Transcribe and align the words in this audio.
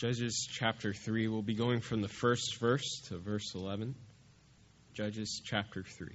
Judges 0.00 0.48
chapter 0.50 0.94
3. 0.94 1.28
We'll 1.28 1.42
be 1.42 1.54
going 1.54 1.82
from 1.82 2.00
the 2.00 2.08
first 2.08 2.58
verse 2.58 3.02
to 3.08 3.18
verse 3.18 3.54
11. 3.54 3.94
Judges 4.94 5.42
chapter 5.44 5.82
3. 5.82 6.08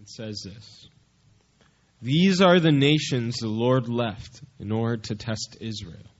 It 0.00 0.08
says 0.08 0.42
this 0.44 0.88
These 2.02 2.40
are 2.40 2.58
the 2.58 2.72
nations 2.72 3.36
the 3.36 3.46
Lord 3.46 3.88
left 3.88 4.42
in 4.58 4.72
order 4.72 4.96
to 4.96 5.14
test 5.14 5.58
Israel. 5.60 6.10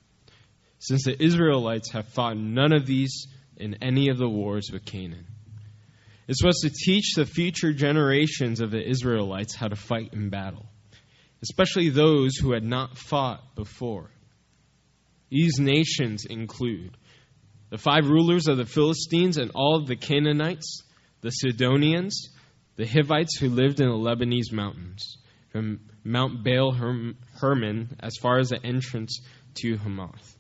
Since 0.78 1.06
the 1.06 1.20
Israelites 1.20 1.90
have 1.90 2.06
fought 2.06 2.36
none 2.36 2.72
of 2.72 2.86
these 2.86 3.26
in 3.56 3.82
any 3.82 4.08
of 4.10 4.18
the 4.18 4.28
wars 4.28 4.70
with 4.72 4.84
Canaan. 4.84 5.26
It's 6.28 6.38
supposed 6.38 6.62
to 6.62 6.70
teach 6.70 7.14
the 7.16 7.26
future 7.26 7.72
generations 7.72 8.60
of 8.60 8.70
the 8.70 8.88
Israelites 8.88 9.56
how 9.56 9.66
to 9.66 9.74
fight 9.74 10.10
in 10.12 10.28
battle 10.28 10.66
especially 11.44 11.90
those 11.90 12.36
who 12.36 12.52
had 12.52 12.64
not 12.64 12.96
fought 12.96 13.54
before. 13.54 14.10
These 15.28 15.58
nations 15.58 16.24
include 16.24 16.96
the 17.68 17.76
five 17.76 18.08
rulers 18.08 18.48
of 18.48 18.56
the 18.56 18.64
Philistines 18.64 19.36
and 19.36 19.50
all 19.54 19.76
of 19.76 19.86
the 19.86 19.96
Canaanites, 19.96 20.82
the 21.20 21.30
Sidonians, 21.30 22.30
the 22.76 22.86
Hivites 22.86 23.36
who 23.38 23.50
lived 23.50 23.80
in 23.80 23.88
the 23.88 23.94
Lebanese 23.94 24.52
mountains, 24.52 25.18
from 25.50 25.80
Mount 26.02 26.44
Baal 26.44 26.72
Hermon 26.72 27.96
as 28.00 28.16
far 28.16 28.38
as 28.38 28.48
the 28.48 28.64
entrance 28.64 29.20
to 29.56 29.76
Hamath. 29.76 30.38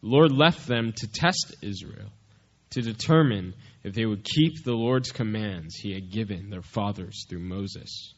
The 0.00 0.08
Lord 0.08 0.32
left 0.32 0.66
them 0.66 0.92
to 0.96 1.08
test 1.12 1.56
Israel, 1.60 2.10
to 2.70 2.80
determine 2.80 3.54
if 3.84 3.94
they 3.94 4.06
would 4.06 4.24
keep 4.24 4.64
the 4.64 4.74
Lord's 4.74 5.12
commands 5.12 5.74
he 5.76 5.92
had 5.92 6.10
given 6.10 6.48
their 6.48 6.62
fathers 6.62 7.26
through 7.28 7.40
Moses. 7.40 8.14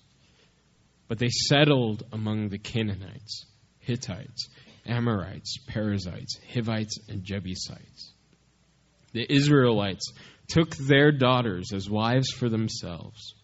But 1.10 1.18
they 1.18 1.28
settled 1.28 2.04
among 2.12 2.50
the 2.50 2.58
Canaanites, 2.58 3.44
Hittites, 3.80 4.48
Amorites, 4.86 5.58
Perizzites, 5.66 6.38
Hivites, 6.54 7.00
and 7.08 7.24
Jebusites. 7.24 8.12
The 9.12 9.26
Israelites 9.28 10.12
took 10.48 10.76
their 10.76 11.10
daughters 11.10 11.72
as 11.74 11.90
wives 11.90 12.30
for 12.30 12.48
themselves, 12.48 13.34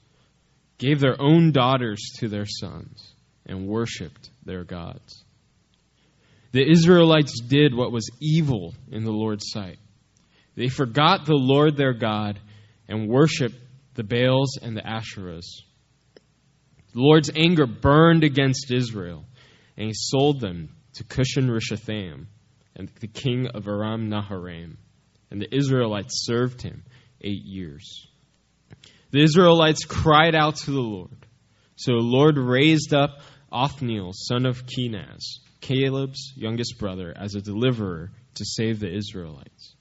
gave 0.79 1.01
their 1.01 1.21
own 1.21 1.51
daughters 1.51 2.01
to 2.21 2.29
their 2.29 2.47
sons, 2.47 3.13
and 3.45 3.67
worshiped 3.67 4.31
their 4.45 4.63
gods. 4.63 5.25
The 6.53 6.71
Israelites 6.71 7.41
did 7.41 7.75
what 7.75 7.91
was 7.91 8.09
evil 8.21 8.77
in 8.93 9.03
the 9.03 9.11
Lord's 9.11 9.51
sight. 9.51 9.81
They 10.55 10.69
forgot 10.69 11.27
the 11.27 11.35
Lord 11.35 11.77
their 11.77 11.95
God 11.95 12.39
and 12.89 13.09
worshiped 13.09 13.59
the 13.95 14.05
Baals 14.05 14.57
and 14.63 14.77
the 14.77 14.83
Asherahs. 14.83 15.65
The 16.97 17.03
Lord's 17.03 17.31
anger 17.37 17.67
burned 17.67 18.25
against 18.25 18.73
Israel, 18.73 19.27
and 19.77 19.87
he 19.87 19.93
sold 19.93 20.41
them 20.41 20.75
to 20.95 21.05
Cushan 21.05 21.47
Rishathaim 21.47 22.29
and 22.75 22.91
the 23.01 23.07
king 23.07 23.49
of 23.49 23.69
Aram 23.69 24.09
Naharaim. 24.09 24.79
And 25.31 25.39
the 25.39 25.55
Israelites 25.55 26.25
served 26.25 26.63
him 26.63 26.85
eight 27.21 27.45
years. 27.45 28.07
The 29.11 29.23
Israelites 29.23 29.85
cried 29.85 30.35
out 30.35 30.57
to 30.57 30.71
the 30.71 30.81
Lord. 30.81 31.27
So 31.75 31.93
the 31.93 31.99
Lord 31.99 32.39
raised 32.39 32.95
up 32.95 33.21
Othniel, 33.53 34.13
son 34.15 34.47
of 34.47 34.65
Kenaz, 34.65 35.41
Caleb's 35.61 36.33
youngest 36.35 36.79
brother, 36.79 37.13
as 37.15 37.35
a 37.35 37.43
deliverer 37.43 38.11
to 38.37 38.45
save 38.47 38.81
the 38.81 38.91
Israelites. 38.91 39.75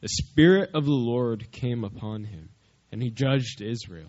The 0.00 0.08
Spirit 0.08 0.70
of 0.72 0.86
the 0.86 0.92
Lord 0.92 1.52
came 1.52 1.84
upon 1.84 2.24
him, 2.24 2.48
and 2.90 3.02
he 3.02 3.10
judged 3.10 3.60
Israel. 3.60 4.08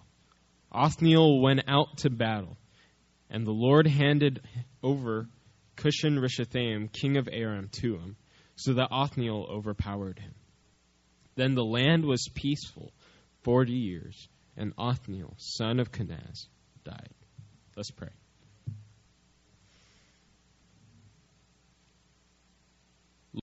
Othniel 0.72 1.42
went 1.42 1.62
out 1.68 1.98
to 1.98 2.10
battle, 2.10 2.58
and 3.30 3.46
the 3.46 3.52
Lord 3.52 3.88
handed 3.88 4.42
over 4.84 5.28
Cushan 5.76 6.20
Rishathaim, 6.20 6.92
king 6.92 7.18
of 7.18 7.28
Aram, 7.32 7.70
to 7.82 7.98
him, 7.98 8.16
so 8.56 8.74
that 8.74 8.90
Othniel 8.92 9.48
overpowered 9.50 10.20
him. 10.20 10.34
Then 11.36 11.56
the 11.56 11.64
land 11.64 12.06
was 12.06 12.30
peaceful 12.36 12.92
forty 13.44 13.74
years, 13.74 14.28
and 14.58 14.74
Othniel, 14.78 15.36
son 15.38 15.80
of 15.80 15.92
Kenaz, 15.92 16.48
died. 16.84 17.14
Let's 17.76 17.92
pray. 17.92 18.10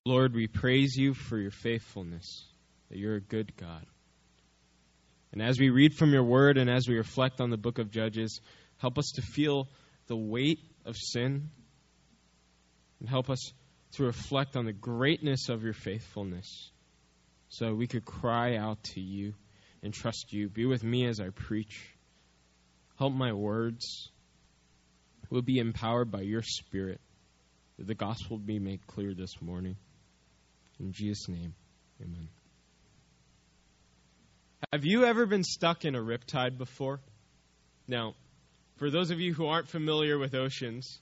Lord, 0.05 0.35
we 0.35 0.47
praise 0.47 0.95
you 0.97 1.15
for 1.15 1.39
your 1.39 1.51
faithfulness, 1.51 2.45
that 2.91 2.99
you're 2.99 3.17
a 3.17 3.21
good 3.21 3.57
God. 3.57 3.87
And 5.33 5.43
as 5.43 5.59
we 5.59 5.71
read 5.71 5.95
from 5.95 6.13
your 6.13 6.25
word 6.25 6.57
and 6.57 6.71
as 6.71 6.89
we 6.89 6.97
reflect 6.97 7.41
on 7.41 7.51
the 7.51 7.57
book 7.57 7.79
of 7.79 7.91
Judges, 7.91 8.41
help 8.79 8.99
us 8.99 9.13
to 9.17 9.23
feel 9.23 9.69
the 10.07 10.17
weight 10.17 10.61
of 10.85 10.97
sin 10.97 11.51
and 13.01 13.09
help 13.09 13.29
us 13.29 13.53
to 13.93 14.05
reflect 14.05 14.57
on 14.57 14.65
the 14.65 14.73
greatness 14.73 15.49
of 15.49 15.63
your 15.63 15.73
faithfulness 15.73 16.71
so 17.49 17.75
we 17.75 17.87
could 17.87 18.05
cry 18.05 18.57
out 18.57 18.83
to 18.83 19.01
you 19.01 19.35
and 19.83 19.93
trust 19.93 20.33
you. 20.33 20.49
Be 20.49 20.67
with 20.67 20.83
me 20.83 21.07
as 21.07 21.21
I 21.21 21.31
preach. 21.31 21.81
Help 22.99 23.13
my 23.13 23.33
words 23.33 24.11
will 25.31 25.43
be 25.43 25.59
empowered 25.59 26.11
by 26.11 26.23
your 26.23 26.43
spirit 26.43 27.01
that 27.79 27.87
the 27.87 27.95
gospel 27.95 28.39
be 28.39 28.59
made 28.59 28.87
clear 28.87 29.15
this 29.15 29.41
morning. 29.41 29.77
In 30.79 30.93
Jesus' 30.93 31.29
name, 31.29 31.55
amen. 32.01 32.29
Have 34.77 34.85
you 34.85 35.07
ever 35.07 35.25
been 35.25 35.43
stuck 35.43 35.87
in 35.87 35.95
a 35.95 36.01
riptide 36.01 36.59
before? 36.59 37.01
Now, 37.89 38.13
for 38.77 38.91
those 38.91 39.11
of 39.11 39.19
you 39.19 39.33
who 39.33 39.47
aren't 39.47 39.71
familiar 39.71 40.19
with 40.19 40.35
oceans, 40.35 40.99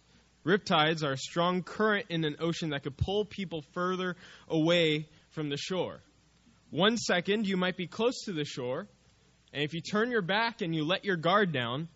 riptides 0.47 1.03
are 1.03 1.15
a 1.15 1.19
strong 1.19 1.65
current 1.65 2.07
in 2.09 2.23
an 2.23 2.37
ocean 2.39 2.71
that 2.71 2.85
could 2.85 2.97
pull 2.97 3.25
people 3.25 3.65
further 3.73 4.15
away 4.47 5.09
from 5.31 5.49
the 5.49 5.57
shore. 5.57 5.99
One 6.71 6.97
second, 6.97 7.49
you 7.49 7.57
might 7.57 7.77
be 7.77 7.89
close 7.89 8.27
to 8.27 8.33
the 8.33 8.45
shore, 8.45 8.87
and 9.53 9.65
if 9.65 9.75
you 9.75 9.81
turn 9.81 10.13
your 10.13 10.23
back 10.23 10.61
and 10.61 10.73
you 10.73 10.85
let 10.85 11.05
your 11.05 11.17
guard 11.17 11.51
down, 11.51 11.89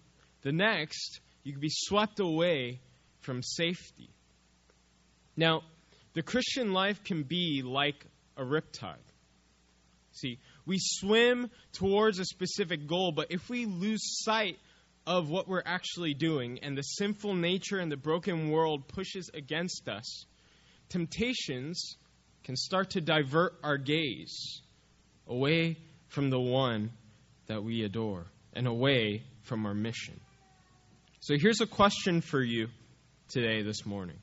the 0.43 0.51
next, 0.51 1.21
you 1.45 1.53
could 1.53 1.63
be 1.63 1.71
swept 1.71 2.19
away 2.19 2.81
from 3.21 3.41
safety. 3.41 4.11
Now, 5.37 5.63
the 6.15 6.23
Christian 6.25 6.73
life 6.73 7.05
can 7.05 7.23
be 7.23 7.63
like 7.65 8.05
a 8.37 8.43
riptide. 8.43 8.97
See, 10.11 10.41
we 10.69 10.77
swim 10.79 11.51
towards 11.73 12.19
a 12.19 12.27
specific 12.27 12.87
goal, 12.87 13.11
but 13.11 13.29
if 13.31 13.49
we 13.49 13.65
lose 13.65 14.23
sight 14.23 14.59
of 15.07 15.31
what 15.31 15.49
we're 15.49 15.63
actually 15.65 16.13
doing 16.13 16.59
and 16.63 16.77
the 16.77 16.83
sinful 16.83 17.35
nature 17.35 17.79
and 17.79 17.91
the 17.91 17.97
broken 17.97 18.51
world 18.51 18.87
pushes 18.87 19.31
against 19.33 19.89
us, 19.89 20.27
temptations 20.91 21.97
can 22.45 22.55
start 22.55 22.91
to 22.91 23.01
divert 23.01 23.55
our 23.65 23.79
gaze 23.79 24.61
away 25.27 25.79
from 26.09 26.29
the 26.29 26.39
one 26.39 26.91
that 27.47 27.65
we 27.65 27.83
adore 27.83 28.27
and 28.53 28.67
away 28.67 29.23
from 29.45 29.65
our 29.65 29.75
mission. 29.75 30.21
So 31.21 31.35
here's 31.39 31.63
a 31.63 31.67
question 31.67 32.21
for 32.21 32.43
you 32.43 32.69
today, 33.31 33.63
this 33.63 33.87
morning 33.87 34.19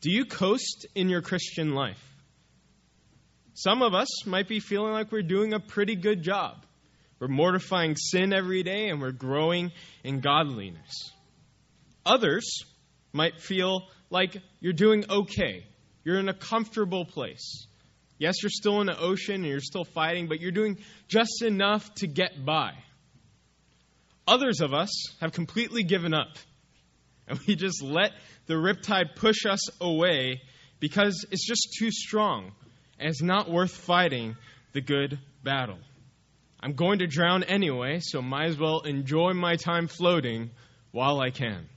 Do 0.00 0.12
you 0.12 0.24
coast 0.24 0.86
in 0.94 1.08
your 1.08 1.20
Christian 1.20 1.74
life? 1.74 2.13
Some 3.54 3.82
of 3.82 3.94
us 3.94 4.26
might 4.26 4.48
be 4.48 4.58
feeling 4.58 4.92
like 4.92 5.12
we're 5.12 5.22
doing 5.22 5.52
a 5.52 5.60
pretty 5.60 5.94
good 5.94 6.22
job. 6.22 6.66
We're 7.20 7.28
mortifying 7.28 7.94
sin 7.96 8.32
every 8.32 8.64
day 8.64 8.88
and 8.88 9.00
we're 9.00 9.12
growing 9.12 9.70
in 10.02 10.20
godliness. 10.20 11.12
Others 12.04 12.64
might 13.12 13.40
feel 13.40 13.86
like 14.10 14.36
you're 14.60 14.72
doing 14.72 15.04
okay. 15.08 15.64
You're 16.02 16.18
in 16.18 16.28
a 16.28 16.34
comfortable 16.34 17.04
place. 17.04 17.66
Yes, 18.18 18.42
you're 18.42 18.50
still 18.50 18.80
in 18.80 18.88
the 18.88 18.98
ocean 18.98 19.36
and 19.36 19.46
you're 19.46 19.60
still 19.60 19.84
fighting, 19.84 20.26
but 20.26 20.40
you're 20.40 20.50
doing 20.50 20.78
just 21.06 21.42
enough 21.42 21.94
to 21.96 22.08
get 22.08 22.44
by. 22.44 22.72
Others 24.26 24.60
of 24.60 24.74
us 24.74 24.90
have 25.20 25.32
completely 25.32 25.84
given 25.84 26.12
up. 26.12 26.36
And 27.26 27.38
we 27.46 27.56
just 27.56 27.82
let 27.82 28.10
the 28.46 28.54
riptide 28.54 29.16
push 29.16 29.46
us 29.46 29.80
away 29.80 30.42
because 30.80 31.24
it's 31.30 31.46
just 31.46 31.76
too 31.78 31.90
strong 31.90 32.52
and 32.98 33.08
it's 33.08 33.22
not 33.22 33.50
worth 33.50 33.72
fighting 33.72 34.36
the 34.72 34.80
good 34.80 35.18
battle. 35.42 35.78
I'm 36.60 36.74
going 36.74 37.00
to 37.00 37.06
drown 37.06 37.42
anyway, 37.44 38.00
so 38.00 38.22
might 38.22 38.46
as 38.46 38.58
well 38.58 38.80
enjoy 38.80 39.32
my 39.32 39.56
time 39.56 39.86
floating 39.86 40.50
while 40.92 41.20
I 41.20 41.30
can. 41.30 41.68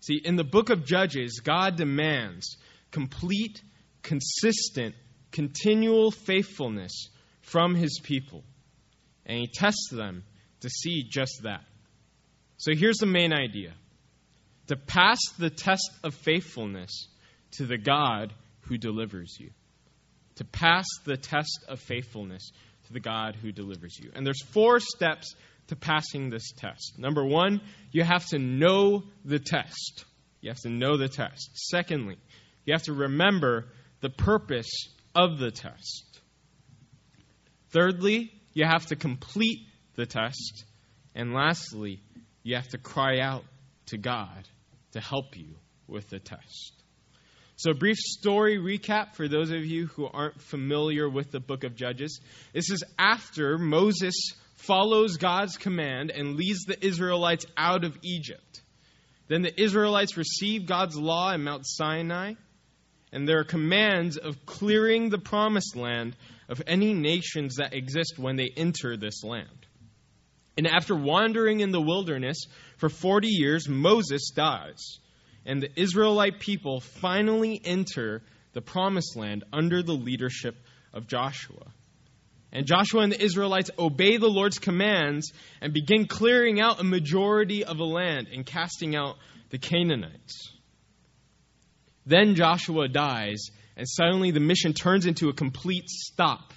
See, 0.00 0.20
in 0.24 0.36
the 0.36 0.44
book 0.44 0.70
of 0.70 0.84
Judges, 0.84 1.40
God 1.42 1.76
demands 1.76 2.56
complete, 2.90 3.60
consistent, 4.02 4.94
continual 5.30 6.10
faithfulness 6.10 7.08
from 7.42 7.74
his 7.74 8.00
people. 8.02 8.42
And 9.24 9.38
he 9.38 9.46
tests 9.46 9.90
them 9.90 10.24
to 10.60 10.68
see 10.68 11.04
just 11.08 11.42
that. 11.42 11.64
So 12.56 12.72
here's 12.74 12.98
the 12.98 13.06
main 13.06 13.32
idea 13.32 13.74
to 14.68 14.76
pass 14.76 15.18
the 15.38 15.50
test 15.50 15.90
of 16.02 16.14
faithfulness 16.14 17.08
to 17.52 17.66
the 17.66 17.78
God 17.78 18.32
who 18.62 18.78
delivers 18.78 19.36
you 19.38 19.50
to 20.36 20.44
pass 20.44 20.86
the 21.04 21.16
test 21.16 21.64
of 21.68 21.80
faithfulness 21.80 22.50
to 22.86 22.92
the 22.92 23.00
God 23.00 23.36
who 23.36 23.52
delivers 23.52 23.98
you. 23.98 24.10
And 24.14 24.26
there's 24.26 24.42
four 24.42 24.80
steps 24.80 25.34
to 25.68 25.76
passing 25.76 26.30
this 26.30 26.52
test. 26.52 26.98
Number 26.98 27.24
one, 27.24 27.60
you 27.90 28.04
have 28.04 28.26
to 28.26 28.38
know 28.38 29.04
the 29.24 29.38
test. 29.38 30.04
you 30.40 30.50
have 30.50 30.60
to 30.60 30.70
know 30.70 30.96
the 30.96 31.08
test. 31.08 31.50
Secondly, 31.54 32.16
you 32.64 32.72
have 32.72 32.84
to 32.84 32.92
remember 32.92 33.66
the 34.00 34.10
purpose 34.10 34.88
of 35.14 35.38
the 35.38 35.50
test. 35.50 36.20
Thirdly, 37.70 38.32
you 38.52 38.64
have 38.64 38.86
to 38.86 38.96
complete 38.96 39.66
the 39.96 40.06
test. 40.06 40.64
And 41.14 41.32
lastly, 41.32 42.00
you 42.42 42.56
have 42.56 42.68
to 42.68 42.78
cry 42.78 43.18
out 43.20 43.44
to 43.86 43.98
God 43.98 44.48
to 44.92 45.00
help 45.00 45.36
you 45.36 45.56
with 45.88 46.08
the 46.08 46.18
test. 46.18 46.72
So, 47.58 47.70
a 47.70 47.74
brief 47.74 47.96
story 47.96 48.58
recap 48.58 49.14
for 49.14 49.28
those 49.28 49.50
of 49.50 49.64
you 49.64 49.86
who 49.86 50.06
aren't 50.06 50.42
familiar 50.42 51.08
with 51.08 51.30
the 51.30 51.40
book 51.40 51.64
of 51.64 51.74
Judges. 51.74 52.20
This 52.52 52.70
is 52.70 52.84
after 52.98 53.56
Moses 53.56 54.34
follows 54.56 55.16
God's 55.16 55.56
command 55.56 56.10
and 56.10 56.36
leads 56.36 56.64
the 56.64 56.84
Israelites 56.84 57.46
out 57.56 57.84
of 57.84 57.96
Egypt. 58.02 58.60
Then 59.28 59.40
the 59.40 59.58
Israelites 59.58 60.18
receive 60.18 60.66
God's 60.66 60.98
law 60.98 61.32
in 61.32 61.44
Mount 61.44 61.62
Sinai, 61.64 62.34
and 63.10 63.26
there 63.26 63.38
are 63.38 63.44
commands 63.44 64.18
of 64.18 64.44
clearing 64.44 65.08
the 65.08 65.18
promised 65.18 65.76
land 65.76 66.14
of 66.50 66.62
any 66.66 66.92
nations 66.92 67.56
that 67.56 67.72
exist 67.72 68.18
when 68.18 68.36
they 68.36 68.50
enter 68.54 68.98
this 68.98 69.24
land. 69.24 69.48
And 70.58 70.66
after 70.66 70.94
wandering 70.94 71.60
in 71.60 71.70
the 71.70 71.80
wilderness 71.80 72.44
for 72.76 72.90
40 72.90 73.28
years, 73.28 73.66
Moses 73.66 74.30
dies 74.30 74.98
and 75.46 75.62
the 75.62 75.80
Israelite 75.80 76.40
people 76.40 76.80
finally 76.80 77.60
enter 77.64 78.22
the 78.52 78.60
promised 78.60 79.16
land 79.16 79.44
under 79.52 79.82
the 79.82 79.94
leadership 79.94 80.56
of 80.92 81.06
Joshua. 81.06 81.72
And 82.52 82.66
Joshua 82.66 83.02
and 83.02 83.12
the 83.12 83.22
Israelites 83.22 83.70
obey 83.78 84.16
the 84.16 84.28
Lord's 84.28 84.58
commands 84.58 85.32
and 85.60 85.72
begin 85.72 86.06
clearing 86.06 86.60
out 86.60 86.80
a 86.80 86.84
majority 86.84 87.64
of 87.64 87.76
the 87.76 87.84
land 87.84 88.28
and 88.32 88.44
casting 88.44 88.96
out 88.96 89.16
the 89.50 89.58
Canaanites. 89.58 90.52
Then 92.06 92.34
Joshua 92.34 92.88
dies, 92.88 93.48
and 93.76 93.86
suddenly 93.88 94.30
the 94.30 94.40
mission 94.40 94.72
turns 94.72 95.06
into 95.06 95.28
a 95.28 95.32
complete 95.32 95.88
stop. 95.88 96.54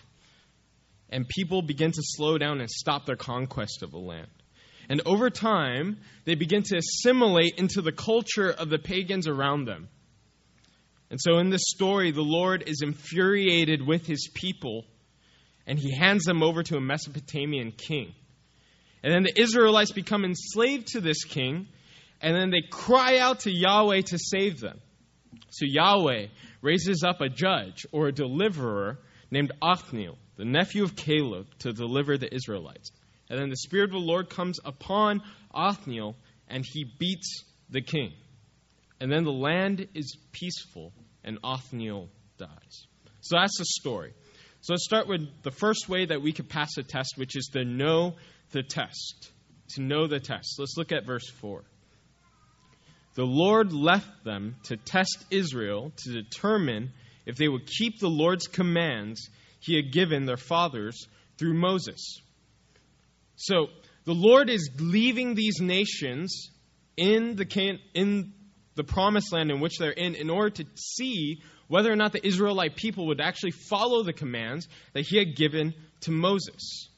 And 1.10 1.28
people 1.28 1.62
begin 1.62 1.92
to 1.92 2.02
slow 2.02 2.38
down 2.38 2.62
and 2.62 2.70
stop 2.70 3.06
their 3.06 3.16
conquest 3.16 3.82
of 3.82 3.92
the 3.92 3.98
land. 3.98 4.30
And 4.90 5.02
over 5.06 5.30
time, 5.30 5.98
they 6.26 6.34
begin 6.34 6.64
to 6.64 6.78
assimilate 6.78 7.60
into 7.60 7.82
the 7.82 7.92
culture 7.92 8.50
of 8.50 8.70
the 8.70 8.80
pagans 8.80 9.28
around 9.28 9.66
them. 9.66 9.88
And 11.12 11.20
so 11.22 11.38
in 11.38 11.52
this 11.52 11.66
story, 11.68 12.12
the 12.12 12.22
Lord 12.22 12.64
is 12.68 12.82
infuriated 12.82 13.86
with 13.86 14.08
his 14.08 14.30
people, 14.34 14.86
and 15.68 15.78
he 15.78 15.96
hands 15.96 16.24
them 16.24 16.42
over 16.42 16.64
to 16.64 16.78
a 16.78 16.82
Mesopotamian 16.82 17.72
king. 17.72 18.14
And 19.04 19.14
then 19.14 19.24
the 19.24 19.40
Israelites 19.40 19.92
become 19.92 20.26
enslaved 20.26 20.88
to 20.90 21.02
this 21.02 21.24
king, 21.24 21.68
and 22.20 22.36
then 22.36 22.50
they 22.50 22.62
cry 22.70 23.20
out 23.20 23.42
to 23.42 23.52
Yahweh 23.52 24.02
to 24.08 24.18
save 24.18 24.60
them. 24.60 24.80
So 25.52 25.66
Yahweh 25.66 26.28
raises 26.62 27.04
up 27.04 27.22
a 27.22 27.30
judge 27.30 27.86
or 27.92 28.08
a 28.08 28.12
deliverer 28.12 29.00
named 29.32 29.52
Othniel, 29.62 30.18
the 30.36 30.46
nephew 30.46 30.84
of 30.84 30.96
Caleb, 30.96 31.48
to 31.60 31.72
deliver 31.72 32.18
the 32.18 32.34
Israelites. 32.34 32.92
And 33.30 33.40
then 33.40 33.50
the 33.50 33.58
Spirit 33.58 33.86
of 33.86 33.92
the 33.92 34.00
Lord 34.00 34.30
comes 34.30 34.60
upon 34.66 35.22
Othniel, 35.54 36.16
and 36.48 36.66
he 36.66 36.84
beats 36.84 37.44
the 37.70 37.82
king. 37.82 38.14
And 39.00 39.12
then 39.12 39.24
the 39.24 39.32
land 39.32 39.88
is 39.94 40.18
peaceful, 40.32 40.94
and 41.24 41.38
Othniel 41.44 42.10
dies. 42.38 42.88
So 43.22 43.38
that's 43.38 43.58
the 43.58 43.66
story. 43.66 44.14
So 44.62 44.74
let's 44.74 44.84
start 44.84 45.08
with 45.08 45.22
the 45.44 45.52
first 45.52 45.88
way 45.88 46.06
that 46.06 46.22
we 46.22 46.34
could 46.34 46.50
pass 46.50 46.78
a 46.78 46.84
test, 46.84 47.14
which 47.18 47.38
is 47.38 47.50
to 47.54 47.64
know 47.64 48.16
the 48.52 48.64
test. 48.64 49.32
To 49.76 49.82
know 49.82 50.08
the 50.08 50.20
test. 50.20 50.56
Let's 50.58 50.76
look 50.76 50.92
at 50.92 51.06
verse 51.06 51.30
4. 51.30 51.64
The 53.16 53.26
Lord 53.26 53.74
left 53.74 54.24
them 54.24 54.56
to 54.64 54.78
test 54.78 55.26
Israel 55.30 55.92
to 56.04 56.12
determine 56.12 56.92
if 57.26 57.36
they 57.36 57.48
would 57.48 57.68
keep 57.68 58.00
the 58.00 58.10
Lord's 58.10 58.48
commands 58.48 59.30
he 59.60 59.76
had 59.76 59.92
given 59.92 60.26
their 60.26 60.38
fathers 60.38 61.08
through 61.38 61.54
Moses. 61.54 62.22
So 63.40 63.68
the 64.04 64.14
Lord 64.14 64.50
is 64.50 64.70
leaving 64.78 65.34
these 65.34 65.62
nations 65.62 66.52
in 66.98 67.38
the, 67.38 67.46
can- 67.46 67.80
in 67.94 68.34
the 68.76 68.84
promised 68.84 69.32
land 69.32 69.50
in 69.50 69.62
which 69.62 69.78
they're 69.78 69.92
in 69.92 70.16
in 70.16 70.30
order 70.30 70.50
to 70.50 70.66
see 70.76 71.42
whether 71.68 71.92
or 71.92 71.96
not 71.96 72.12
the 72.12 72.26
Israelite 72.26 72.76
people 72.76 73.08
would 73.08 73.22
actually 73.22 73.52
follow 73.52 74.04
the 74.04 74.12
commands 74.12 74.68
that 74.94 75.06
he 75.06 75.18
had 75.18 75.36
given 75.36 75.74
to 76.02 76.12
Moses. 76.12 76.90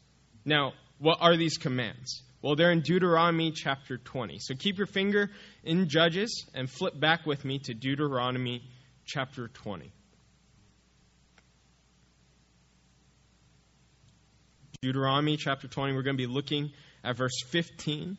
Now, 0.44 0.74
what 0.98 1.20
are 1.22 1.38
these 1.38 1.58
commands? 1.58 2.24
Well, 2.42 2.56
they're 2.56 2.72
in 2.72 2.82
Deuteronomy 2.82 3.52
chapter 3.52 3.98
20. 3.98 4.40
So 4.40 4.56
keep 4.56 4.78
your 4.80 4.88
finger 4.88 5.30
in 5.64 5.90
Judges 5.90 6.48
and 6.56 6.68
flip 6.68 7.00
back 7.00 7.28
with 7.28 7.46
me 7.46 7.60
to 7.66 7.76
Deuteronomy 7.76 8.64
chapter 9.06 9.48
20. 9.48 9.92
Deuteronomy 14.82 15.38
chapter 15.38 15.68
20. 15.68 15.94
We're 15.94 16.02
going 16.02 16.18
to 16.18 16.28
be 16.28 16.34
looking 16.34 16.72
at 17.04 17.16
verse 17.16 17.44
15 17.50 18.18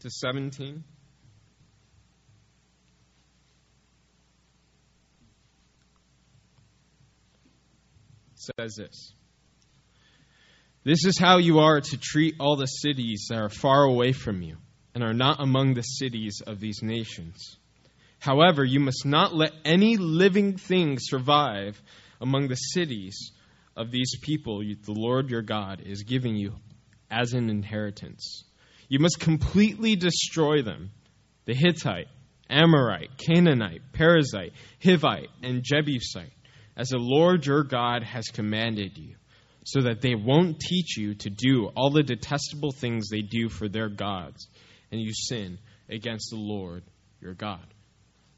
to 0.00 0.10
17. 0.10 0.84
says 8.58 8.74
this 8.76 9.12
This 10.82 11.04
is 11.04 11.18
how 11.18 11.36
you 11.36 11.58
are 11.58 11.82
to 11.82 11.98
treat 11.98 12.36
all 12.40 12.56
the 12.56 12.64
cities 12.64 13.26
that 13.28 13.36
are 13.36 13.50
far 13.50 13.84
away 13.84 14.12
from 14.12 14.40
you 14.40 14.56
and 14.94 15.04
are 15.04 15.12
not 15.12 15.42
among 15.42 15.74
the 15.74 15.82
cities 15.82 16.40
of 16.46 16.58
these 16.58 16.82
nations. 16.82 17.58
However, 18.18 18.64
you 18.64 18.80
must 18.80 19.04
not 19.04 19.34
let 19.34 19.52
any 19.66 19.98
living 19.98 20.56
thing 20.56 20.96
survive 20.98 21.78
among 22.18 22.48
the 22.48 22.56
cities 22.56 23.30
of 23.76 23.90
these 23.90 24.18
people 24.20 24.58
the 24.60 24.92
Lord 24.92 25.30
your 25.30 25.42
God 25.42 25.82
is 25.84 26.02
giving 26.02 26.36
you 26.36 26.54
as 27.10 27.32
an 27.32 27.50
inheritance. 27.50 28.44
You 28.88 28.98
must 28.98 29.20
completely 29.20 29.96
destroy 29.96 30.62
them 30.62 30.90
the 31.44 31.54
Hittite, 31.54 32.08
Amorite, 32.48 33.10
Canaanite, 33.18 33.92
Perizzite, 33.92 34.52
Hivite, 34.82 35.28
and 35.42 35.62
Jebusite, 35.62 36.32
as 36.76 36.90
the 36.90 36.98
Lord 36.98 37.46
your 37.46 37.64
God 37.64 38.02
has 38.04 38.26
commanded 38.26 38.96
you, 38.96 39.16
so 39.64 39.82
that 39.82 40.00
they 40.00 40.14
won't 40.14 40.60
teach 40.60 40.96
you 40.96 41.14
to 41.14 41.30
do 41.30 41.66
all 41.74 41.90
the 41.90 42.02
detestable 42.02 42.72
things 42.72 43.08
they 43.08 43.22
do 43.22 43.48
for 43.48 43.68
their 43.68 43.88
gods, 43.88 44.46
and 44.90 45.00
you 45.00 45.12
sin 45.12 45.58
against 45.88 46.30
the 46.30 46.36
Lord 46.36 46.84
your 47.20 47.34
God. 47.34 47.66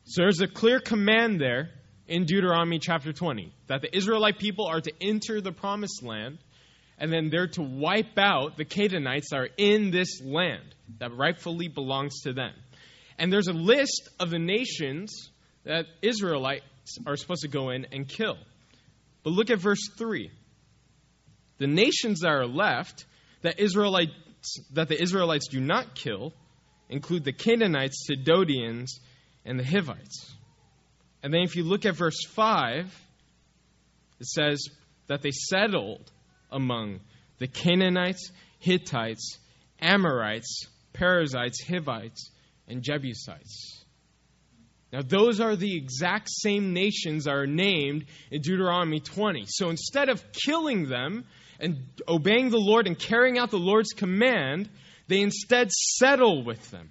So 0.05 0.23
there's 0.23 0.41
a 0.41 0.49
clear 0.49 0.81
command 0.81 1.41
there 1.41 1.71
in 2.07 2.25
Deuteronomy 2.25 2.79
chapter 2.79 3.13
20 3.13 3.53
that 3.67 3.81
the 3.83 3.97
Israelite 3.97 4.39
people 4.39 4.67
are 4.67 4.81
to 4.81 4.93
enter 5.01 5.41
the 5.41 5.53
promised 5.53 6.03
land 6.03 6.39
and 6.99 7.13
then 7.13 7.31
they're 7.31 7.49
to 7.49 7.63
wipe 7.63 8.19
out 8.19 8.57
the 8.57 8.65
Canaanites 8.65 9.31
that 9.31 9.37
are 9.37 9.49
in 9.57 9.91
this 9.91 10.21
land 10.23 10.75
that 10.99 11.17
rightfully 11.17 11.69
belongs 11.69 12.21
to 12.23 12.33
them. 12.33 12.53
And 13.19 13.33
there's 13.33 13.49
a 13.49 13.53
list 13.53 14.09
of 14.21 14.31
the 14.31 14.39
nations 14.39 15.31
that 15.65 15.87
Israelites 16.03 16.65
are 17.07 17.17
supposed 17.17 17.43
to 17.43 17.49
go 17.49 17.71
in 17.71 17.87
and 17.93 18.07
kill. 18.07 18.37
But 19.23 19.31
look 19.31 19.51
at 19.51 19.59
verse 19.59 19.89
3. 19.97 20.31
The 21.59 21.67
nations 21.67 22.21
that 22.21 22.29
are 22.29 22.47
left 22.47 23.07
that 23.43 23.59
Israelites 23.59 24.13
that 24.75 24.89
the 24.89 25.01
Israelites 25.01 25.49
do 25.49 25.59
not 25.59 25.95
kill 25.95 26.35
include 26.91 27.25
the 27.25 27.33
Canaanites, 27.33 28.07
Sidonians, 28.07 29.01
and 29.45 29.59
the 29.59 29.65
Hivites. 29.65 30.35
And 31.25 31.33
then 31.33 31.41
if 31.41 31.57
you 31.57 31.65
look 31.65 31.87
at 31.87 31.97
verse 31.97 32.23
5, 32.27 32.85
it 34.21 34.27
says 34.27 34.63
that 35.07 35.23
they 35.23 35.31
settled 35.31 36.13
among 36.53 37.01
the 37.39 37.47
Canaanites, 37.47 38.31
Hittites, 38.59 39.39
Amorites, 39.81 40.67
Perizzites, 40.93 41.65
Hivites, 41.67 42.31
and 42.69 42.83
Jebusites. 42.83 43.85
Now, 44.93 45.01
those 45.01 45.41
are 45.41 45.57
the 45.57 45.75
exact 45.75 46.29
same 46.31 46.75
nations 46.75 47.25
that 47.25 47.35
are 47.35 47.47
named 47.47 48.05
in 48.31 48.43
Deuteronomy 48.43 49.01
20. 49.01 49.47
So 49.47 49.71
instead 49.71 50.11
of 50.11 50.23
killing 50.45 50.91
them 50.91 51.25
and 51.59 51.87
obeying 52.07 52.51
the 52.51 52.61
Lord 52.61 52.87
and 52.87 52.99
carrying 52.99 53.39
out 53.39 53.51
the 53.51 53.59
Lord's 53.59 53.95
command, 53.95 54.69
they 55.09 55.23
instead 55.23 55.73
settle 55.73 56.45
with 56.45 56.71
them. 56.71 56.91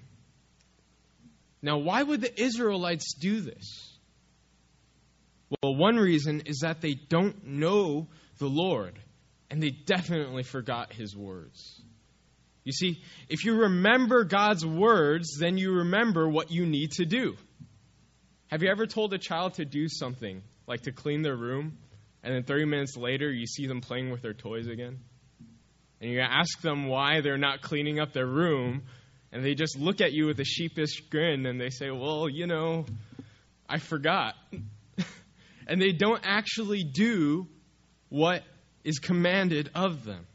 Now, 1.62 1.78
why 1.78 2.02
would 2.02 2.22
the 2.22 2.42
Israelites 2.42 3.14
do 3.14 3.40
this? 3.40 3.93
Well, 5.62 5.76
one 5.76 5.98
reason 5.98 6.44
is 6.46 6.60
that 6.60 6.82
they 6.82 6.94
don't 6.94 7.46
know 7.46 8.08
the 8.40 8.48
Lord, 8.48 8.98
and 9.50 9.62
they 9.62 9.70
definitely 9.70 10.44
forgot 10.44 10.94
his 10.94 11.16
words. 11.16 11.82
You 12.64 12.72
see, 12.72 13.02
if 13.30 13.44
you 13.44 13.56
remember 13.64 14.24
God's 14.24 14.66
words, 14.66 15.38
then 15.38 15.58
you 15.58 15.72
remember 15.80 16.30
what 16.30 16.50
you 16.50 16.66
need 16.66 16.92
to 16.94 17.06
do. 17.06 17.36
Have 18.48 18.64
you 18.64 18.70
ever 18.70 18.86
told 18.86 19.14
a 19.14 19.18
child 19.18 19.56
to 19.56 19.66
do 19.66 19.88
something, 19.90 20.42
like 20.68 20.84
to 20.84 20.92
clean 20.92 21.24
their 21.24 21.36
room, 21.36 21.78
and 22.24 22.34
then 22.34 22.44
30 22.44 22.66
minutes 22.66 22.96
later 22.96 23.30
you 23.30 23.46
see 23.46 23.68
them 23.68 23.82
playing 23.82 24.12
with 24.12 24.22
their 24.22 24.34
toys 24.34 24.68
again? 24.68 25.00
And 26.00 26.12
you 26.12 26.20
ask 26.22 26.62
them 26.62 26.88
why 26.88 27.22
they're 27.22 27.38
not 27.38 27.62
cleaning 27.62 28.00
up 28.00 28.14
their 28.14 28.28
room, 28.28 28.84
and 29.32 29.44
they 29.44 29.56
just 29.56 29.78
look 29.78 30.00
at 30.00 30.14
you 30.14 30.28
with 30.28 30.40
a 30.40 30.46
sheepish 30.46 31.02
grin 31.10 31.46
and 31.46 31.60
they 31.60 31.70
say, 31.70 31.90
Well, 31.90 32.30
you 32.30 32.48
know, 32.48 32.86
I 33.68 33.80
forgot. 33.80 34.36
And 35.68 35.82
they 35.82 35.92
don't 35.92 36.22
actually 36.24 36.84
do 36.84 37.48
what 38.10 38.44
is 38.84 39.00
commanded 39.00 39.70
of 39.76 40.04
them. 40.04 40.26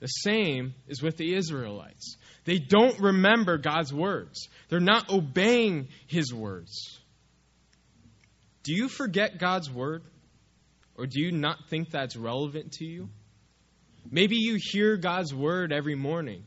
The 0.00 0.06
same 0.08 0.74
is 0.88 1.02
with 1.02 1.16
the 1.16 1.34
Israelites. 1.34 2.16
They 2.44 2.58
don't 2.58 2.98
remember 2.98 3.58
God's 3.58 3.92
words, 3.92 4.48
they're 4.68 4.80
not 4.80 5.10
obeying 5.10 5.88
His 6.06 6.32
words. 6.34 6.98
Do 8.64 8.74
you 8.74 8.88
forget 8.88 9.38
God's 9.38 9.70
word? 9.70 10.02
Or 10.94 11.06
do 11.06 11.20
you 11.20 11.32
not 11.32 11.68
think 11.68 11.90
that's 11.90 12.16
relevant 12.16 12.72
to 12.72 12.84
you? 12.84 13.08
Maybe 14.10 14.36
you 14.36 14.58
hear 14.60 14.96
God's 14.96 15.34
word 15.34 15.72
every 15.72 15.94
morning, 15.94 16.44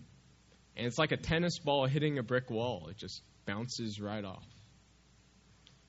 and 0.75 0.86
it's 0.86 0.98
like 0.98 1.12
a 1.12 1.17
tennis 1.17 1.58
ball 1.60 1.88
hitting 1.88 2.17
a 2.20 2.24
brick 2.24 2.50
wall. 2.50 2.88
It 2.89 2.98
just 2.98 3.22
bounces 3.46 4.00
right 4.00 4.24
off. 4.24 4.46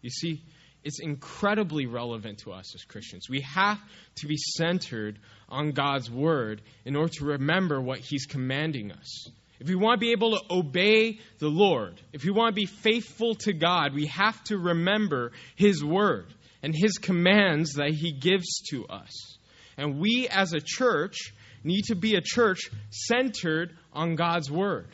You 0.01 0.11
see, 0.11 0.43
it's 0.87 1.01
incredibly 1.01 1.87
relevant 1.87 2.39
to 2.39 2.53
us 2.53 2.73
as 2.77 2.85
Christians. 2.85 3.29
We 3.29 3.41
have 3.41 3.81
to 4.21 4.29
be 4.29 4.37
centered 4.37 5.19
on 5.49 5.73
God's 5.73 6.09
word 6.09 6.63
in 6.85 6.95
order 6.95 7.13
to 7.15 7.25
remember 7.25 7.81
what 7.81 7.99
He's 7.99 8.25
commanding 8.25 8.93
us. 8.93 9.29
If 9.59 9.69
we 9.69 9.75
want 9.75 9.99
to 9.99 10.07
be 10.07 10.13
able 10.13 10.39
to 10.39 10.45
obey 10.49 11.19
the 11.41 11.49
Lord, 11.49 12.01
if 12.13 12.23
we 12.23 12.31
want 12.31 12.55
to 12.55 12.61
be 12.61 12.67
faithful 12.67 13.35
to 13.35 13.53
God, 13.53 13.95
we 13.95 14.07
have 14.07 14.43
to 14.45 14.59
remember 14.59 15.33
His 15.57 15.85
word 15.85 16.33
and 16.63 16.73
His 16.73 16.99
commands 16.99 17.73
that 17.75 17.91
He 17.91 18.13
gives 18.13 18.61
to 18.71 18.87
us. 18.87 19.39
And 19.77 19.99
we 19.99 20.29
as 20.31 20.53
a 20.53 20.61
church 20.65 21.35
need 21.65 21.87
to 21.87 21.97
be 21.97 22.15
a 22.15 22.23
church 22.23 22.71
centered 22.91 23.77
on 23.93 24.15
God's 24.15 24.49
word. 24.49 24.87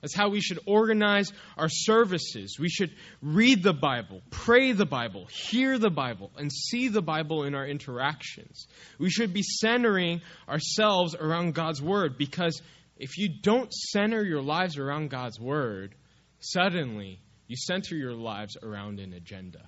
That's 0.00 0.14
how 0.14 0.28
we 0.28 0.40
should 0.40 0.60
organize 0.66 1.32
our 1.56 1.68
services. 1.68 2.56
We 2.58 2.68
should 2.68 2.92
read 3.20 3.62
the 3.62 3.72
Bible, 3.72 4.22
pray 4.30 4.72
the 4.72 4.86
Bible, 4.86 5.26
hear 5.26 5.78
the 5.78 5.90
Bible, 5.90 6.30
and 6.36 6.52
see 6.52 6.88
the 6.88 7.02
Bible 7.02 7.44
in 7.44 7.54
our 7.54 7.66
interactions. 7.66 8.68
We 8.98 9.10
should 9.10 9.32
be 9.32 9.42
centering 9.42 10.20
ourselves 10.48 11.16
around 11.16 11.54
God's 11.54 11.82
Word 11.82 12.16
because 12.16 12.62
if 12.96 13.18
you 13.18 13.28
don't 13.28 13.72
center 13.72 14.22
your 14.22 14.42
lives 14.42 14.78
around 14.78 15.10
God's 15.10 15.40
Word, 15.40 15.94
suddenly 16.38 17.20
you 17.48 17.56
center 17.56 17.96
your 17.96 18.14
lives 18.14 18.56
around 18.62 19.00
an 19.00 19.12
agenda. 19.12 19.66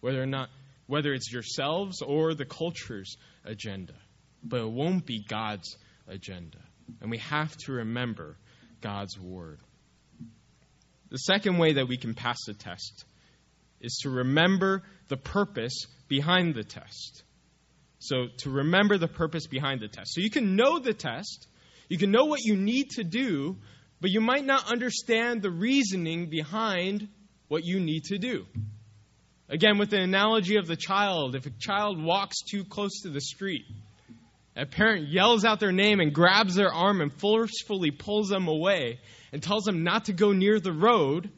Whether 0.00 0.22
or 0.22 0.26
not 0.26 0.50
whether 0.86 1.12
it's 1.12 1.32
yourselves 1.32 2.02
or 2.02 2.34
the 2.34 2.44
culture's 2.44 3.16
agenda. 3.44 3.94
But 4.42 4.60
it 4.60 4.70
won't 4.70 5.06
be 5.06 5.24
God's 5.26 5.76
agenda. 6.06 6.58
And 7.00 7.10
we 7.10 7.18
have 7.18 7.56
to 7.58 7.72
remember 7.72 8.36
God's 8.80 9.18
Word. 9.18 9.60
The 11.10 11.18
second 11.18 11.58
way 11.58 11.74
that 11.74 11.88
we 11.88 11.96
can 11.96 12.14
pass 12.14 12.36
the 12.46 12.54
test 12.54 13.04
is 13.80 14.00
to 14.02 14.10
remember 14.10 14.82
the 15.08 15.16
purpose 15.16 15.86
behind 16.08 16.54
the 16.54 16.64
test. 16.64 17.22
So, 18.00 18.26
to 18.38 18.50
remember 18.50 18.98
the 18.98 19.08
purpose 19.08 19.46
behind 19.46 19.80
the 19.80 19.88
test. 19.88 20.14
So, 20.14 20.20
you 20.20 20.30
can 20.30 20.54
know 20.54 20.78
the 20.78 20.94
test, 20.94 21.46
you 21.88 21.98
can 21.98 22.10
know 22.10 22.26
what 22.26 22.40
you 22.44 22.56
need 22.56 22.90
to 22.90 23.04
do, 23.04 23.56
but 24.00 24.10
you 24.10 24.20
might 24.20 24.44
not 24.44 24.70
understand 24.70 25.42
the 25.42 25.50
reasoning 25.50 26.30
behind 26.30 27.08
what 27.48 27.64
you 27.64 27.80
need 27.80 28.04
to 28.04 28.18
do. 28.18 28.46
Again, 29.48 29.78
with 29.78 29.90
the 29.90 30.00
analogy 30.00 30.56
of 30.56 30.66
the 30.66 30.76
child, 30.76 31.34
if 31.34 31.46
a 31.46 31.50
child 31.50 32.02
walks 32.02 32.42
too 32.42 32.64
close 32.64 33.00
to 33.02 33.08
the 33.08 33.20
street, 33.20 33.64
a 34.58 34.66
parent 34.66 35.08
yells 35.08 35.44
out 35.44 35.60
their 35.60 35.72
name 35.72 36.00
and 36.00 36.12
grabs 36.12 36.56
their 36.56 36.72
arm 36.72 37.00
and 37.00 37.12
forcefully 37.12 37.92
pulls 37.92 38.28
them 38.28 38.48
away 38.48 38.98
and 39.32 39.40
tells 39.40 39.62
them 39.62 39.84
not 39.84 40.06
to 40.06 40.12
go 40.12 40.32
near 40.32 40.58
the 40.58 40.72
road, 40.72 41.30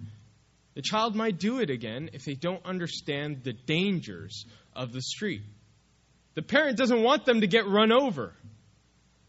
the 0.75 0.81
child 0.81 1.15
might 1.15 1.39
do 1.39 1.61
it 1.61 1.69
again 1.69 2.09
if 2.15 2.25
they 2.25 2.33
don't 2.33 2.65
understand 2.65 3.43
the 3.45 3.53
dangers 3.53 4.47
of 4.75 4.93
the 4.95 5.03
street. 5.03 5.43
The 6.35 6.43
parent 6.43 6.79
doesn't 6.79 7.03
want 7.03 7.27
them 7.27 7.43
to 7.43 7.47
get 7.47 7.67
run 7.67 7.93
over, 7.93 8.33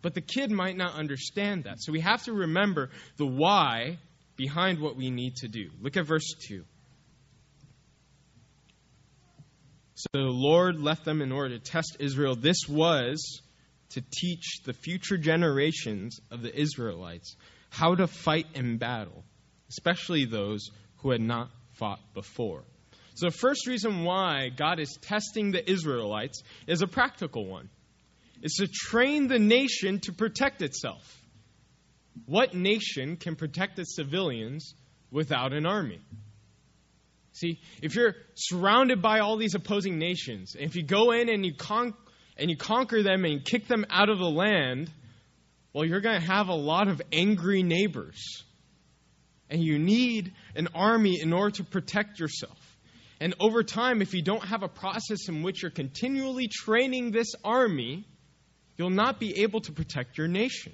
but 0.02 0.14
the 0.14 0.22
kid 0.22 0.52
might 0.52 0.78
not 0.78 0.96
understand 0.96 1.66
that. 1.66 1.82
So 1.82 1.92
we 1.92 2.00
have 2.00 2.24
to 2.24 2.34
remember 2.34 2.92
the 3.18 3.26
why 3.26 3.98
behind 4.38 4.80
what 4.80 4.96
we 4.96 5.10
need 5.10 5.36
to 5.38 5.50
do. 5.50 5.70
Look 5.82 5.98
at 5.98 6.06
verse 6.06 6.34
2. 6.48 6.64
So 9.96 10.08
the 10.14 10.22
Lord 10.22 10.80
left 10.80 11.04
them 11.04 11.22
in 11.22 11.34
order 11.34 11.58
to 11.58 11.64
test 11.64 11.98
Israel. 12.00 12.36
This 12.36 12.70
was 12.70 13.42
to 13.94 14.02
teach 14.12 14.62
the 14.66 14.74
future 14.74 15.18
generations 15.18 16.20
of 16.30 16.42
the 16.42 16.58
Israelites 16.58 17.36
how 17.70 17.96
to 17.96 18.08
fight 18.08 18.48
in 18.54 18.78
battle, 18.78 19.24
especially 19.70 20.26
those 20.26 20.70
who 20.98 21.12
had 21.12 21.22
not 21.22 21.50
fought 21.74 22.00
before. 22.14 22.64
So, 23.16 23.28
the 23.28 23.38
first 23.38 23.68
reason 23.68 24.04
why 24.04 24.50
God 24.50 24.80
is 24.80 24.98
testing 25.02 25.52
the 25.52 25.70
Israelites 25.70 26.42
is 26.68 26.82
a 26.82 26.88
practical 26.88 27.46
one 27.46 27.70
it's 28.42 28.58
to 28.58 28.68
train 28.68 29.28
the 29.28 29.40
nation 29.40 30.00
to 30.02 30.14
protect 30.14 30.62
itself. 30.62 31.18
What 32.26 32.54
nation 32.54 33.18
can 33.18 33.36
protect 33.36 33.78
its 33.80 33.96
civilians 33.96 34.74
without 35.12 35.54
an 35.54 35.66
army? 35.66 36.00
See, 37.34 37.60
if 37.82 37.96
you're 37.96 38.16
surrounded 38.36 39.02
by 39.02 39.20
all 39.20 39.38
these 39.38 39.56
opposing 39.56 39.98
nations, 39.98 40.56
if 40.60 40.76
you 40.76 40.84
go 40.84 41.12
in 41.12 41.30
and 41.30 41.46
you 41.46 41.54
conquer 41.56 41.98
and 42.42 42.50
you 42.50 42.58
conquer 42.58 43.04
them 43.04 43.24
and 43.24 43.46
kick 43.46 43.68
them 43.68 43.86
out 43.90 44.10
of 44.10 44.18
the 44.18 44.30
land, 44.30 44.90
well, 45.74 45.86
you're 45.86 46.02
going 46.02 46.20
to 46.20 46.28
have 46.28 46.50
a 46.50 46.56
lot 46.56 46.88
of 46.88 47.00
angry 47.14 47.62
neighbors. 47.62 48.44
And 49.50 49.64
you 49.64 49.78
need 49.78 50.34
an 50.56 50.70
army 50.74 51.20
in 51.22 51.34
order 51.34 51.58
to 51.58 51.64
protect 51.64 52.20
yourself. 52.20 52.58
And 53.20 53.36
over 53.40 53.64
time, 53.64 54.02
if 54.02 54.16
you 54.16 54.24
don't 54.24 54.44
have 54.44 54.64
a 54.64 54.68
process 54.68 55.30
in 55.30 55.44
which 55.44 55.62
you're 55.62 55.70
continually 55.70 56.48
training 56.48 57.12
this 57.12 57.36
army, 57.44 58.08
you'll 58.76 58.90
not 58.90 59.20
be 59.20 59.44
able 59.44 59.62
to 59.62 59.72
protect 59.72 60.18
your 60.18 60.28
nation. 60.28 60.74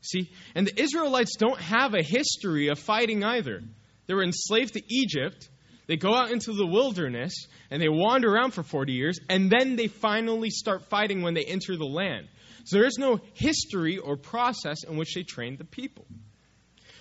See, 0.00 0.30
and 0.54 0.66
the 0.66 0.80
Israelites 0.80 1.36
don't 1.36 1.60
have 1.60 1.92
a 1.92 2.02
history 2.02 2.68
of 2.68 2.78
fighting 2.78 3.22
either. 3.22 3.60
They 4.06 4.14
were 4.14 4.22
enslaved 4.22 4.72
to 4.74 4.82
Egypt, 4.88 5.50
they 5.88 5.96
go 5.96 6.14
out 6.14 6.30
into 6.30 6.52
the 6.52 6.66
wilderness 6.66 7.46
and 7.70 7.82
they 7.82 7.88
wander 7.88 8.30
around 8.30 8.52
for 8.52 8.62
40 8.62 8.92
years, 8.92 9.18
and 9.28 9.50
then 9.50 9.74
they 9.74 9.88
finally 9.88 10.50
start 10.50 10.84
fighting 10.90 11.22
when 11.22 11.34
they 11.34 11.44
enter 11.44 11.76
the 11.76 11.86
land. 11.86 12.28
So 12.64 12.76
there 12.76 12.86
is 12.86 12.98
no 12.98 13.20
history 13.32 13.96
or 13.96 14.16
process 14.16 14.84
in 14.84 14.98
which 14.98 15.14
they 15.14 15.22
trained 15.22 15.58
the 15.58 15.64
people. 15.64 16.04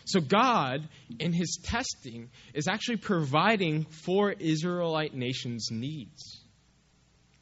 So 0.05 0.21
God, 0.21 0.87
in 1.19 1.33
his 1.33 1.59
testing, 1.61 2.29
is 2.53 2.69
actually 2.69 2.97
providing 2.97 3.83
for 3.83 4.31
Israelite 4.31 5.13
nations' 5.13 5.67
needs. 5.69 6.41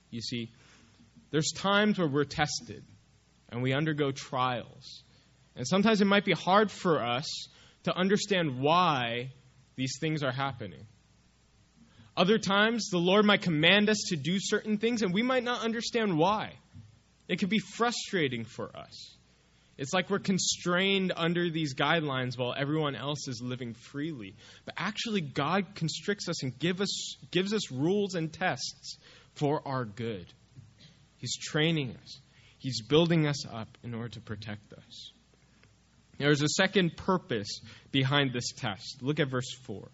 You 0.10 0.22
see, 0.22 0.52
there's 1.30 1.52
times 1.52 2.00
where 2.00 2.08
we're 2.08 2.24
tested 2.24 2.84
and 3.50 3.62
we 3.62 3.74
undergo 3.74 4.12
trials. 4.12 5.04
And 5.56 5.68
sometimes 5.68 6.02
it 6.02 6.06
might 6.06 6.25
be 6.25 6.34
hard 6.34 6.72
for 6.72 7.04
us 7.04 7.28
to 7.84 7.96
understand 7.96 8.60
why 8.60 9.30
these 9.75 10.00
things 10.02 10.24
are 10.24 10.32
happening. 10.32 10.88
Other 12.17 12.38
times, 12.38 12.89
the 12.89 12.98
Lord 12.98 13.25
might 13.25 13.41
command 13.41 13.89
us 13.89 14.05
to 14.10 14.15
do 14.15 14.38
certain 14.39 14.77
things, 14.77 15.01
and 15.01 15.13
we 15.13 15.22
might 15.22 15.43
not 15.43 15.63
understand 15.63 16.17
why. 16.17 16.53
It 17.27 17.39
could 17.39 17.50
be 17.50 17.60
frustrating 17.60 18.45
for 18.45 18.75
us. 18.75 19.15
It's 19.77 19.93
like 19.93 20.10
we're 20.10 20.19
constrained 20.19 21.12
under 21.15 21.50
these 21.50 21.75
guidelines 21.75 22.38
while 22.38 22.53
everyone 22.57 22.95
else 22.95 23.27
is 23.27 23.41
living 23.41 23.74
freely. 23.74 24.36
But 24.63 24.75
actually, 24.77 25.19
God 25.19 25.75
constricts 25.75 26.29
us 26.29 26.43
and 26.43 26.57
give 26.57 26.79
us, 26.79 27.17
gives 27.31 27.53
us 27.53 27.72
rules 27.72 28.15
and 28.15 28.31
tests 28.31 28.98
for 29.34 29.62
our 29.67 29.84
good. 29.84 30.25
He's 31.17 31.36
training 31.38 31.98
us, 32.01 32.19
He's 32.60 32.81
building 32.81 33.27
us 33.27 33.45
up 33.45 33.67
in 33.84 33.93
order 33.93 34.10
to 34.10 34.22
protect 34.22 34.72
us. 34.72 35.12
There's 36.17 36.41
a 36.41 36.48
second 36.48 36.95
purpose 36.95 37.60
behind 37.91 38.31
this 38.31 38.53
test. 38.53 39.01
Look 39.01 39.19
at 39.19 39.29
verse 39.29 39.53
4 39.65 39.89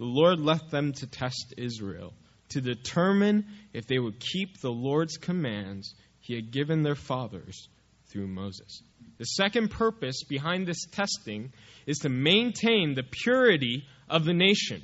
the 0.00 0.06
Lord 0.06 0.40
left 0.40 0.70
them 0.70 0.94
to 0.94 1.06
test 1.06 1.52
Israel, 1.58 2.14
to 2.48 2.62
determine 2.62 3.44
if 3.74 3.86
they 3.86 3.98
would 3.98 4.18
keep 4.18 4.58
the 4.58 4.70
Lord's 4.70 5.18
commands 5.18 5.94
he 6.20 6.34
had 6.34 6.50
given 6.50 6.82
their 6.82 6.94
fathers 6.94 7.68
through 8.06 8.28
Moses. 8.28 8.82
The 9.18 9.26
second 9.26 9.70
purpose 9.70 10.24
behind 10.26 10.66
this 10.66 10.86
testing 10.86 11.52
is 11.86 11.98
to 11.98 12.08
maintain 12.08 12.94
the 12.94 13.02
purity 13.02 13.84
of 14.08 14.24
the 14.24 14.32
nation. 14.32 14.82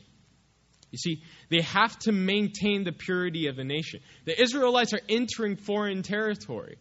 You 0.91 0.99
see, 0.99 1.23
they 1.49 1.63
have 1.63 1.99
to 2.01 2.13
maintain 2.13 2.85
the 2.85 2.93
purity 2.93 3.47
of 3.47 3.57
the 3.57 3.65
nation. 3.65 4.01
The 4.27 4.39
Israelites 4.39 4.93
are 4.93 5.01
entering 5.09 5.57
foreign 5.57 6.03
territory. 6.03 6.77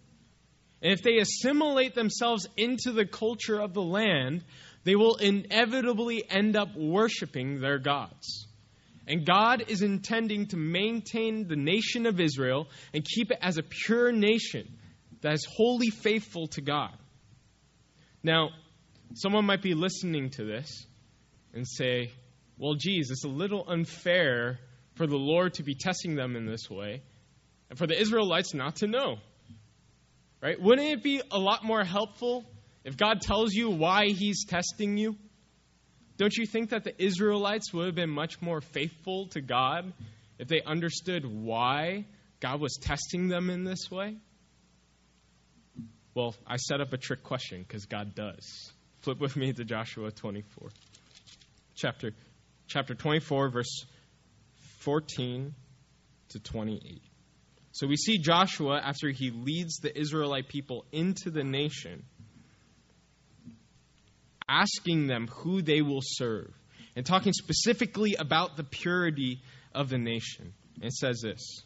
And 0.82 0.92
if 0.92 1.01
they 1.01 1.20
assimilate 1.20 1.96
themselves 1.96 2.50
into 2.58 2.92
the 2.92 3.06
culture 3.06 3.62
of 3.62 3.74
the 3.74 3.82
land, 3.82 4.44
they 4.86 4.96
will 4.96 5.15
inevitably 5.15 6.24
end 6.30 6.56
up 6.56 6.75
worshiping 6.75 7.60
their 7.60 7.80
gods. 7.80 8.48
And 9.08 9.25
God 9.25 9.65
is 9.68 9.82
intending 9.82 10.48
to 10.48 10.58
maintain 10.58 11.48
the 11.48 11.56
nation 11.56 12.06
of 12.06 12.20
Israel 12.20 12.68
and 12.94 13.04
keep 13.04 13.32
it 13.32 13.39
as 13.42 13.58
a 13.58 13.63
pure 13.63 14.12
nation 14.12 14.77
that 15.22 15.34
is 15.34 15.46
wholly 15.46 15.89
faithful 15.89 16.48
to 16.50 16.62
God. 16.62 16.96
Now, 18.24 18.50
someone 19.15 19.46
might 19.46 19.62
be 19.62 19.74
listening 19.74 20.30
to 20.32 20.46
this 20.46 20.86
and 21.54 21.68
say, 21.68 22.12
well, 22.58 22.75
geez, 22.75 23.12
it's 23.12 23.25
a 23.25 23.30
little 23.30 23.65
unfair 23.68 24.60
for 24.96 25.08
the 25.08 25.18
Lord 25.18 25.56
to 25.56 25.63
be 25.63 25.75
testing 25.75 26.15
them 26.15 26.36
in 26.36 26.46
this 26.46 26.70
way 26.70 27.01
and 27.70 27.77
for 27.77 27.88
the 27.88 28.00
Israelites 28.00 28.54
not 28.54 28.77
to 28.77 28.88
know. 28.88 29.18
Right? 30.42 30.62
Wouldn't 30.62 30.88
it 30.88 31.04
be 31.04 31.22
a 31.32 31.39
lot 31.39 31.63
more 31.63 31.84
helpful 31.84 32.46
if 32.86 32.96
God 32.96 33.20
tells 33.20 33.54
you 33.54 33.72
why 33.72 34.06
He's 34.06 34.46
testing 34.46 34.98
you? 34.98 35.18
Don't 36.18 36.36
you 36.38 36.46
think 36.46 36.70
that 36.70 36.86
the 36.86 37.04
Israelites 37.04 37.74
would 37.74 37.88
have 37.88 37.96
been 37.96 38.10
much 38.10 38.42
more 38.42 38.62
faithful 38.62 39.27
to 39.30 39.42
God 39.42 39.92
if 40.39 40.48
they 40.48 40.62
understood 40.65 41.25
why 41.25 42.06
God 42.39 42.62
was 42.62 42.77
testing 42.80 43.27
them 43.27 43.50
in 43.50 43.65
this 43.65 43.92
way? 43.92 44.15
Well, 46.13 46.36
I 46.48 46.56
set 46.56 46.80
up 46.80 46.94
a 46.94 46.98
trick 46.98 47.24
question 47.24 47.65
because 47.68 47.86
God 47.88 48.15
does. 48.15 48.72
Flip 49.01 49.20
with 49.20 49.36
me 49.36 49.51
to 49.51 49.65
Joshua 49.65 50.12
24. 50.12 50.70
Chapter, 51.75 52.13
chapter 52.68 52.96
24, 52.96 53.50
verse 53.50 53.86
14 54.80 55.54
to 56.30 56.39
28. 56.39 57.01
So 57.74 57.88
we 57.88 57.98
see 57.98 58.20
Joshua 58.20 58.80
after 58.82 59.10
he 59.10 59.32
leads 59.32 59.80
the 59.80 59.98
Israelite 60.00 60.48
people 60.48 60.86
into 60.94 61.30
the 61.30 61.44
nation, 61.44 62.06
asking 64.48 65.08
them 65.08 65.28
who 65.28 65.62
they 65.62 65.82
will 65.82 66.02
serve, 66.04 66.52
and 66.96 67.06
talking 67.06 67.34
specifically 67.34 68.16
about 68.16 68.58
the 68.58 68.64
purity 68.64 69.42
of 69.74 69.90
the 69.90 69.98
nation. 69.98 70.54
And 70.75 70.86
it 70.86 70.94
says 70.94 71.22
this 71.22 71.64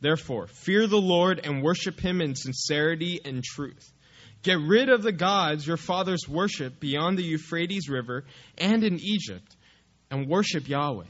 Therefore, 0.00 0.46
fear 0.46 0.86
the 0.86 1.00
Lord 1.00 1.40
and 1.44 1.62
worship 1.62 2.00
him 2.00 2.20
in 2.20 2.34
sincerity 2.34 3.20
and 3.24 3.44
truth. 3.44 3.92
Get 4.42 4.58
rid 4.58 4.88
of 4.88 5.02
the 5.02 5.12
gods 5.12 5.66
your 5.66 5.76
fathers 5.76 6.26
worshiped 6.26 6.80
beyond 6.80 7.18
the 7.18 7.22
Euphrates 7.22 7.88
River 7.88 8.24
and 8.56 8.82
in 8.82 8.98
Egypt, 8.98 9.56
and 10.10 10.26
worship 10.26 10.68
Yahweh. 10.68 11.04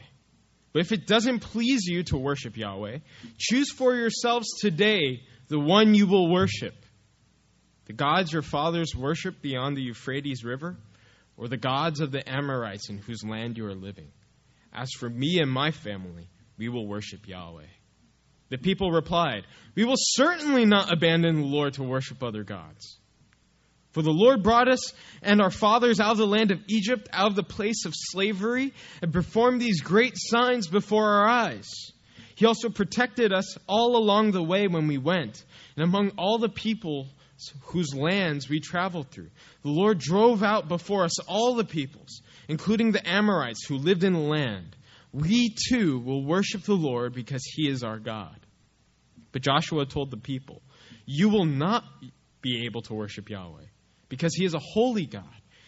But 0.73 0.83
if 0.83 0.93
it 0.93 1.07
doesn't 1.07 1.41
please 1.41 1.87
you 1.87 2.03
to 2.05 2.17
worship 2.17 2.57
Yahweh, 2.57 2.99
choose 3.39 3.71
for 3.71 3.95
yourselves 3.95 4.49
today 4.61 5.23
the 5.49 5.59
one 5.59 5.95
you 5.95 6.07
will 6.07 6.31
worship 6.31 6.75
the 7.91 7.97
gods 7.97 8.33
your 8.33 8.43
fathers 8.43 8.95
worshiped 8.95 9.43
beyond 9.43 9.77
the 9.77 9.83
Euphrates 9.83 10.45
River, 10.45 10.77
or 11.37 11.49
the 11.49 11.57
gods 11.57 11.99
of 11.99 12.13
the 12.13 12.23
Amorites 12.25 12.89
in 12.89 12.99
whose 12.99 13.25
land 13.25 13.59
you 13.59 13.67
are 13.67 13.75
living. 13.75 14.13
As 14.73 14.93
for 14.93 15.11
me 15.11 15.41
and 15.41 15.51
my 15.51 15.73
family, 15.73 16.29
we 16.57 16.69
will 16.69 16.87
worship 16.87 17.27
Yahweh. 17.27 17.67
The 18.49 18.59
people 18.59 18.93
replied, 18.93 19.45
We 19.75 19.85
will 19.85 19.97
certainly 19.97 20.67
not 20.67 20.93
abandon 20.93 21.41
the 21.41 21.47
Lord 21.49 21.75
to 21.75 21.83
worship 21.83 22.23
other 22.23 22.45
gods. 22.45 22.97
For 23.91 24.03
the 24.03 24.13
Lord 24.13 24.45
brought 24.45 24.69
us 24.69 24.93
and 25.21 25.41
our 25.41 25.51
fathers 25.51 25.99
out 25.99 26.13
of 26.13 26.19
the 26.19 26.29
land 26.29 26.53
of 26.53 26.61
Egypt, 26.69 27.09
out 27.13 27.27
of 27.27 27.35
the 27.35 27.43
place 27.43 27.87
of 27.87 27.93
slavery, 27.97 28.73
and 29.03 29.13
performed 29.13 29.61
these 29.61 29.81
great 29.81 30.15
signs 30.15 30.69
before 30.69 31.09
our 31.09 31.27
eyes. 31.27 31.69
He 32.37 32.47
also 32.47 32.69
protected 32.69 33.33
us 33.33 33.59
all 33.67 33.97
along 33.97 34.31
the 34.31 34.45
way 34.45 34.69
when 34.69 34.87
we 34.87 34.97
went, 34.97 35.45
and 35.75 35.83
among 35.83 36.11
all 36.11 36.39
the 36.39 36.49
people 36.49 37.09
whose 37.63 37.95
lands 37.95 38.49
we 38.49 38.61
traveled 38.61 39.11
through. 39.11 39.31
The 39.63 39.71
Lord 39.71 39.99
drove 39.99 40.43
out 40.43 40.69
before 40.69 41.05
us 41.05 41.19
all 41.21 41.55
the 41.55 41.65
peoples, 41.65 42.23
including 42.49 42.93
the 42.93 43.07
Amorites 43.09 43.65
who 43.67 43.77
lived 43.77 44.05
in 44.05 44.13
the 44.13 44.19
land. 44.19 44.77
We 45.13 45.55
too 45.69 45.99
will 45.99 46.25
worship 46.25 46.63
the 46.63 46.75
Lord 46.75 47.15
because 47.15 47.45
he 47.45 47.69
is 47.69 47.83
our 47.83 47.99
God. 47.99 48.39
But 49.33 49.43
Joshua 49.43 49.87
told 49.87 50.11
the 50.11 50.17
people, 50.17 50.63
You 51.07 51.29
will 51.29 51.47
not 51.47 51.85
be 52.43 52.65
able 52.67 52.83
to 52.83 52.95
worship 52.95 53.29
Yahweh 53.29 53.67
because 54.09 54.35
he 54.35 54.45
is 54.45 54.55
a 54.55 54.61
holy 54.61 55.07
God. 55.07 55.25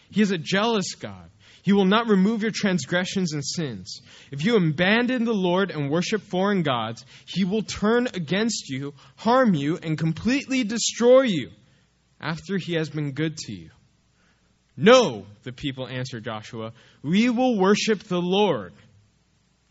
He 0.09 0.21
is 0.21 0.31
a 0.31 0.37
jealous 0.37 0.95
God. 0.95 1.29
He 1.63 1.73
will 1.73 1.85
not 1.85 2.07
remove 2.07 2.41
your 2.41 2.51
transgressions 2.51 3.33
and 3.33 3.43
sins. 3.43 4.01
If 4.31 4.43
you 4.43 4.57
abandon 4.57 5.23
the 5.23 5.33
Lord 5.33 5.71
and 5.71 5.89
worship 5.89 6.21
foreign 6.21 6.61
gods, 6.61 7.05
he 7.25 7.45
will 7.45 7.63
turn 7.63 8.07
against 8.13 8.69
you, 8.69 8.93
harm 9.15 9.53
you, 9.53 9.77
and 9.77 9.97
completely 9.97 10.65
destroy 10.65 11.21
you 11.21 11.51
after 12.23 12.57
he 12.57 12.75
has 12.75 12.89
been 12.89 13.11
good 13.11 13.35
to 13.35 13.53
you. 13.53 13.69
No, 14.75 15.25
the 15.43 15.51
people 15.51 15.87
answered 15.87 16.23
Joshua, 16.23 16.71
we 17.03 17.29
will 17.29 17.59
worship 17.59 18.03
the 18.03 18.21
Lord. 18.21 18.73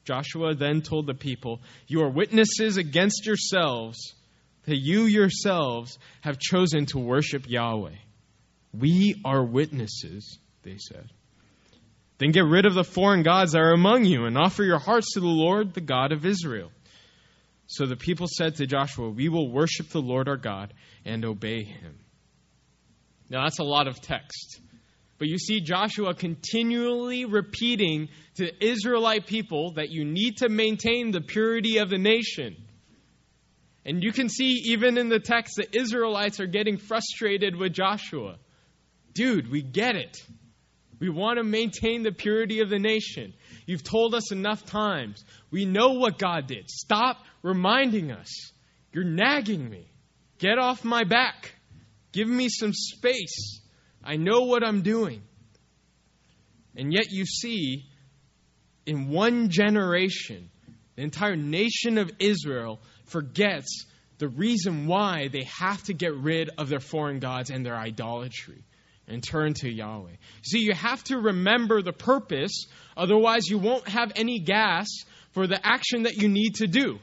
Joshua 0.05 0.55
then 0.55 0.83
told 0.83 1.07
the 1.07 1.15
people, 1.15 1.61
You 1.88 2.03
are 2.03 2.11
witnesses 2.11 2.77
against 2.77 3.27
yourselves 3.27 4.15
that 4.67 4.77
you 4.77 5.05
yourselves 5.05 5.99
have 6.21 6.38
chosen 6.38 6.87
to 6.87 6.99
worship 6.99 7.49
Yahweh. 7.49 7.97
We 8.73 9.21
are 9.25 9.43
witnesses, 9.45 10.38
they 10.62 10.77
said. 10.79 11.09
Then 12.19 12.31
get 12.31 12.45
rid 12.45 12.67
of 12.67 12.75
the 12.75 12.85
foreign 12.85 13.25
gods 13.25 13.53
that 13.53 13.59
are 13.59 13.73
among 13.73 14.05
you 14.05 14.27
and 14.27 14.38
offer 14.38 14.62
your 14.62 14.79
hearts 14.79 15.15
to 15.15 15.21
the 15.21 15.27
Lord, 15.27 15.75
the 15.75 15.81
God 15.81 16.12
of 16.12 16.25
Israel. 16.25 16.71
So 17.67 17.87
the 17.87 17.97
people 17.97 18.27
said 18.29 18.57
to 18.57 18.67
Joshua, 18.67 19.09
We 19.09 19.29
will 19.29 19.51
worship 19.51 19.88
the 19.88 20.03
Lord 20.03 20.29
our 20.29 20.37
God 20.37 20.73
and 21.05 21.25
obey 21.25 21.65
him. 21.65 21.99
Now 23.29 23.45
that's 23.45 23.59
a 23.59 23.65
lot 23.65 23.89
of 23.89 24.01
text. 24.01 24.61
But 25.19 25.29
you 25.29 25.39
see 25.39 25.61
Joshua 25.61 26.15
continually 26.15 27.25
repeating 27.25 28.09
to 28.37 28.65
Israelite 28.65 29.27
people 29.27 29.73
that 29.75 29.91
you 29.91 30.05
need 30.05 30.39
to 30.39 30.49
maintain 30.49 31.11
the 31.11 31.21
purity 31.21 31.79
of 31.79 31.91
the 31.91 31.99
nation. 31.99 32.57
And 33.85 34.03
you 34.03 34.13
can 34.13 34.29
see 34.29 34.63
even 34.67 34.99
in 34.99 35.09
the 35.09 35.21
text 35.21 35.57
the 35.57 35.77
Israelites 35.77 36.41
are 36.41 36.47
getting 36.47 36.77
frustrated 36.77 37.57
with 37.57 37.73
Joshua 37.73 38.37
dude, 39.15 39.51
we 39.51 39.63
get 39.63 39.97
it. 39.97 40.17
We 40.99 41.09
want 41.09 41.39
to 41.39 41.45
maintain 41.45 42.03
the 42.03 42.13
purity 42.13 42.61
of 42.61 42.71
the 42.71 42.79
nation. 42.79 43.35
You've 43.67 43.83
told 43.83 44.15
us 44.15 44.31
enough 44.31 44.65
times. 44.65 45.25
We 45.51 45.65
know 45.65 45.95
what 45.95 46.19
God 46.19 46.47
did. 46.47 46.71
Stop 46.71 47.19
reminding 47.43 48.13
us. 48.13 48.53
You're 48.93 49.05
nagging 49.05 49.69
me. 49.69 49.91
Get 50.39 50.59
off 50.59 50.85
my 50.85 51.05
back. 51.05 51.57
Give 52.12 52.29
me 52.29 52.48
some 52.48 52.72
space. 52.72 53.61
I 54.05 54.16
know 54.16 54.42
what 54.42 54.64
I'm 54.64 54.83
doing. 54.83 55.22
And 56.77 56.92
yet 56.92 57.07
you 57.11 57.25
see, 57.27 57.85
in 58.87 59.09
one 59.09 59.48
generation, 59.48 60.51
the 60.96 61.03
entire 61.03 61.37
nation 61.37 61.98
of 61.98 62.11
Israel 62.18 62.81
forgets 63.07 63.87
the 64.18 64.29
reason 64.29 64.87
why 64.87 65.29
they 65.29 65.48
have 65.59 65.83
to 65.85 65.94
get 65.94 66.14
rid 66.14 66.51
of 66.59 66.68
their 66.68 66.81
foreign 66.81 67.18
gods 67.18 67.51
and 67.51 67.64
their 67.64 67.77
idolatry 67.77 68.64
and 69.09 69.22
turn 69.22 69.55
to 69.55 69.70
Yahweh. 69.70 70.12
See, 70.42 70.61
you 70.61 70.75
have 70.75 71.03
to 71.05 71.18
remember 71.18 71.83
the 71.83 71.92
purpose, 71.92 72.66
otherwise, 72.96 73.48
you 73.48 73.59
won't 73.59 73.88
have 73.88 74.12
any 74.16 74.38
gas 74.38 74.88
for 75.33 75.46
the 75.46 75.64
action 75.66 76.05
that 76.05 76.16
you 76.16 76.29
need 76.29 76.57
to 76.57 76.66
do. 76.66 76.98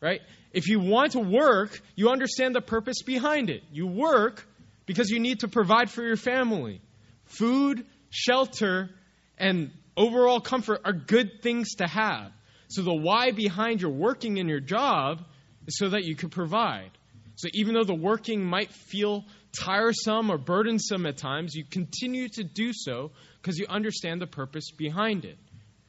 Right? 0.00 0.20
If 0.52 0.68
you 0.68 0.80
want 0.80 1.12
to 1.12 1.20
work, 1.20 1.80
you 1.94 2.10
understand 2.10 2.54
the 2.54 2.60
purpose 2.60 3.02
behind 3.02 3.50
it. 3.50 3.62
You 3.72 3.86
work 3.86 4.46
because 4.86 5.10
you 5.10 5.20
need 5.20 5.40
to 5.40 5.48
provide 5.48 5.90
for 5.90 6.02
your 6.02 6.16
family. 6.16 6.80
Food, 7.24 7.86
shelter, 8.10 8.90
and 9.38 9.70
overall 9.96 10.40
comfort 10.40 10.80
are 10.84 10.92
good 10.92 11.42
things 11.42 11.76
to 11.76 11.86
have. 11.86 12.32
So 12.68 12.82
the 12.82 12.94
why 12.94 13.30
behind 13.30 13.80
your 13.80 13.92
working 13.92 14.38
in 14.38 14.48
your 14.48 14.60
job 14.60 15.22
is 15.66 15.78
so 15.78 15.90
that 15.90 16.04
you 16.04 16.16
can 16.16 16.30
provide. 16.30 16.90
So 17.36 17.48
even 17.54 17.74
though 17.74 17.84
the 17.84 17.94
working 17.94 18.44
might 18.44 18.72
feel 18.72 19.24
tiresome 19.52 20.30
or 20.30 20.38
burdensome 20.38 21.06
at 21.06 21.16
times, 21.16 21.54
you 21.54 21.64
continue 21.64 22.28
to 22.28 22.44
do 22.44 22.72
so 22.72 23.12
because 23.40 23.58
you 23.58 23.66
understand 23.68 24.20
the 24.20 24.26
purpose 24.26 24.70
behind 24.72 25.24
it. 25.24 25.38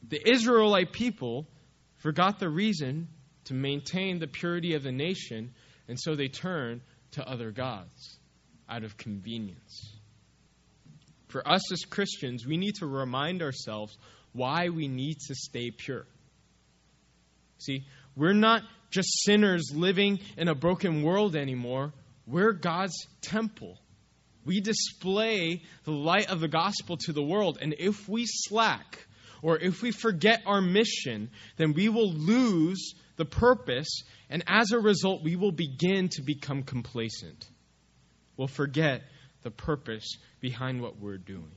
The 0.07 0.31
Israelite 0.31 0.91
people 0.91 1.47
forgot 1.97 2.39
the 2.39 2.49
reason 2.49 3.07
to 3.45 3.53
maintain 3.53 4.19
the 4.19 4.27
purity 4.27 4.75
of 4.75 4.83
the 4.83 4.91
nation, 4.91 5.53
and 5.87 5.99
so 5.99 6.15
they 6.15 6.27
turn 6.27 6.81
to 7.11 7.27
other 7.27 7.51
gods 7.51 8.17
out 8.69 8.83
of 8.83 8.97
convenience. 8.97 9.95
For 11.27 11.47
us 11.47 11.71
as 11.71 11.81
Christians, 11.85 12.45
we 12.45 12.57
need 12.57 12.75
to 12.75 12.85
remind 12.85 13.41
ourselves 13.41 13.97
why 14.33 14.69
we 14.69 14.87
need 14.87 15.17
to 15.27 15.35
stay 15.35 15.71
pure. 15.71 16.05
See, 17.57 17.85
we're 18.15 18.33
not 18.33 18.63
just 18.89 19.23
sinners 19.23 19.71
living 19.73 20.19
in 20.37 20.47
a 20.47 20.55
broken 20.55 21.03
world 21.03 21.35
anymore. 21.35 21.93
We're 22.27 22.53
God's 22.53 23.07
temple. 23.21 23.77
We 24.45 24.59
display 24.59 25.61
the 25.83 25.91
light 25.91 26.29
of 26.29 26.39
the 26.39 26.47
gospel 26.47 26.97
to 27.05 27.13
the 27.13 27.23
world. 27.23 27.59
And 27.61 27.75
if 27.77 28.09
we 28.09 28.25
slack 28.25 29.05
or 29.41 29.57
if 29.57 29.81
we 29.81 29.91
forget 29.91 30.41
our 30.45 30.61
mission, 30.61 31.29
then 31.57 31.73
we 31.73 31.89
will 31.89 32.11
lose 32.11 32.93
the 33.21 33.25
purpose. 33.25 34.01
And 34.31 34.43
as 34.47 34.71
a 34.71 34.79
result, 34.79 35.21
we 35.23 35.35
will 35.35 35.51
begin 35.51 36.09
to 36.13 36.23
become 36.23 36.63
complacent. 36.63 37.47
We'll 38.35 38.47
forget 38.47 39.03
the 39.43 39.51
purpose 39.51 40.17
behind 40.39 40.81
what 40.81 40.99
we're 40.99 41.19
doing. 41.19 41.51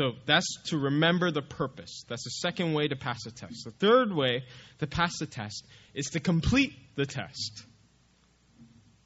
So 0.00 0.12
that's 0.24 0.46
to 0.68 0.78
remember 0.78 1.30
the 1.30 1.42
purpose. 1.42 2.04
That's 2.08 2.24
the 2.24 2.30
second 2.30 2.72
way 2.72 2.88
to 2.88 2.96
pass 2.96 3.24
the 3.24 3.30
test. 3.30 3.64
The 3.66 3.70
third 3.70 4.14
way 4.14 4.44
to 4.78 4.86
pass 4.86 5.18
the 5.18 5.26
test 5.26 5.66
is 5.92 6.06
to 6.12 6.20
complete 6.20 6.72
the 6.96 7.04
test. 7.04 7.64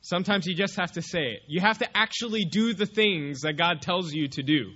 Sometimes 0.03 0.47
you 0.47 0.55
just 0.55 0.77
have 0.77 0.93
to 0.93 1.03
say 1.03 1.33
it. 1.33 1.43
You 1.49 1.61
have 1.61 1.79
to 1.79 1.97
actually 1.97 2.45
do 2.45 2.75
the 2.75 2.87
things 2.87 3.41
that 3.41 3.55
God 3.55 3.83
tells 3.83 4.13
you 4.13 4.29
to 4.29 4.43
do. 4.45 4.71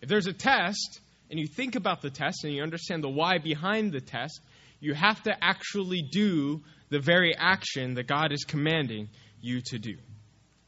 If 0.00 0.08
there's 0.08 0.26
a 0.26 0.32
test 0.32 1.00
and 1.30 1.38
you 1.40 1.46
think 1.46 1.74
about 1.74 2.02
the 2.02 2.10
test 2.10 2.44
and 2.44 2.52
you 2.52 2.62
understand 2.62 3.02
the 3.02 3.08
why 3.08 3.38
behind 3.38 3.92
the 3.92 4.00
test, 4.00 4.40
you 4.80 4.94
have 4.94 5.22
to 5.24 5.32
actually 5.42 6.02
do 6.02 6.62
the 6.90 7.00
very 7.00 7.34
action 7.36 7.94
that 7.94 8.06
God 8.06 8.32
is 8.32 8.44
commanding 8.44 9.08
you 9.40 9.60
to 9.66 9.78
do. 9.78 9.96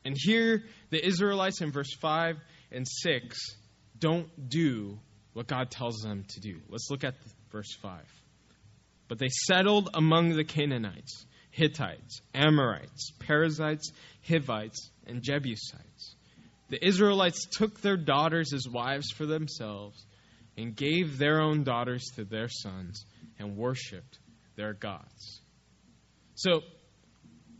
And 0.04 0.16
here, 0.18 0.64
the 0.90 1.04
Israelites 1.04 1.60
in 1.60 1.70
verse 1.70 1.94
5 2.00 2.36
and 2.72 2.86
6 2.88 3.38
don't 3.98 4.48
do 4.48 4.98
what 5.32 5.46
God 5.46 5.70
tells 5.70 5.98
them 5.98 6.24
to 6.28 6.40
do. 6.40 6.56
Let's 6.68 6.88
look 6.90 7.04
at 7.04 7.14
verse 7.50 7.74
5. 7.82 8.00
But 9.08 9.18
they 9.18 9.28
settled 9.28 9.90
among 9.94 10.36
the 10.36 10.44
Canaanites, 10.44 11.26
Hittites, 11.50 12.20
Amorites, 12.34 13.12
Perizzites, 13.20 13.92
Hivites, 14.28 14.90
and 15.06 15.22
Jebusites. 15.22 16.14
The 16.68 16.84
Israelites 16.84 17.46
took 17.46 17.80
their 17.80 17.96
daughters 17.96 18.52
as 18.52 18.68
wives 18.68 19.10
for 19.10 19.26
themselves 19.26 20.04
and 20.58 20.74
gave 20.74 21.18
their 21.18 21.40
own 21.40 21.62
daughters 21.62 22.04
to 22.16 22.24
their 22.24 22.48
sons 22.48 23.06
and 23.38 23.56
worshiped 23.56 24.18
their 24.56 24.74
gods. 24.74 25.40
So, 26.34 26.62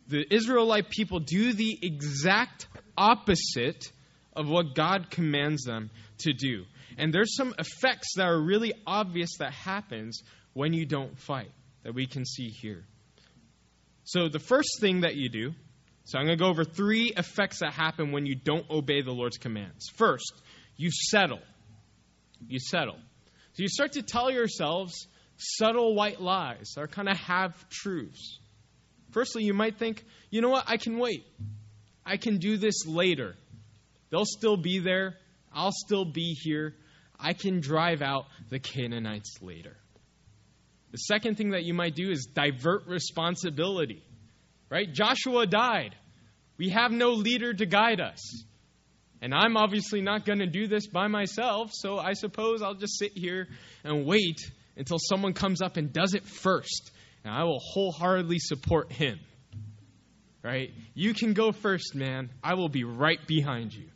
the 0.09 0.25
Israelite 0.35 0.91
people 0.91 1.21
do 1.21 1.53
the 1.53 1.79
exact 1.81 2.67
opposite 2.97 3.93
of 4.35 4.49
what 4.49 4.75
God 4.75 5.11
commands 5.11 5.65
them 5.65 5.91
to 6.19 6.33
do. 6.33 6.65
And 6.97 7.13
there's 7.13 7.37
some 7.37 7.55
effects 7.59 8.15
that 8.17 8.27
are 8.27 8.41
really 8.41 8.73
obvious 8.87 9.31
that 9.39 9.53
happens 9.53 10.23
when 10.55 10.73
you 10.73 10.87
don't 10.87 11.19
fight 11.19 11.53
that 11.85 11.95
we 11.95 12.07
can 12.07 12.25
see 12.25 12.49
here. 12.49 12.85
So 14.05 14.29
the 14.29 14.39
first 14.39 14.81
thing 14.81 15.03
that 15.03 15.15
you 15.15 15.29
do, 15.29 15.53
so 16.05 16.19
I'm 16.19 16.25
going 16.25 16.39
to 16.39 16.43
go 16.43 16.51
over 16.51 16.65
three 16.65 17.13
effects 17.17 17.61
that 17.61 17.75
happen 17.75 18.11
when 18.11 18.27
you 18.27 18.35
don't 18.35 18.69
obey 18.71 19.03
the 19.03 19.13
Lord's 19.13 19.37
commands. 19.37 19.87
First, 19.95 20.33
you 20.77 20.91
settle. 20.91 21.41
You 22.47 22.59
settle. 22.59 22.97
So 23.55 23.63
you 23.63 23.69
start 23.69 23.93
to 23.93 24.03
tell 24.03 24.31
yourselves 24.31 25.07
subtle 25.37 25.95
white 25.95 26.21
lies 26.21 26.75
or 26.77 26.87
kind 26.87 27.09
of 27.09 27.17
half 27.17 27.69
truths. 27.69 28.39
Firstly, 29.11 29.45
you 29.45 29.55
might 29.55 29.79
think, 29.79 30.05
you 30.31 30.41
know 30.43 30.51
what, 30.51 30.65
I 30.67 30.77
can 30.77 30.99
wait. 30.99 31.25
I 32.05 32.17
can 32.17 32.39
do 32.39 32.57
this 32.57 32.87
later. 32.87 33.35
They'll 34.11 34.25
still 34.25 34.57
be 34.57 34.79
there. 34.79 35.17
I'll 35.53 35.73
still 35.73 36.05
be 36.05 36.37
here. 36.43 36.75
I 37.19 37.33
can 37.33 37.61
drive 37.61 38.03
out 38.03 38.27
the 38.49 38.59
Canaanites 38.59 39.39
later. 39.43 39.77
The 40.93 40.99
second 40.99 41.37
thing 41.37 41.51
that 41.51 41.65
you 41.65 41.75
might 41.75 41.95
do 41.95 42.11
is 42.11 42.29
divert 42.33 42.87
responsibility. 42.87 44.03
Right? 44.71 44.93
Joshua 44.93 45.47
died. 45.47 45.95
We 46.59 46.71
have 46.71 46.93
no 46.93 47.11
leader 47.11 47.53
to 47.55 47.67
guide 47.67 48.01
us. 48.01 48.45
And 49.21 49.35
I'm 49.35 49.57
obviously 49.57 50.01
not 50.01 50.25
going 50.25 50.39
to 50.39 50.47
do 50.47 50.69
this 50.69 50.87
by 50.87 51.09
myself, 51.09 51.71
so 51.73 51.99
I 51.99 52.13
suppose 52.13 52.63
I'll 52.63 52.75
just 52.75 52.99
sit 52.99 53.13
here 53.15 53.49
and 53.83 54.07
wait 54.07 54.39
until 54.77 54.99
someone 55.01 55.33
comes 55.33 55.61
up 55.61 55.77
and 55.77 55.93
does 55.93 56.15
it 56.15 56.25
first. 56.25 56.93
And 57.25 57.35
I 57.35 57.45
will 57.45 57.59
wholeheartedly 57.59 58.39
support 58.39 58.93
him. 58.93 59.19
Right? 60.43 60.71
You 60.95 61.15
can 61.15 61.33
go 61.33 61.51
first, 61.51 61.95
man. 61.95 62.31
I 62.45 62.55
will 62.55 62.69
be 62.69 62.85
right 62.85 63.19
behind 63.27 63.75
you. 63.75 63.89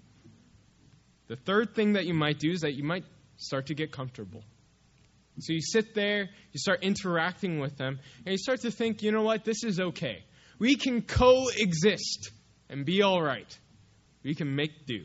The 1.28 1.36
third 1.36 1.74
thing 1.74 1.92
that 1.92 2.04
you 2.04 2.14
might 2.14 2.40
do 2.40 2.50
is 2.50 2.60
that 2.60 2.74
you 2.74 2.82
might 2.82 3.04
start 3.36 3.66
to 3.66 3.74
get 3.74 3.92
comfortable. 3.92 4.42
So 5.38 5.54
you 5.54 5.62
sit 5.62 5.94
there, 5.94 6.28
you 6.52 6.58
start 6.58 6.82
interacting 6.82 7.58
with 7.58 7.78
them, 7.78 8.00
and 8.26 8.32
you 8.32 8.38
start 8.38 8.60
to 8.62 8.70
think, 8.70 9.02
you 9.02 9.12
know 9.12 9.22
what, 9.22 9.44
this 9.44 9.64
is 9.64 9.80
okay. 9.80 10.24
We 10.58 10.76
can 10.76 11.02
coexist 11.02 12.30
and 12.68 12.84
be 12.84 13.02
all 13.02 13.22
right. 13.22 13.58
We 14.22 14.34
can 14.34 14.54
make 14.54 14.86
do. 14.86 15.04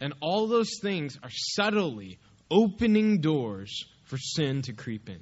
And 0.00 0.14
all 0.20 0.46
those 0.46 0.78
things 0.80 1.18
are 1.22 1.30
subtly 1.30 2.18
opening 2.50 3.20
doors 3.20 3.84
for 4.04 4.18
sin 4.18 4.62
to 4.62 4.72
creep 4.72 5.08
in. 5.08 5.20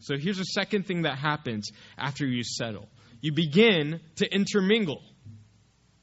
So 0.00 0.16
here's 0.16 0.38
a 0.38 0.44
second 0.44 0.86
thing 0.86 1.02
that 1.02 1.18
happens 1.18 1.70
after 1.96 2.26
you 2.26 2.42
settle 2.42 2.88
you 3.20 3.32
begin 3.32 4.00
to 4.16 4.34
intermingle. 4.34 5.00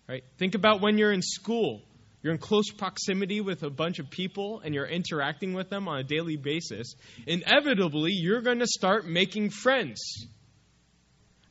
Right? 0.08 0.24
Think 0.38 0.56
about 0.56 0.80
when 0.80 0.98
you're 0.98 1.12
in 1.12 1.22
school 1.22 1.82
you're 2.22 2.34
in 2.34 2.40
close 2.40 2.70
proximity 2.70 3.40
with 3.40 3.64
a 3.64 3.70
bunch 3.70 4.00
of 4.00 4.10
people 4.10 4.62
and 4.64 4.76
you're 4.76 4.86
interacting 4.86 5.54
with 5.54 5.70
them 5.70 5.88
on 5.88 6.00
a 6.00 6.04
daily 6.04 6.36
basis, 6.36 6.96
inevitably 7.26 8.12
you're 8.12 8.42
going 8.42 8.60
to 8.60 8.68
start 8.68 9.08
making 9.08 9.52
friends. 9.52 10.28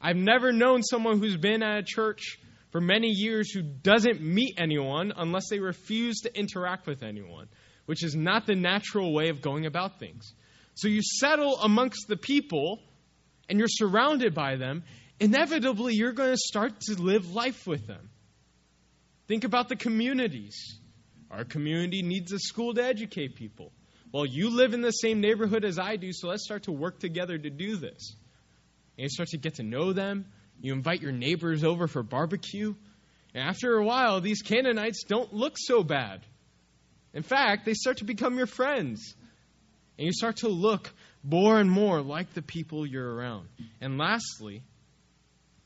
I've 0.00 0.16
never 0.16 0.52
known 0.52 0.82
someone 0.82 1.18
who's 1.18 1.36
been 1.36 1.62
at 1.62 1.78
a 1.78 1.82
church 1.82 2.38
for 2.70 2.80
many 2.80 3.08
years 3.08 3.50
who 3.50 3.62
doesn't 3.62 4.20
meet 4.20 4.54
anyone 4.58 5.12
unless 5.16 5.48
they 5.48 5.58
refuse 5.58 6.20
to 6.20 6.38
interact 6.38 6.86
with 6.86 7.02
anyone, 7.02 7.48
which 7.86 8.04
is 8.04 8.14
not 8.14 8.46
the 8.46 8.54
natural 8.54 9.12
way 9.12 9.30
of 9.30 9.40
going 9.40 9.66
about 9.66 9.98
things. 9.98 10.32
So 10.74 10.88
you 10.88 11.00
settle 11.02 11.58
amongst 11.58 12.06
the 12.08 12.16
people 12.16 12.80
and 13.48 13.58
you're 13.58 13.68
surrounded 13.68 14.34
by 14.34 14.56
them, 14.56 14.84
inevitably 15.18 15.94
you're 15.94 16.12
going 16.12 16.30
to 16.30 16.36
start 16.36 16.80
to 16.82 16.94
live 16.94 17.34
life 17.34 17.66
with 17.66 17.86
them. 17.86 18.10
Think 19.26 19.44
about 19.44 19.68
the 19.68 19.76
communities. 19.76 20.78
Our 21.30 21.44
community 21.44 22.02
needs 22.02 22.32
a 22.32 22.38
school 22.38 22.74
to 22.74 22.84
educate 22.84 23.36
people. 23.36 23.72
Well, 24.12 24.24
you 24.24 24.50
live 24.50 24.72
in 24.72 24.80
the 24.80 24.90
same 24.90 25.20
neighborhood 25.20 25.64
as 25.64 25.78
I 25.78 25.96
do, 25.96 26.12
so 26.12 26.28
let's 26.28 26.44
start 26.44 26.62
to 26.64 26.72
work 26.72 26.98
together 26.98 27.36
to 27.36 27.50
do 27.50 27.76
this. 27.76 28.14
And 28.96 29.04
you 29.04 29.08
start 29.10 29.28
to 29.30 29.38
get 29.38 29.56
to 29.56 29.62
know 29.62 29.92
them. 29.92 30.26
You 30.60 30.72
invite 30.72 31.02
your 31.02 31.12
neighbors 31.12 31.64
over 31.64 31.86
for 31.86 32.02
barbecue. 32.02 32.74
And 33.34 33.48
after 33.48 33.74
a 33.74 33.84
while, 33.84 34.20
these 34.20 34.42
Canaanites 34.42 35.04
don't 35.04 35.32
look 35.32 35.56
so 35.56 35.82
bad. 35.82 36.20
In 37.14 37.22
fact, 37.22 37.64
they 37.64 37.74
start 37.74 37.98
to 37.98 38.04
become 38.04 38.36
your 38.36 38.46
friends. 38.46 39.14
And 39.98 40.06
you 40.06 40.12
start 40.12 40.38
to 40.38 40.48
look 40.48 40.92
more 41.22 41.58
and 41.58 41.70
more 41.70 42.00
like 42.00 42.32
the 42.34 42.42
people 42.42 42.86
you're 42.86 43.14
around. 43.14 43.48
And 43.80 43.98
lastly, 43.98 44.62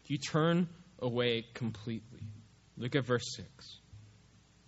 you 0.07 0.19
turn 0.19 0.69
away 0.99 1.45
completely. 1.55 2.21
Look 2.77 2.97
at 2.97 3.07
verse 3.07 3.37
6. 3.37 3.49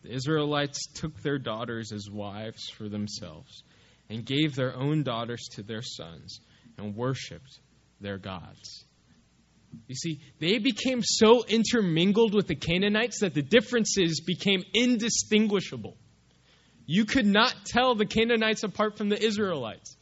The 0.03 0.13
Israelites 0.13 0.87
took 0.95 1.21
their 1.23 1.39
daughters 1.39 1.93
as 1.93 2.11
wives 2.11 2.69
for 2.69 2.89
themselves 2.89 3.63
and 4.11 4.25
gave 4.25 4.55
their 4.55 4.77
own 4.77 5.03
daughters 5.03 5.49
to 5.53 5.63
their 5.63 5.83
sons 5.83 6.41
and 6.77 6.95
worshiped 6.95 7.59
their 8.01 8.19
gods. 8.19 8.85
You 9.87 9.95
see, 9.95 10.21
they 10.39 10.59
became 10.59 11.03
so 11.03 11.45
intermingled 11.45 12.35
with 12.35 12.47
the 12.47 12.55
Canaanites 12.55 13.21
that 13.21 13.35
the 13.35 13.43
differences 13.43 14.21
became 14.21 14.63
indistinguishable. 14.73 15.97
You 16.87 17.05
could 17.05 17.27
not 17.27 17.55
tell 17.65 17.95
the 17.95 18.07
Canaanites 18.07 18.63
apart 18.63 18.99
from 18.99 19.09
the 19.09 19.23
Israelites 19.23 19.97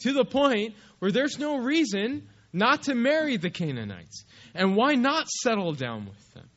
to 0.00 0.12
the 0.12 0.24
point 0.24 0.74
where 0.98 1.12
there's 1.12 1.38
no 1.38 1.58
reason 1.58 2.28
not 2.52 2.84
to 2.84 2.94
marry 2.94 3.36
the 3.36 3.50
Canaanites. 3.50 4.24
And 4.54 4.76
why 4.76 4.94
not 4.94 5.28
settle 5.28 5.72
down 5.72 6.06
with 6.06 6.34
them? 6.34 6.48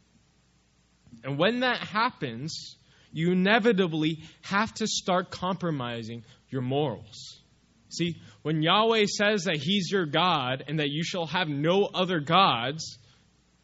And 1.23 1.37
when 1.37 1.61
that 1.61 1.79
happens, 1.79 2.77
you 3.11 3.31
inevitably 3.31 4.23
have 4.41 4.73
to 4.75 4.87
start 4.87 5.31
compromising 5.31 6.23
your 6.49 6.61
morals. 6.61 7.41
See, 7.89 8.21
when 8.41 8.61
Yahweh 8.61 9.05
says 9.05 9.43
that 9.43 9.57
He's 9.57 9.89
your 9.91 10.05
God 10.05 10.63
and 10.67 10.79
that 10.79 10.89
you 10.89 11.03
shall 11.03 11.27
have 11.27 11.47
no 11.47 11.85
other 11.85 12.19
gods, 12.19 12.97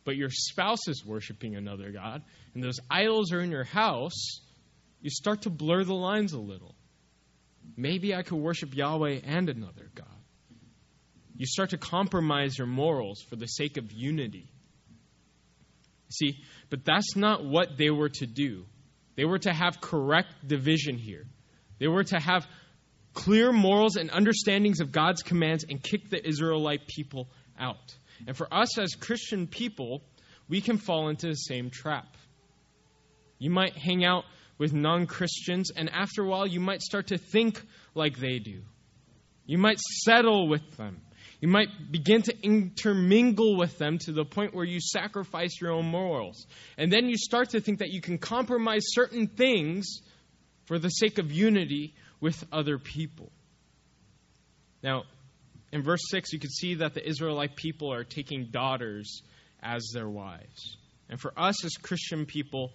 but 0.03 0.15
your 0.15 0.29
spouse 0.29 0.87
is 0.87 1.05
worshiping 1.05 1.55
another 1.55 1.91
God, 1.91 2.23
and 2.53 2.63
those 2.63 2.79
idols 2.89 3.31
are 3.31 3.41
in 3.41 3.51
your 3.51 3.63
house, 3.63 4.41
you 5.01 5.09
start 5.09 5.43
to 5.43 5.49
blur 5.49 5.83
the 5.83 5.93
lines 5.93 6.33
a 6.33 6.39
little. 6.39 6.75
Maybe 7.75 8.15
I 8.15 8.23
could 8.23 8.37
worship 8.37 8.75
Yahweh 8.75 9.19
and 9.23 9.49
another 9.49 9.89
God. 9.95 10.07
You 11.35 11.45
start 11.45 11.71
to 11.71 11.77
compromise 11.77 12.57
your 12.57 12.67
morals 12.67 13.21
for 13.29 13.35
the 13.35 13.47
sake 13.47 13.77
of 13.77 13.91
unity. 13.91 14.51
See, 16.09 16.37
but 16.69 16.85
that's 16.85 17.15
not 17.15 17.45
what 17.45 17.77
they 17.77 17.89
were 17.89 18.09
to 18.09 18.27
do. 18.27 18.65
They 19.15 19.25
were 19.25 19.39
to 19.39 19.53
have 19.53 19.81
correct 19.81 20.47
division 20.47 20.97
here. 20.97 21.25
They 21.79 21.87
were 21.87 22.03
to 22.03 22.19
have 22.19 22.45
clear 23.13 23.51
morals 23.51 23.95
and 23.95 24.09
understandings 24.11 24.79
of 24.79 24.91
God's 24.91 25.23
commands 25.23 25.65
and 25.67 25.81
kick 25.81 26.09
the 26.09 26.25
Israelite 26.25 26.87
people 26.87 27.29
out. 27.59 27.95
And 28.27 28.35
for 28.35 28.51
us 28.53 28.77
as 28.77 28.95
Christian 28.95 29.47
people, 29.47 30.03
we 30.47 30.61
can 30.61 30.77
fall 30.77 31.09
into 31.09 31.27
the 31.27 31.35
same 31.35 31.69
trap. 31.69 32.17
You 33.39 33.49
might 33.49 33.77
hang 33.77 34.05
out 34.05 34.25
with 34.57 34.73
non 34.73 35.07
Christians, 35.07 35.71
and 35.75 35.89
after 35.89 36.23
a 36.23 36.27
while, 36.27 36.45
you 36.45 36.59
might 36.59 36.81
start 36.81 37.07
to 37.07 37.17
think 37.17 37.61
like 37.95 38.17
they 38.17 38.37
do. 38.37 38.61
You 39.47 39.57
might 39.57 39.79
settle 39.79 40.47
with 40.47 40.77
them. 40.77 41.01
You 41.41 41.47
might 41.47 41.91
begin 41.91 42.21
to 42.21 42.35
intermingle 42.43 43.57
with 43.57 43.79
them 43.79 43.97
to 43.99 44.11
the 44.11 44.23
point 44.23 44.53
where 44.53 44.63
you 44.63 44.79
sacrifice 44.79 45.59
your 45.59 45.71
own 45.71 45.87
morals. 45.87 46.45
And 46.77 46.93
then 46.93 47.09
you 47.09 47.17
start 47.17 47.49
to 47.49 47.59
think 47.59 47.79
that 47.79 47.89
you 47.89 47.99
can 47.99 48.19
compromise 48.19 48.83
certain 48.85 49.25
things 49.25 50.01
for 50.65 50.77
the 50.77 50.89
sake 50.89 51.17
of 51.17 51.31
unity 51.31 51.95
with 52.21 52.41
other 52.51 52.77
people. 52.77 53.31
Now, 54.81 55.03
in 55.73 55.83
verse 55.83 56.01
6, 56.09 56.31
you 56.31 56.39
can 56.39 56.49
see 56.49 56.75
that 56.75 56.93
the 56.93 57.05
Israelite 57.05 57.55
people 57.55 57.91
are 57.91 58.03
taking 58.03 58.47
daughters 58.51 59.21
as 59.61 59.91
their 59.93 60.07
wives. 60.07 60.77
And 61.09 61.19
for 61.19 61.33
us 61.37 61.63
as 61.65 61.71
Christian 61.81 62.25
people, 62.25 62.71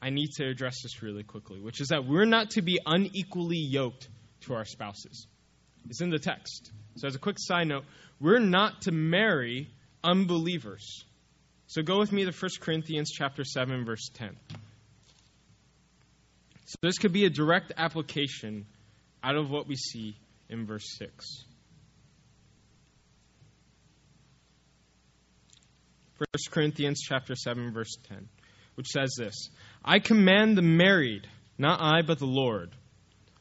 I 0.00 0.10
need 0.10 0.30
to 0.36 0.46
address 0.46 0.82
this 0.82 1.02
really 1.02 1.24
quickly, 1.24 1.60
which 1.60 1.80
is 1.80 1.88
that 1.88 2.06
we're 2.06 2.26
not 2.26 2.50
to 2.50 2.62
be 2.62 2.78
unequally 2.84 3.58
yoked 3.58 4.08
to 4.42 4.54
our 4.54 4.64
spouses. 4.64 5.26
It's 5.88 6.00
in 6.00 6.10
the 6.10 6.18
text. 6.18 6.70
So, 6.96 7.06
as 7.06 7.14
a 7.14 7.18
quick 7.18 7.36
side 7.38 7.68
note, 7.68 7.84
we're 8.20 8.38
not 8.38 8.82
to 8.82 8.92
marry 8.92 9.68
unbelievers. 10.02 11.04
So, 11.66 11.82
go 11.82 11.98
with 11.98 12.12
me 12.12 12.24
to 12.24 12.32
1 12.32 12.50
Corinthians 12.60 13.10
chapter 13.10 13.44
7, 13.44 13.84
verse 13.84 14.10
10. 14.14 14.36
So, 16.66 16.76
this 16.82 16.98
could 16.98 17.12
be 17.12 17.24
a 17.24 17.30
direct 17.30 17.72
application 17.76 18.66
out 19.22 19.36
of 19.36 19.50
what 19.50 19.68
we 19.68 19.76
see 19.76 20.16
in 20.48 20.66
verse 20.66 20.96
6. 20.98 21.44
1 26.18 26.26
Corinthians 26.50 27.02
chapter 27.06 27.34
7 27.34 27.72
verse 27.72 27.96
10, 28.08 28.28
which 28.74 28.88
says 28.88 29.14
this, 29.18 29.50
I 29.84 29.98
command 29.98 30.56
the 30.56 30.62
married, 30.62 31.28
not 31.58 31.80
I 31.80 32.02
but 32.02 32.18
the 32.18 32.26
Lord. 32.26 32.70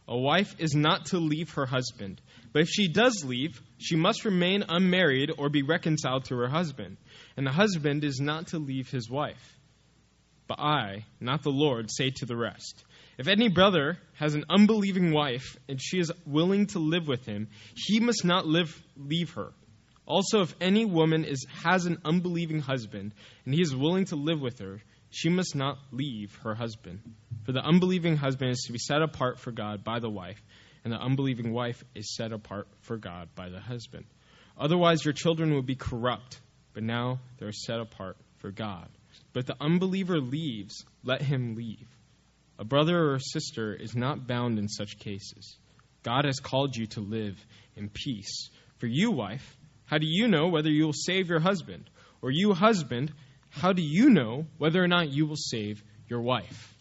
A 0.08 0.18
wife 0.18 0.54
is 0.60 0.76
not 0.76 1.08
to 1.08 1.18
leave 1.18 1.52
her 1.54 1.66
husband, 1.66 2.22
but 2.54 2.62
if 2.62 2.70
she 2.70 2.88
does 2.88 3.24
leave, 3.26 3.60
she 3.80 3.96
must 3.96 4.24
remain 4.24 4.64
unmarried 4.68 5.32
or 5.36 5.50
be 5.50 5.64
reconciled 5.64 6.26
to 6.26 6.36
her 6.36 6.48
husband, 6.48 6.98
and 7.38 7.48
the 7.48 7.52
husband 7.52 8.04
is 8.04 8.20
not 8.20 8.48
to 8.48 8.60
leave 8.60 8.90
his 8.92 9.10
wife. 9.10 9.58
But 10.48 10.60
I, 10.60 11.06
not 11.20 11.42
the 11.42 11.50
Lord, 11.50 11.90
say 11.90 12.12
to 12.18 12.26
the 12.26 12.36
rest, 12.36 12.84
if 13.18 13.28
any 13.28 13.50
brother 13.50 13.98
has 14.14 14.36
an 14.36 14.46
unbelieving 14.50 15.12
wife 15.12 15.58
and 15.70 15.82
she 15.82 16.00
is 16.00 16.12
willing 16.26 16.68
to 16.68 16.80
live 16.80 17.08
with 17.08 17.26
him, 17.26 17.48
he 17.76 18.00
must 18.00 18.26
not 18.26 18.46
live, 18.46 18.82
leave 18.98 19.32
her. 19.32 19.54
Also, 20.06 20.42
if 20.42 20.56
any 20.62 20.86
woman 20.86 21.24
is, 21.24 21.46
has 21.64 21.86
an 21.86 21.98
unbelieving 22.06 22.60
husband, 22.60 23.14
and 23.46 23.54
he 23.54 23.62
is 23.62 23.76
willing 23.76 24.06
to 24.06 24.16
live 24.16 24.40
with 24.40 24.60
her, 24.60 24.82
she 25.10 25.30
must 25.30 25.56
not 25.56 25.78
leave 25.92 26.36
her 26.44 26.54
husband. 26.54 27.00
For 27.46 27.54
the 27.54 27.66
unbelieving 27.66 28.18
husband 28.18 28.52
is 28.52 28.64
to 28.68 28.74
be 28.74 28.80
set 28.80 29.02
apart 29.02 29.40
for 29.40 29.52
God 29.52 29.84
by 29.84 30.00
the 30.00 30.10
wife, 30.10 30.42
and 30.84 30.94
the 30.94 30.98
unbelieving 30.98 31.54
wife 31.54 31.84
is 31.96 32.16
set 32.16 32.32
apart 32.34 32.68
for 32.82 32.98
God 32.98 33.30
by 33.34 33.50
the 33.50 33.60
husband. 33.60 34.06
Otherwise, 34.58 35.04
your 35.04 35.14
children 35.14 35.54
will 35.54 35.64
be 35.64 35.76
corrupt, 35.76 36.40
but 36.74 36.84
now 36.84 37.20
they 37.38 37.46
are 37.46 37.52
set 37.52 37.80
apart 37.80 38.18
for 38.38 38.52
God. 38.52 38.90
But 39.34 39.48
the 39.48 39.56
unbeliever 39.60 40.20
leaves, 40.20 40.86
let 41.04 41.22
him 41.22 41.56
leave. 41.56 41.88
A 42.58 42.64
brother 42.64 42.98
or 42.98 43.16
a 43.16 43.20
sister 43.20 43.74
is 43.74 43.96
not 43.96 44.28
bound 44.28 44.60
in 44.60 44.68
such 44.68 44.98
cases. 45.00 45.58
God 46.04 46.26
has 46.26 46.40
called 46.40 46.76
you 46.76 46.88
to 46.88 47.02
live 47.02 47.44
in 47.76 47.90
peace. 47.90 48.50
For 48.78 48.88
you, 48.88 49.12
wife, 49.12 49.58
how 49.86 49.98
do 49.98 50.08
you 50.08 50.28
know 50.28 50.48
whether 50.48 50.70
you 50.70 50.86
will 50.86 50.94
save 50.94 51.30
your 51.30 51.40
husband? 51.40 51.90
Or 52.22 52.32
you, 52.32 52.54
husband, 52.54 53.12
how 53.50 53.74
do 53.74 53.82
you 53.82 54.10
know 54.10 54.46
whether 54.58 54.84
or 54.84 54.88
not 54.88 55.12
you 55.12 55.26
will 55.26 55.36
save 55.36 55.84
your 56.08 56.22
wife? 56.22 56.74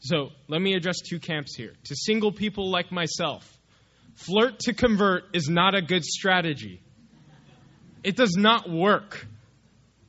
So 0.00 0.30
let 0.48 0.60
me 0.60 0.74
address 0.74 0.96
two 1.00 1.18
camps 1.18 1.56
here. 1.56 1.72
To 1.84 1.96
single 1.96 2.32
people 2.32 2.70
like 2.70 2.92
myself, 2.92 3.50
flirt 4.14 4.58
to 4.60 4.74
convert 4.74 5.24
is 5.34 5.48
not 5.48 5.74
a 5.74 5.82
good 5.82 6.04
strategy. 6.04 6.82
It 8.02 8.16
does 8.16 8.36
not 8.36 8.68
work. 8.68 9.26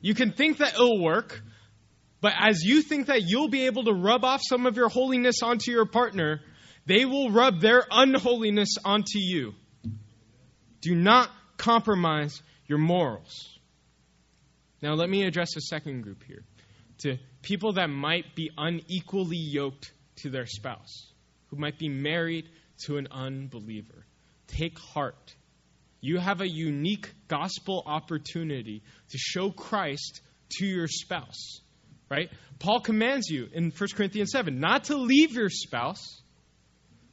You 0.02 0.14
can 0.14 0.32
think 0.32 0.58
that 0.58 0.74
it'll 0.74 1.02
work, 1.02 1.42
but 2.20 2.32
as 2.38 2.62
you 2.62 2.82
think 2.82 3.06
that 3.06 3.22
you'll 3.26 3.48
be 3.48 3.66
able 3.66 3.84
to 3.84 3.92
rub 3.92 4.24
off 4.24 4.40
some 4.46 4.66
of 4.66 4.76
your 4.76 4.88
holiness 4.88 5.42
onto 5.42 5.70
your 5.70 5.86
partner, 5.86 6.40
they 6.86 7.04
will 7.04 7.30
rub 7.30 7.60
their 7.60 7.84
unholiness 7.90 8.76
onto 8.84 9.18
you. 9.18 9.54
Do 10.80 10.94
not 10.94 11.30
compromise 11.56 12.40
your 12.66 12.78
morals. 12.78 13.58
Now, 14.82 14.94
let 14.94 15.08
me 15.08 15.24
address 15.24 15.56
a 15.56 15.60
second 15.60 16.02
group 16.02 16.22
here 16.22 16.44
to 16.98 17.18
people 17.42 17.74
that 17.74 17.88
might 17.88 18.34
be 18.34 18.50
unequally 18.56 19.36
yoked 19.36 19.92
to 20.16 20.30
their 20.30 20.46
spouse, 20.46 21.12
who 21.48 21.56
might 21.56 21.78
be 21.78 21.88
married 21.88 22.48
to 22.84 22.96
an 22.96 23.08
unbeliever. 23.10 24.06
Take 24.46 24.78
heart. 24.78 25.34
You 26.00 26.18
have 26.18 26.40
a 26.40 26.48
unique 26.48 27.12
gospel 27.28 27.82
opportunity 27.86 28.82
to 29.10 29.18
show 29.18 29.50
Christ 29.50 30.20
to 30.58 30.66
your 30.66 30.88
spouse, 30.88 31.60
right? 32.08 32.30
Paul 32.58 32.80
commands 32.80 33.28
you 33.28 33.48
in 33.52 33.70
1 33.70 33.88
Corinthians 33.94 34.30
7 34.30 34.58
not 34.58 34.84
to 34.84 34.96
leave 34.96 35.32
your 35.32 35.50
spouse, 35.50 36.20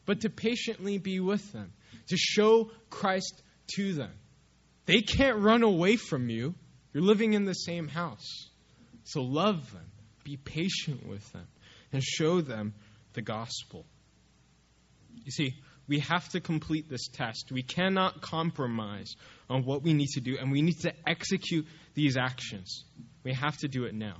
but 0.05 0.21
to 0.21 0.29
patiently 0.29 0.97
be 0.97 1.19
with 1.19 1.51
them, 1.51 1.71
to 2.07 2.17
show 2.17 2.71
Christ 2.89 3.41
to 3.75 3.93
them. 3.93 4.11
They 4.85 5.01
can't 5.01 5.39
run 5.39 5.63
away 5.63 5.95
from 5.95 6.29
you. 6.29 6.55
You're 6.93 7.03
living 7.03 7.33
in 7.33 7.45
the 7.45 7.53
same 7.53 7.87
house. 7.87 8.49
So 9.05 9.21
love 9.21 9.71
them, 9.71 9.85
be 10.23 10.37
patient 10.37 11.07
with 11.07 11.29
them, 11.31 11.47
and 11.91 12.03
show 12.03 12.41
them 12.41 12.73
the 13.13 13.21
gospel. 13.21 13.85
You 15.23 15.31
see, 15.31 15.55
we 15.87 15.99
have 15.99 16.27
to 16.29 16.39
complete 16.39 16.89
this 16.89 17.07
test. 17.07 17.51
We 17.51 17.63
cannot 17.63 18.21
compromise 18.21 19.15
on 19.49 19.65
what 19.65 19.83
we 19.83 19.93
need 19.93 20.09
to 20.13 20.21
do, 20.21 20.37
and 20.39 20.51
we 20.51 20.61
need 20.61 20.79
to 20.81 20.93
execute 21.07 21.67
these 21.93 22.17
actions. 22.17 22.85
We 23.23 23.33
have 23.33 23.57
to 23.59 23.67
do 23.67 23.85
it 23.85 23.93
now. 23.93 24.15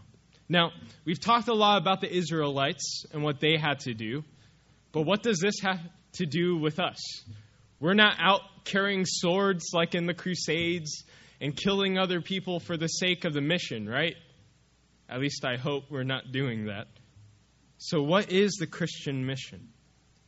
Now, 0.49 0.71
we've 1.05 1.19
talked 1.19 1.47
a 1.47 1.53
lot 1.53 1.81
about 1.81 2.01
the 2.01 2.13
Israelites 2.13 3.05
and 3.13 3.23
what 3.23 3.39
they 3.39 3.57
had 3.57 3.79
to 3.81 3.93
do, 3.93 4.23
but 4.91 5.03
what 5.03 5.23
does 5.23 5.39
this 5.39 5.55
have 5.61 5.79
to 6.13 6.25
do 6.25 6.57
with 6.57 6.79
us? 6.79 6.99
We're 7.79 7.93
not 7.93 8.17
out 8.19 8.41
carrying 8.65 9.05
swords 9.05 9.71
like 9.73 9.95
in 9.95 10.05
the 10.05 10.13
Crusades 10.13 11.03
and 11.41 11.55
killing 11.55 11.97
other 11.97 12.21
people 12.21 12.59
for 12.59 12.77
the 12.77 12.87
sake 12.87 13.25
of 13.25 13.33
the 13.33 13.41
mission, 13.41 13.87
right? 13.87 14.15
At 15.09 15.19
least 15.19 15.43
I 15.45 15.57
hope 15.57 15.85
we're 15.89 16.03
not 16.03 16.31
doing 16.31 16.65
that. 16.65 16.87
So, 17.77 18.01
what 18.01 18.31
is 18.31 18.53
the 18.53 18.67
Christian 18.67 19.25
mission? 19.25 19.69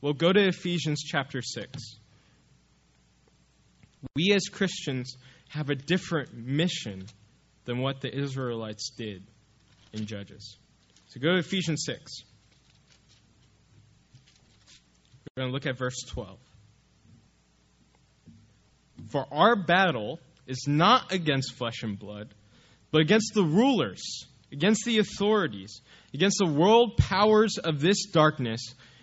Well, 0.02 0.14
go 0.14 0.34
to 0.34 0.48
Ephesians 0.48 1.02
chapter 1.06 1.42
6. 1.42 1.98
We 4.16 4.34
as 4.34 4.50
Christians 4.50 5.16
have 5.50 5.70
a 5.70 5.76
different 5.76 6.34
mission 6.34 7.06
than 7.64 7.80
what 7.80 8.02
the 8.02 8.14
Israelites 8.14 8.92
did 8.98 9.24
in 9.96 10.06
Judges. 10.06 10.58
So, 11.08 11.20
go 11.20 11.34
to 11.34 11.40
Ephesians 11.40 11.84
6. 11.86 12.24
We're 15.36 15.44
going 15.44 15.50
to 15.50 15.54
look 15.54 15.66
at 15.66 15.78
verse 15.78 16.02
12. 16.10 16.38
For 19.10 19.26
our 19.32 19.56
battle 19.56 20.20
is 20.48 20.66
not 20.68 21.12
against 21.12 21.56
flesh 21.56 21.84
and 21.84 21.98
blood, 21.98 22.34
but 22.92 23.02
against 23.02 23.34
the 23.34 23.44
rulers, 23.44 24.26
against 24.52 24.86
the 24.86 25.00
authorities, 25.00 25.82
against 26.14 26.38
the 26.40 26.52
world 26.52 26.98
powers 26.98 27.58
of 27.58 27.82
this 27.82 28.06
darkness, 28.06 28.62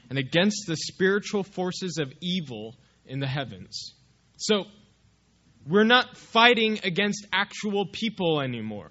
and 0.08 0.18
against 0.18 0.66
the 0.66 0.76
spiritual 0.76 1.42
forces 1.42 1.98
of 1.98 2.12
evil 2.20 2.76
in 3.06 3.20
the 3.20 3.26
heavens. 3.26 3.94
So, 4.36 4.64
we're 5.66 5.84
not 5.84 6.16
fighting 6.16 6.80
against 6.82 7.26
actual 7.32 7.86
people 7.86 8.40
anymore. 8.40 8.90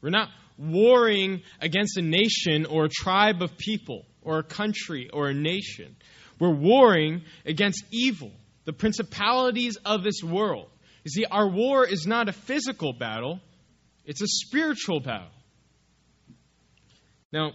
We're 0.00 0.10
not 0.10 0.28
warring 0.58 1.42
against 1.60 1.96
a 1.96 2.02
nation 2.02 2.66
or 2.66 2.84
a 2.84 2.88
tribe 2.88 3.42
of 3.42 3.56
people 3.56 4.06
or 4.22 4.38
a 4.38 4.42
country 4.42 5.10
or 5.12 5.28
a 5.28 5.34
nation. 5.34 5.96
We're 6.38 6.54
warring 6.54 7.22
against 7.44 7.84
evil 7.90 8.32
the 8.64 8.72
principalities 8.72 9.78
of 9.84 10.02
this 10.02 10.22
world. 10.22 10.68
You 11.04 11.10
see, 11.10 11.24
our 11.24 11.48
war 11.48 11.86
is 11.86 12.06
not 12.06 12.28
a 12.28 12.32
physical 12.32 12.92
battle, 12.92 13.40
it's 14.04 14.20
a 14.20 14.26
spiritual 14.26 15.00
battle. 15.00 15.30
Now, 17.32 17.52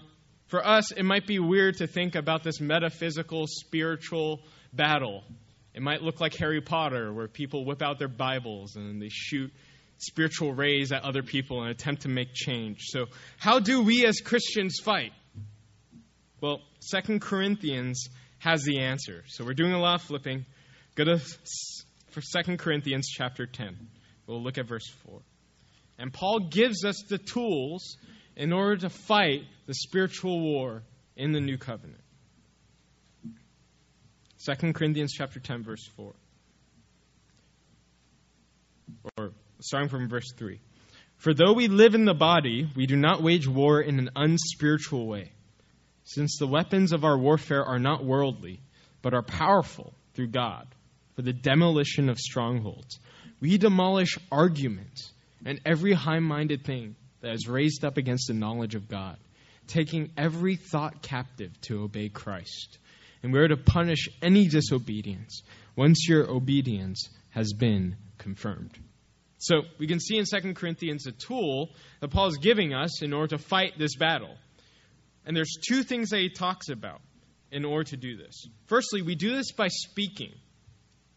for 0.47 0.65
us, 0.65 0.91
it 0.91 1.03
might 1.03 1.27
be 1.27 1.39
weird 1.39 1.77
to 1.77 1.87
think 1.87 2.15
about 2.15 2.43
this 2.43 2.59
metaphysical, 2.59 3.45
spiritual 3.47 4.41
battle. 4.73 5.23
It 5.73 5.81
might 5.81 6.01
look 6.01 6.19
like 6.19 6.35
Harry 6.35 6.61
Potter, 6.61 7.13
where 7.13 7.27
people 7.27 7.65
whip 7.65 7.81
out 7.81 7.99
their 7.99 8.09
Bibles 8.09 8.75
and 8.75 9.01
they 9.01 9.09
shoot 9.09 9.51
spiritual 10.01 10.53
rays 10.53 10.91
at 10.91 11.03
other 11.03 11.23
people 11.23 11.61
and 11.61 11.71
attempt 11.71 12.01
to 12.03 12.09
make 12.09 12.33
change. 12.33 12.79
So, 12.87 13.05
how 13.37 13.59
do 13.59 13.81
we 13.83 14.05
as 14.05 14.19
Christians 14.19 14.79
fight? 14.83 15.13
Well, 16.41 16.61
Second 16.79 17.21
Corinthians 17.21 18.09
has 18.39 18.63
the 18.63 18.79
answer. 18.79 19.23
So, 19.27 19.45
we're 19.45 19.53
doing 19.53 19.73
a 19.73 19.79
lot 19.79 19.95
of 19.95 20.01
flipping. 20.01 20.45
Go 20.95 21.05
to 21.05 21.19
for 22.09 22.21
2 22.21 22.57
Corinthians 22.57 23.07
chapter 23.07 23.45
10. 23.45 23.77
We'll 24.27 24.41
look 24.41 24.57
at 24.57 24.67
verse 24.67 24.87
4. 25.05 25.21
And 25.97 26.11
Paul 26.11 26.49
gives 26.51 26.83
us 26.83 27.03
the 27.07 27.17
tools 27.17 27.97
in 28.35 28.51
order 28.51 28.77
to 28.77 28.89
fight 28.89 29.43
the 29.67 29.73
spiritual 29.73 30.41
war 30.41 30.83
in 31.15 31.31
the 31.31 31.39
new 31.39 31.57
covenant. 31.57 32.01
2 34.45 34.73
Corinthians 34.73 35.13
chapter 35.13 35.39
10 35.39 35.63
verse 35.63 35.87
4. 35.95 36.13
Or 39.17 39.31
starting 39.62 39.89
from 39.89 40.10
verse 40.10 40.32
3. 40.38 40.60
For 41.17 41.34
though 41.34 41.54
we 41.54 41.67
live 41.67 41.93
in 41.93 42.06
the 42.06 42.13
body, 42.13 42.67
we 42.76 42.88
do 42.88 42.95
not 42.95 43.21
wage 43.21 43.47
war 43.47 43.80
in 43.80 44.00
an 44.00 44.10
unspiritual 44.15 45.08
way. 45.08 45.32
Since 46.04 46.38
the 46.38 46.47
weapons 46.47 46.93
of 46.93 47.04
our 47.04 47.17
warfare 47.17 47.63
are 47.63 47.80
not 47.80 48.04
worldly, 48.04 48.60
but 49.02 49.13
are 49.13 49.21
powerful 49.21 49.93
through 50.13 50.30
God 50.30 50.67
for 51.15 51.21
the 51.21 51.34
demolition 51.34 52.10
of 52.10 52.17
strongholds. 52.17 53.00
We 53.39 53.58
demolish 53.58 54.17
arguments 54.32 55.12
and 55.45 55.62
every 55.65 55.93
high 55.93 56.19
minded 56.19 56.63
thing 56.63 56.95
that 57.21 57.34
is 57.34 57.47
raised 57.47 57.86
up 57.86 57.97
against 57.97 58.28
the 58.28 58.34
knowledge 58.34 58.76
of 58.76 58.88
God, 58.88 59.17
taking 59.67 60.12
every 60.17 60.56
thought 60.56 61.02
captive 61.02 61.52
to 61.62 61.84
obey 61.84 62.10
Christ. 62.10 62.78
And 63.24 63.32
we 63.32 63.39
are 63.39 63.47
to 63.47 63.58
punish 63.58 64.10
any 64.21 64.47
disobedience 64.47 65.43
once 65.76 66.08
your 66.08 66.30
obedience 66.30 67.10
has 67.30 67.54
been 67.54 67.95
confirmed. 68.17 68.78
So 69.41 69.63
we 69.80 69.88
can 69.88 69.99
see 69.99 70.19
in 70.19 70.25
2 70.25 70.54
Corinthians 70.54 71.08
a 71.08 71.12
tool 71.12 71.71
that 71.99 72.10
Paul 72.10 72.27
is 72.27 72.38
giving 72.38 72.75
us 72.75 73.01
in 73.01 73.12
order 73.12 73.36
to 73.36 73.43
fight 73.43 73.73
this 73.75 73.95
battle. 73.95 74.36
And 75.25 75.36
there's 75.36 75.58
two 75.67 75.82
things 75.82 76.10
that 76.10 76.19
he 76.19 76.30
talks 76.30 76.69
about 76.69 77.01
in 77.51 77.65
order 77.65 77.86
to 77.86 77.97
do 77.97 78.17
this. 78.17 78.45
Firstly, 78.67 79.01
we 79.01 79.15
do 79.15 79.36
this 79.36 79.51
by 79.51 79.67
speaking. 79.67 80.32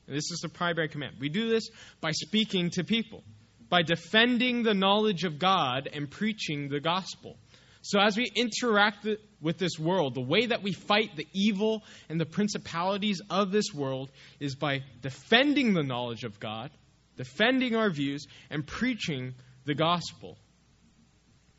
And 0.07 0.17
this 0.17 0.31
is 0.31 0.41
the 0.41 0.49
primary 0.49 0.89
command. 0.89 1.17
We 1.21 1.29
do 1.29 1.51
this 1.51 1.69
by 2.01 2.13
speaking 2.13 2.71
to 2.71 2.85
people, 2.85 3.25
by 3.69 3.83
defending 3.83 4.63
the 4.63 4.75
knowledge 4.75 5.25
of 5.25 5.39
God 5.39 5.87
and 5.93 6.11
preaching 6.11 6.71
the 6.71 6.81
gospel. 6.81 7.37
So, 7.83 8.01
as 8.01 8.17
we 8.17 8.31
interact 8.35 9.07
with 9.43 9.59
this 9.59 9.79
world, 9.79 10.15
the 10.15 10.23
way 10.23 10.47
that 10.47 10.63
we 10.63 10.73
fight 10.73 11.15
the 11.17 11.29
evil 11.35 11.83
and 12.09 12.19
the 12.19 12.25
principalities 12.25 13.21
of 13.29 13.53
this 13.53 13.75
world 13.75 14.11
is 14.41 14.55
by 14.55 14.83
defending 15.03 15.75
the 15.75 15.83
knowledge 15.83 16.25
of 16.25 16.41
God, 16.41 16.71
defending 17.17 17.77
our 17.77 17.91
views, 17.91 18.27
and 18.51 18.67
preaching 18.67 19.35
the 19.65 19.75
gospel. 19.75 20.39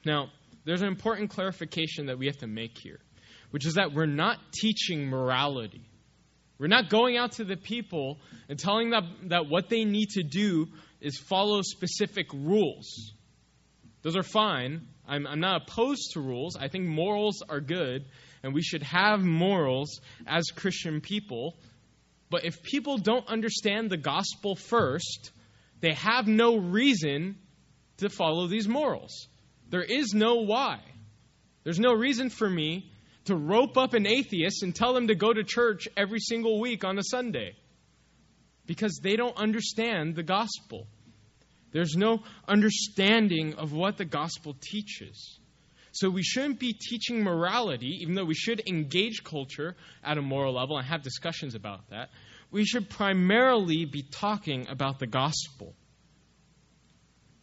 Now, 0.05 0.29
there's 0.65 0.81
an 0.81 0.87
important 0.87 1.29
clarification 1.29 2.07
that 2.07 2.17
we 2.17 2.27
have 2.27 2.37
to 2.37 2.47
make 2.47 2.77
here, 2.77 2.99
which 3.51 3.65
is 3.65 3.75
that 3.75 3.93
we're 3.93 4.05
not 4.05 4.37
teaching 4.51 5.07
morality. 5.07 5.87
We're 6.57 6.67
not 6.67 6.89
going 6.89 7.17
out 7.17 7.33
to 7.33 7.43
the 7.43 7.57
people 7.57 8.19
and 8.47 8.57
telling 8.57 8.89
them 8.89 9.27
that 9.29 9.47
what 9.47 9.69
they 9.69 9.83
need 9.83 10.09
to 10.11 10.23
do 10.23 10.67
is 11.01 11.17
follow 11.17 11.61
specific 11.61 12.31
rules. 12.33 13.13
Those 14.01 14.15
are 14.15 14.23
fine. 14.23 14.87
I'm, 15.07 15.27
I'm 15.27 15.39
not 15.39 15.63
opposed 15.63 16.11
to 16.13 16.21
rules. 16.21 16.55
I 16.55 16.67
think 16.67 16.85
morals 16.85 17.43
are 17.47 17.59
good, 17.59 18.05
and 18.43 18.53
we 18.53 18.61
should 18.61 18.83
have 18.83 19.23
morals 19.23 19.99
as 20.25 20.45
Christian 20.55 21.01
people. 21.01 21.57
But 22.29 22.45
if 22.45 22.63
people 22.63 22.97
don't 22.97 23.27
understand 23.27 23.89
the 23.89 23.97
gospel 23.97 24.55
first, 24.55 25.31
they 25.81 25.93
have 25.93 26.27
no 26.27 26.57
reason 26.57 27.38
to 27.97 28.09
follow 28.09 28.47
these 28.47 28.67
morals. 28.67 29.27
There 29.69 29.83
is 29.83 30.13
no 30.13 30.35
why. 30.35 30.79
There's 31.63 31.79
no 31.79 31.93
reason 31.93 32.29
for 32.29 32.49
me 32.49 32.91
to 33.25 33.35
rope 33.35 33.77
up 33.77 33.93
an 33.93 34.05
atheist 34.05 34.63
and 34.63 34.75
tell 34.75 34.93
them 34.93 35.07
to 35.07 35.15
go 35.15 35.33
to 35.33 35.43
church 35.43 35.88
every 35.97 36.19
single 36.19 36.59
week 36.59 36.83
on 36.83 36.97
a 36.97 37.03
Sunday 37.03 37.55
because 38.65 38.99
they 39.01 39.15
don't 39.15 39.35
understand 39.38 40.15
the 40.15 40.23
gospel. 40.23 40.88
There's 41.71 41.95
no 41.95 42.23
understanding 42.47 43.55
of 43.55 43.73
what 43.73 43.97
the 43.97 44.05
gospel 44.05 44.55
teaches. 44.59 45.39
So 45.91 46.09
we 46.09 46.23
shouldn't 46.23 46.59
be 46.59 46.73
teaching 46.73 47.23
morality, 47.23 47.99
even 48.01 48.15
though 48.15 48.25
we 48.25 48.35
should 48.35 48.61
engage 48.67 49.23
culture 49.23 49.75
at 50.03 50.17
a 50.17 50.21
moral 50.21 50.53
level 50.53 50.77
and 50.77 50.85
have 50.85 51.01
discussions 51.01 51.55
about 51.55 51.89
that. 51.89 52.09
We 52.55 52.63
should 52.63 52.89
primarily 52.89 53.83
be 53.83 54.01
talking 54.01 54.69
about 54.69 54.97
the 54.97 55.07
gospel. 55.07 55.75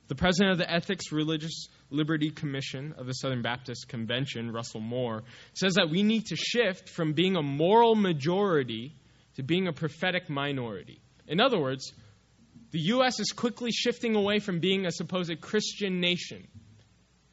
The 0.08 0.14
president 0.14 0.52
of 0.52 0.56
the 0.58 0.72
Ethics, 0.72 1.12
Religious 1.12 1.68
Liberty 1.90 2.30
Commission 2.30 2.94
of 2.96 3.04
the 3.04 3.12
Southern 3.12 3.42
Baptist 3.42 3.90
Convention, 3.90 4.50
Russell 4.50 4.80
Moore, 4.80 5.24
says 5.52 5.74
that 5.74 5.90
we 5.90 6.02
need 6.02 6.24
to 6.28 6.36
shift 6.36 6.88
from 6.88 7.12
being 7.12 7.36
a 7.36 7.42
moral 7.42 7.94
majority 7.94 8.96
to 9.34 9.42
being 9.42 9.68
a 9.68 9.72
prophetic 9.74 10.30
minority. 10.30 11.02
In 11.28 11.40
other 11.40 11.60
words, 11.60 11.92
the 12.70 12.80
U.S. 12.80 13.20
is 13.20 13.32
quickly 13.32 13.70
shifting 13.70 14.14
away 14.14 14.38
from 14.38 14.60
being 14.60 14.86
a 14.86 14.90
supposed 14.90 15.42
Christian 15.42 16.00
nation. 16.00 16.48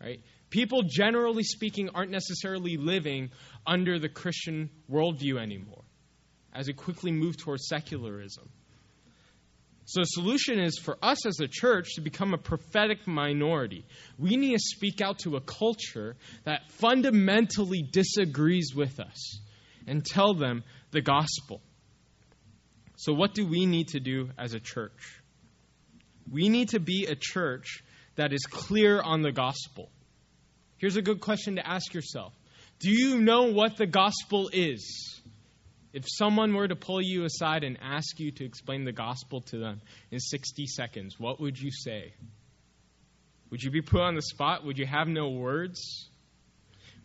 Right? 0.01 0.19
People, 0.49 0.81
generally 0.83 1.43
speaking, 1.43 1.91
aren't 1.95 2.11
necessarily 2.11 2.75
living 2.75 3.29
under 3.65 3.99
the 3.99 4.09
Christian 4.09 4.69
worldview 4.91 5.41
anymore 5.41 5.85
as 6.53 6.67
we 6.67 6.73
quickly 6.73 7.11
move 7.11 7.37
towards 7.37 7.67
secularism. 7.67 8.49
So, 9.85 10.01
the 10.01 10.05
solution 10.05 10.59
is 10.59 10.77
for 10.77 10.97
us 11.01 11.25
as 11.25 11.39
a 11.39 11.47
church 11.47 11.95
to 11.95 12.01
become 12.01 12.35
a 12.35 12.37
prophetic 12.37 13.07
minority. 13.07 13.85
We 14.19 14.37
need 14.37 14.53
to 14.53 14.59
speak 14.59 15.01
out 15.01 15.19
to 15.19 15.35
a 15.35 15.41
culture 15.41 16.15
that 16.43 16.71
fundamentally 16.73 17.81
disagrees 17.81 18.73
with 18.75 18.99
us 18.99 19.39
and 19.87 20.05
tell 20.05 20.35
them 20.35 20.63
the 20.91 21.01
gospel. 21.01 21.61
So, 22.97 23.13
what 23.13 23.33
do 23.33 23.47
we 23.47 23.65
need 23.65 23.87
to 23.89 23.99
do 23.99 24.29
as 24.37 24.53
a 24.53 24.59
church? 24.59 25.21
We 26.31 26.49
need 26.49 26.69
to 26.69 26.79
be 26.79 27.07
a 27.07 27.15
church 27.15 27.83
that 28.15 28.31
is 28.31 28.45
clear 28.45 29.01
on 29.01 29.23
the 29.23 29.31
gospel. 29.31 29.89
Here's 30.77 30.97
a 30.97 31.01
good 31.01 31.19
question 31.19 31.55
to 31.55 31.67
ask 31.67 31.93
yourself 31.93 32.33
Do 32.79 32.91
you 32.91 33.19
know 33.19 33.51
what 33.53 33.77
the 33.77 33.87
gospel 33.87 34.49
is? 34.53 35.18
If 35.91 36.05
someone 36.07 36.53
were 36.53 36.67
to 36.67 36.75
pull 36.75 37.01
you 37.01 37.25
aside 37.25 37.63
and 37.63 37.77
ask 37.81 38.19
you 38.19 38.31
to 38.31 38.45
explain 38.45 38.85
the 38.85 38.91
gospel 38.91 39.41
to 39.41 39.57
them 39.57 39.81
in 40.11 40.19
60 40.19 40.67
seconds, 40.67 41.19
what 41.19 41.39
would 41.39 41.57
you 41.57 41.71
say? 41.71 42.13
Would 43.49 43.63
you 43.63 43.71
be 43.71 43.81
put 43.81 44.01
on 44.01 44.15
the 44.15 44.21
spot? 44.21 44.63
Would 44.65 44.77
you 44.77 44.85
have 44.85 45.07
no 45.07 45.29
words? 45.29 46.07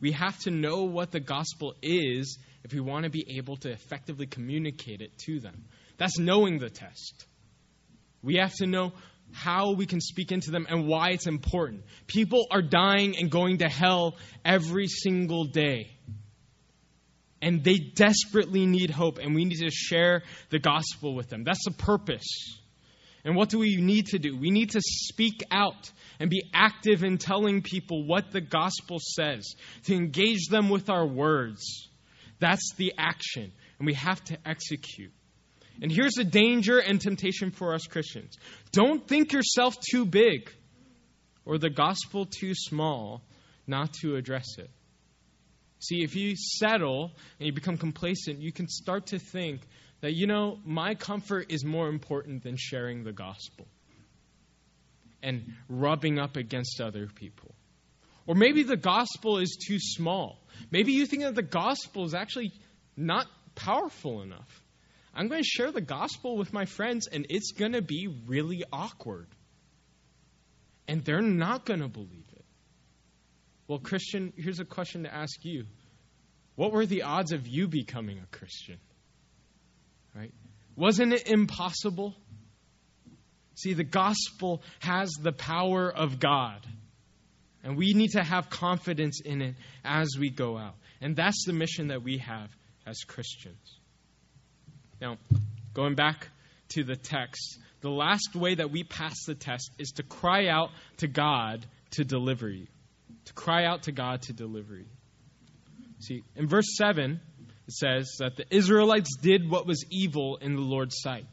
We 0.01 0.12
have 0.12 0.38
to 0.40 0.51
know 0.51 0.83
what 0.83 1.12
the 1.12 1.20
gospel 1.20 1.75
is 1.81 2.38
if 2.62 2.75
we 2.75 2.81
want 2.81 3.05
to 3.05 3.11
be 3.11 3.38
able 3.38 3.57
to 3.59 3.70
effectively 3.70 4.27
communicate 4.27 5.01
it 5.01 5.16
to 5.27 5.40
them. 5.40 5.64
That's 5.97 6.18
knowing 6.18 6.59
the 6.59 6.68
test. 6.68 7.25
We 8.23 8.37
have 8.37 8.53
to 8.57 8.66
know 8.66 8.92
how 9.33 9.73
we 9.73 9.87
can 9.87 10.01
speak 10.01 10.31
into 10.33 10.51
them 10.51 10.66
and 10.68 10.87
why 10.87 11.11
it's 11.11 11.27
important. 11.27 11.85
People 12.07 12.47
are 12.51 12.61
dying 12.61 13.16
and 13.18 13.31
going 13.31 13.59
to 13.59 13.68
hell 13.68 14.16
every 14.44 14.88
single 14.88 15.44
day 15.44 15.93
and 17.44 17.62
they 17.62 17.76
desperately 17.76 18.64
need 18.64 18.88
hope, 18.88 19.18
and 19.18 19.35
we 19.35 19.44
need 19.44 19.59
to 19.59 19.70
share 19.70 20.22
the 20.48 20.59
gospel 20.59 21.14
with 21.14 21.28
them. 21.28 21.44
That's 21.44 21.66
the 21.66 21.72
purpose. 21.72 22.59
And 23.22 23.37
what 23.37 23.50
do 23.50 23.59
we 23.59 23.76
need 23.76 24.07
to 24.09 24.18
do? 24.18 24.35
We 24.35 24.50
need 24.50 24.70
to 24.70 24.80
speak 24.80 25.42
out 25.50 25.92
and 26.18 26.30
be 26.30 26.48
active 26.54 27.04
in 27.04 27.18
telling 27.18 27.61
people 27.61 28.07
what 28.07 28.30
the 28.30 28.40
gospel 28.40 28.96
says, 28.98 29.57
to 29.85 29.94
engage 29.94 30.48
them 30.48 30.70
with 30.70 30.88
our 30.88 31.07
words. 31.07 31.90
That's 32.40 32.72
the 32.78 32.94
action, 32.96 33.52
and 33.78 33.87
we 33.87 33.92
have 33.92 34.24
to 34.24 34.38
execute. 34.46 35.12
And 35.83 35.92
here's 35.92 36.14
the 36.14 36.24
danger 36.24 36.78
and 36.78 36.98
temptation 36.98 37.50
for 37.50 37.74
us 37.74 37.87
Christians 37.87 38.38
don't 38.72 39.07
think 39.07 39.35
yourself 39.35 39.76
too 39.90 40.07
big 40.07 40.50
or 41.44 41.59
the 41.59 41.68
gospel 41.68 42.24
too 42.24 42.54
small 42.54 43.20
not 43.66 43.92
to 44.00 44.16
address 44.16 44.46
it. 44.57 44.70
See, 45.85 46.03
if 46.03 46.16
you 46.16 46.35
settle 46.37 47.12
and 47.38 47.47
you 47.47 47.53
become 47.53 47.77
complacent, 47.77 48.40
you 48.40 48.53
can 48.53 48.68
start 48.68 49.09
to 49.09 49.18
think 49.18 49.61
that, 50.01 50.14
you 50.14 50.27
know, 50.27 50.59
my 50.64 50.94
comfort 50.94 51.47
is 51.51 51.64
more 51.64 51.88
important 51.88 52.42
than 52.42 52.57
sharing 52.57 53.05
the 53.05 53.12
gospel 53.12 53.66
and 55.23 55.53
rubbing 55.68 56.18
up 56.18 56.37
against 56.37 56.81
other 56.81 57.07
people. 57.07 57.55
Or 58.27 58.35
maybe 58.35 58.62
the 58.62 58.77
gospel 58.77 59.38
is 59.38 59.59
too 59.66 59.79
small. 59.79 60.38
Maybe 60.70 60.92
you 60.92 61.05
think 61.05 61.23
that 61.23 61.35
the 61.35 61.42
gospel 61.42 62.05
is 62.05 62.14
actually 62.14 62.53
not 62.97 63.27
powerful 63.55 64.23
enough. 64.23 64.62
I'm 65.14 65.29
going 65.29 65.42
to 65.42 65.49
share 65.49 65.70
the 65.70 65.83
gospel 65.83 66.37
with 66.37 66.53
my 66.53 66.64
friends, 66.64 67.07
and 67.07 67.27
it's 67.29 67.53
going 67.53 67.73
to 67.73 67.83
be 67.83 68.09
really 68.27 68.64
awkward. 68.73 69.29
And 70.88 71.05
they're 71.05 71.20
not 71.20 71.66
going 71.66 71.81
to 71.81 71.88
believe. 71.88 72.34
Well, 73.66 73.79
Christian, 73.79 74.33
here's 74.37 74.61
a 74.61 74.64
question 74.64 75.05
to 75.05 75.14
ask 75.14 75.44
you. 75.44 75.64
What 76.57 76.72
were 76.72 76.87
the 76.87 77.03
odds 77.03 77.33
of 77.33 77.46
you 77.46 77.66
becoming 77.66 78.18
a 78.18 78.37
Christian? 78.37 78.79
Right? 80.14 80.33
Wasn't 80.77 81.12
it 81.12 81.29
impossible? 81.29 82.14
See, 83.56 83.73
the 83.73 83.85
gospel 83.85 84.62
has 84.81 85.10
the 85.21 85.33
power 85.33 85.90
of 85.90 86.21
God. 86.21 86.65
And 87.62 87.77
we 87.79 87.94
need 87.94 88.10
to 88.10 88.23
have 88.23 88.50
confidence 88.50 89.21
in 89.25 89.40
it 89.40 89.54
as 89.85 90.17
we 90.19 90.31
go 90.31 90.58
out. 90.58 90.75
And 91.00 91.17
that's 91.17 91.44
the 91.46 91.52
mission 91.52 91.88
that 91.88 92.02
we 92.02 92.19
have 92.19 92.50
as 92.87 92.98
Christians. 93.06 93.79
Now, 95.00 95.17
going 95.73 95.94
back 95.94 96.29
to 96.71 96.85
the 96.85 96.96
text, 96.96 97.58
the 97.81 97.90
last 97.90 98.37
way 98.37 98.54
that 98.54 98.71
we 98.71 98.85
pass 98.85 99.25
the 99.27 99.35
test 99.35 99.71
is 99.79 99.92
to 99.92 100.02
cry 100.02 100.48
out 100.48 100.71
to 100.98 101.08
God 101.08 101.65
to 101.92 102.04
deliver 102.04 102.48
you 102.48 102.67
to 103.27 103.33
cry 103.33 103.65
out 103.65 103.85
to 103.85 103.92
God 103.92 104.23
to 104.23 104.33
deliver 104.33 104.77
you. 104.77 104.87
See, 106.00 106.23
in 106.37 106.48
verse 106.48 106.77
7, 106.77 107.21
it 107.67 107.73
says 107.73 108.17
that 108.19 108.37
the 108.37 108.44
Israelites 108.55 109.17
did 109.17 109.48
what 109.48 109.67
was 109.67 109.85
evil 109.90 110.37
in 110.40 110.55
the 110.55 110.63
Lord's 110.63 110.96
sight. 111.00 111.27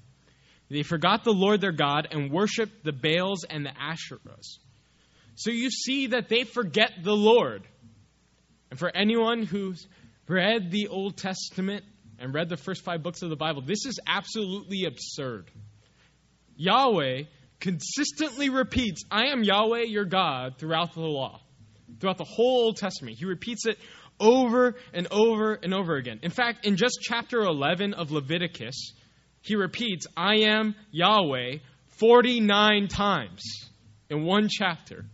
They 0.69 0.84
forgot 0.84 1.26
the 1.26 1.34
Lord 1.34 1.59
their 1.59 1.74
God 1.74 2.07
and 2.11 2.32
worshiped 2.32 2.86
the 2.86 2.93
Baals 2.93 3.43
and 3.43 3.65
the 3.65 3.72
Asherahs. 3.72 4.57
So 5.36 5.51
you 5.51 5.69
see 5.69 6.07
that 6.07 6.30
they 6.30 6.43
forget 6.45 6.91
the 7.03 7.15
Lord. 7.15 7.63
And 8.69 8.80
for 8.80 8.89
anyone 8.95 9.43
who's 9.43 9.86
read 10.28 10.72
the 10.72 10.88
Old 10.88 11.17
Testament 11.17 11.84
and 12.19 12.34
read 12.34 12.47
the 12.47 12.55
first 12.55 12.86
five 12.86 13.03
books 13.03 13.22
of 13.22 13.30
the 13.30 13.36
Bible, 13.36 13.61
this 13.61 13.86
is 13.86 13.99
absolutely 14.07 14.86
absurd. 14.86 15.51
Yahweh 16.55 17.24
consistently 17.59 18.49
repeats, 18.49 19.03
I 19.11 19.28
am 19.28 19.43
Yahweh 19.43 19.84
your 19.88 20.05
God, 20.05 20.57
throughout 20.57 20.93
the 20.93 21.01
law, 21.01 21.41
throughout 21.99 22.17
the 22.17 22.23
whole 22.23 22.65
Old 22.65 22.77
Testament. 22.77 23.17
He 23.17 23.25
repeats 23.25 23.65
it 23.65 23.77
over 24.19 24.75
and 24.93 25.07
over 25.11 25.53
and 25.53 25.73
over 25.73 25.95
again. 25.95 26.19
In 26.21 26.31
fact, 26.31 26.65
in 26.65 26.77
just 26.77 26.99
chapter 27.01 27.41
11 27.41 27.93
of 27.93 28.11
Leviticus, 28.11 28.93
he 29.41 29.55
repeats, 29.55 30.05
I 30.15 30.41
am 30.41 30.75
Yahweh 30.91 31.57
49 31.99 32.87
times 32.87 33.41
in 34.09 34.23
one 34.23 34.47
chapter. 34.49 35.05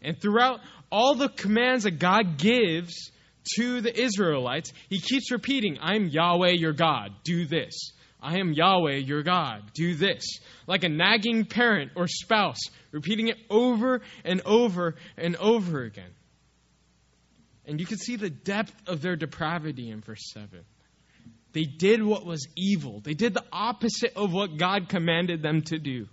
And 0.00 0.20
throughout 0.20 0.60
all 0.90 1.14
the 1.14 1.28
commands 1.28 1.84
that 1.84 1.98
God 1.98 2.38
gives 2.38 3.10
to 3.56 3.80
the 3.80 4.00
Israelites, 4.00 4.72
he 4.88 5.00
keeps 5.00 5.32
repeating, 5.32 5.78
I'm 5.80 6.08
Yahweh 6.08 6.52
your 6.52 6.72
God, 6.72 7.12
do 7.24 7.46
this. 7.46 7.92
I 8.20 8.38
am 8.38 8.52
Yahweh 8.52 8.96
your 8.96 9.22
God, 9.22 9.62
do 9.74 9.94
this. 9.94 10.24
Like 10.66 10.84
a 10.84 10.88
nagging 10.88 11.44
parent 11.44 11.92
or 11.94 12.08
spouse, 12.08 12.58
repeating 12.90 13.28
it 13.28 13.36
over 13.48 14.00
and 14.24 14.40
over 14.44 14.96
and 15.16 15.36
over 15.36 15.82
again. 15.82 16.10
And 17.64 17.78
you 17.80 17.86
can 17.86 17.98
see 17.98 18.16
the 18.16 18.30
depth 18.30 18.74
of 18.86 19.02
their 19.02 19.14
depravity 19.14 19.90
in 19.90 20.00
verse 20.00 20.30
7. 20.32 20.48
They 21.52 21.64
did 21.64 22.02
what 22.02 22.24
was 22.24 22.46
evil. 22.56 23.00
They 23.00 23.14
did 23.14 23.34
the 23.34 23.44
opposite 23.52 24.14
of 24.16 24.32
what 24.32 24.56
God 24.56 24.88
commanded 24.88 25.42
them 25.42 25.62
to 25.62 25.78
do. 25.78 26.06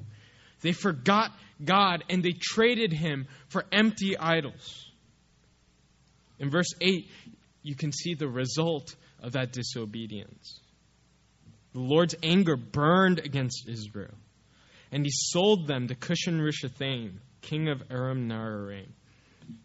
They 0.61 0.71
forgot 0.71 1.31
God 1.63 2.03
and 2.09 2.23
they 2.23 2.33
traded 2.33 2.93
him 2.93 3.27
for 3.47 3.65
empty 3.71 4.17
idols. 4.17 4.89
In 6.39 6.49
verse 6.49 6.73
8, 6.81 7.09
you 7.63 7.75
can 7.75 7.91
see 7.91 8.13
the 8.13 8.27
result 8.27 8.95
of 9.21 9.33
that 9.33 9.51
disobedience. 9.51 10.59
The 11.76 11.82
Lord's 11.82 12.15
anger 12.23 12.55
burned 12.55 13.19
against 13.19 13.67
Israel, 13.67 14.13
and 14.93 15.03
he 15.03 15.11
sold 15.11 15.67
them 15.67 15.89
to 15.89 15.95
Cushan 15.95 16.39
Rishathaim, 16.39 17.15
king 17.41 17.67
of 17.67 17.84
Aram 17.91 18.30
Naharaim. 18.30 18.88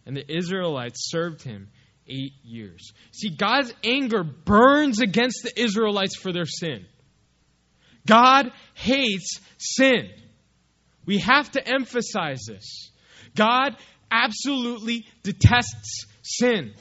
And 0.04 0.16
the 0.16 0.28
Israelites 0.28 1.08
served 1.08 1.44
him 1.44 1.68
eight 2.08 2.32
years. 2.42 2.92
See, 3.12 3.30
God's 3.30 3.72
anger 3.84 4.24
burns 4.24 5.00
against 5.00 5.44
the 5.44 5.52
Israelites 5.62 6.16
for 6.16 6.32
their 6.32 6.46
sin. 6.46 6.84
God 8.08 8.50
hates 8.74 9.38
sin. 9.58 10.10
We 11.06 11.18
have 11.18 11.52
to 11.52 11.64
emphasize 11.64 12.40
this. 12.48 12.90
God 13.36 13.76
absolutely 14.10 15.06
detests 15.22 16.06
sin. 16.22 16.74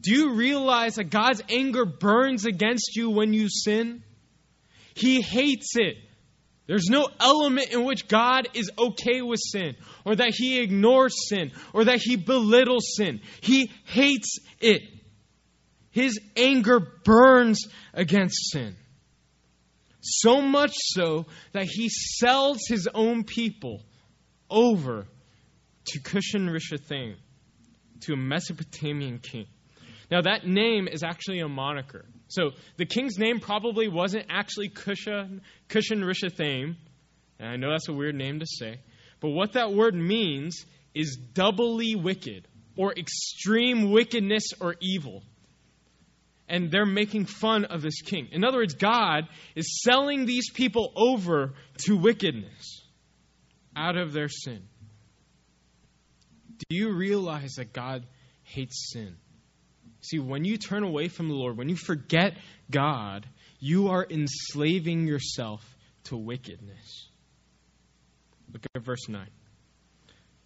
Do 0.00 0.10
you 0.10 0.36
realize 0.36 0.94
that 0.94 1.10
God's 1.10 1.42
anger 1.50 1.84
burns 1.84 2.46
against 2.46 2.96
you 2.96 3.10
when 3.10 3.34
you 3.34 3.50
sin? 3.50 4.02
He 4.94 5.20
hates 5.20 5.76
it. 5.76 5.96
There's 6.66 6.88
no 6.88 7.08
element 7.20 7.72
in 7.72 7.84
which 7.84 8.08
God 8.08 8.48
is 8.54 8.70
okay 8.78 9.20
with 9.20 9.40
sin, 9.40 9.76
or 10.04 10.16
that 10.16 10.34
He 10.34 10.60
ignores 10.60 11.28
sin, 11.28 11.52
or 11.72 11.84
that 11.84 12.00
He 12.00 12.16
belittles 12.16 12.94
sin. 12.96 13.20
He 13.40 13.70
hates 13.84 14.38
it. 14.60 14.82
His 15.90 16.18
anger 16.36 16.80
burns 17.04 17.66
against 17.92 18.52
sin. 18.52 18.76
So 20.00 20.40
much 20.40 20.74
so 20.76 21.26
that 21.52 21.64
He 21.64 21.88
sells 21.88 22.60
His 22.66 22.88
own 22.92 23.24
people 23.24 23.82
over 24.48 25.06
to 25.86 26.00
Cushan 26.00 26.48
Rishathaim, 26.48 27.16
to 28.02 28.12
a 28.14 28.16
Mesopotamian 28.16 29.18
king. 29.18 29.46
Now, 30.12 30.20
that 30.20 30.46
name 30.46 30.88
is 30.88 31.02
actually 31.02 31.40
a 31.40 31.48
moniker. 31.48 32.04
So 32.28 32.50
the 32.76 32.84
king's 32.84 33.16
name 33.16 33.40
probably 33.40 33.88
wasn't 33.88 34.26
actually 34.28 34.68
Cushan, 34.68 35.40
Cushan 35.70 36.04
Rishathaim. 36.04 36.76
And 37.38 37.48
I 37.48 37.56
know 37.56 37.70
that's 37.70 37.88
a 37.88 37.94
weird 37.94 38.14
name 38.14 38.40
to 38.40 38.46
say. 38.46 38.80
But 39.20 39.30
what 39.30 39.54
that 39.54 39.72
word 39.72 39.94
means 39.94 40.66
is 40.94 41.16
doubly 41.16 41.94
wicked 41.94 42.46
or 42.76 42.92
extreme 42.92 43.90
wickedness 43.90 44.48
or 44.60 44.74
evil. 44.82 45.22
And 46.46 46.70
they're 46.70 46.84
making 46.84 47.24
fun 47.24 47.64
of 47.64 47.80
this 47.80 48.02
king. 48.02 48.28
In 48.32 48.44
other 48.44 48.58
words, 48.58 48.74
God 48.74 49.28
is 49.56 49.80
selling 49.82 50.26
these 50.26 50.50
people 50.50 50.92
over 50.94 51.54
to 51.86 51.96
wickedness 51.96 52.82
out 53.74 53.96
of 53.96 54.12
their 54.12 54.28
sin. 54.28 54.62
Do 56.68 56.76
you 56.76 56.92
realize 56.92 57.54
that 57.54 57.72
God 57.72 58.04
hates 58.42 58.90
sin? 58.92 59.16
See, 60.02 60.18
when 60.18 60.44
you 60.44 60.58
turn 60.58 60.82
away 60.82 61.08
from 61.08 61.28
the 61.28 61.34
Lord, 61.34 61.56
when 61.56 61.68
you 61.68 61.76
forget 61.76 62.34
God, 62.70 63.26
you 63.60 63.88
are 63.88 64.04
enslaving 64.08 65.06
yourself 65.06 65.64
to 66.04 66.16
wickedness. 66.16 67.08
Look 68.52 68.66
at 68.74 68.82
verse 68.82 69.08
9. 69.08 69.26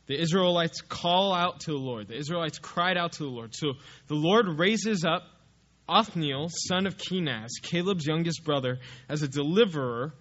The 0.07 0.21
Israelites 0.21 0.83
call 0.83 1.35
out 1.35 1.61
to 1.61 1.73
the 1.73 1.79
Lord. 1.79 2.09
The 2.09 2.17
Israelites 2.17 2.59
cried 2.59 2.97
out 2.97 3.13
to 3.13 3.25
the 3.25 3.31
Lord. 3.31 3.55
So 3.55 3.73
the 4.07 4.15
Lord 4.15 4.47
raises 4.59 5.05
up 5.05 5.23
Othniel, 5.89 6.49
son 6.51 6.87
of 6.87 6.97
Kenaz, 6.97 7.49
Caleb's 7.63 8.07
youngest 8.07 8.45
brother, 8.45 8.79
as 9.09 9.23
a 9.23 9.29
deliverer 9.29 10.13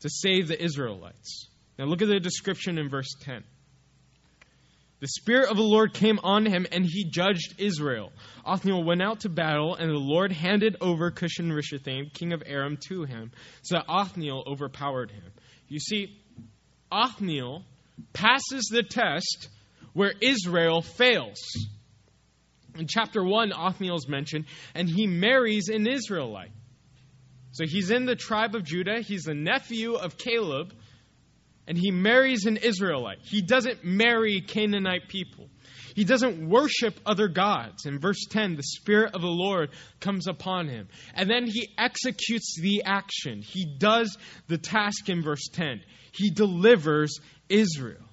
to 0.00 0.08
save 0.08 0.48
the 0.48 0.60
Israelites. 0.60 1.48
Now 1.78 1.84
look 1.84 2.02
at 2.02 2.08
the 2.08 2.20
description 2.20 2.78
in 2.78 2.88
verse 2.88 3.14
10. 3.22 3.44
The 5.02 5.08
Spirit 5.08 5.50
of 5.50 5.56
the 5.56 5.64
Lord 5.64 5.94
came 5.94 6.20
on 6.22 6.46
him, 6.46 6.64
and 6.70 6.84
he 6.84 7.10
judged 7.10 7.56
Israel. 7.58 8.12
Othniel 8.46 8.84
went 8.84 9.02
out 9.02 9.18
to 9.20 9.28
battle, 9.28 9.74
and 9.74 9.90
the 9.90 9.98
Lord 9.98 10.30
handed 10.30 10.76
over 10.80 11.10
Cushan 11.10 11.50
Rishathaim, 11.50 12.14
king 12.14 12.32
of 12.32 12.40
Aram, 12.46 12.78
to 12.86 13.02
him, 13.02 13.32
so 13.62 13.78
that 13.78 13.86
Othniel 13.88 14.44
overpowered 14.46 15.10
him. 15.10 15.24
You 15.66 15.80
see, 15.80 16.16
Othniel 16.92 17.64
passes 18.12 18.68
the 18.70 18.84
test 18.84 19.48
where 19.92 20.14
Israel 20.20 20.82
fails. 20.82 21.40
In 22.78 22.86
chapter 22.86 23.24
1, 23.24 23.52
Othniel 23.52 23.96
is 23.96 24.06
mentioned, 24.06 24.44
and 24.72 24.88
he 24.88 25.08
marries 25.08 25.68
an 25.68 25.88
Israelite. 25.88 26.52
So 27.50 27.64
he's 27.66 27.90
in 27.90 28.06
the 28.06 28.14
tribe 28.14 28.54
of 28.54 28.62
Judah, 28.62 29.00
he's 29.00 29.24
the 29.24 29.34
nephew 29.34 29.94
of 29.94 30.16
Caleb 30.16 30.72
and 31.66 31.78
he 31.78 31.90
marries 31.90 32.44
an 32.44 32.56
Israelite. 32.56 33.18
He 33.22 33.42
doesn't 33.42 33.84
marry 33.84 34.40
Canaanite 34.40 35.08
people. 35.08 35.48
He 35.94 36.04
doesn't 36.04 36.48
worship 36.48 36.98
other 37.04 37.28
gods. 37.28 37.86
In 37.86 37.98
verse 37.98 38.26
10, 38.30 38.56
the 38.56 38.62
Spirit 38.62 39.14
of 39.14 39.20
the 39.20 39.28
Lord 39.28 39.70
comes 40.00 40.26
upon 40.26 40.68
him. 40.68 40.88
And 41.14 41.28
then 41.28 41.46
he 41.46 41.68
executes 41.76 42.58
the 42.60 42.84
action. 42.84 43.42
He 43.42 43.64
does 43.64 44.16
the 44.48 44.58
task 44.58 45.08
in 45.08 45.22
verse 45.22 45.48
10. 45.52 45.82
He 46.12 46.30
delivers 46.30 47.20
Israel. 47.48 48.08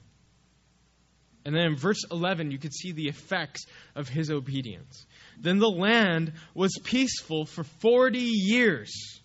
And 1.45 1.55
then 1.55 1.63
in 1.63 1.75
verse 1.77 2.03
11, 2.11 2.51
you 2.51 2.57
could 2.57 2.73
see 2.73 2.91
the 2.91 3.07
effects 3.07 3.65
of 3.95 4.09
his 4.09 4.29
obedience. 4.29 5.05
Then 5.39 5.57
the 5.57 5.69
land 5.69 6.33
was 6.53 6.77
peaceful 6.83 7.45
for 7.45 7.63
40 7.63 8.19
years. 8.19 9.21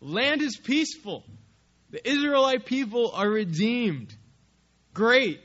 Land 0.00 0.40
is 0.40 0.56
peaceful. 0.56 1.24
The 1.92 2.08
Israelite 2.08 2.64
people 2.66 3.12
are 3.14 3.28
redeemed. 3.28 4.14
Great. 4.94 5.40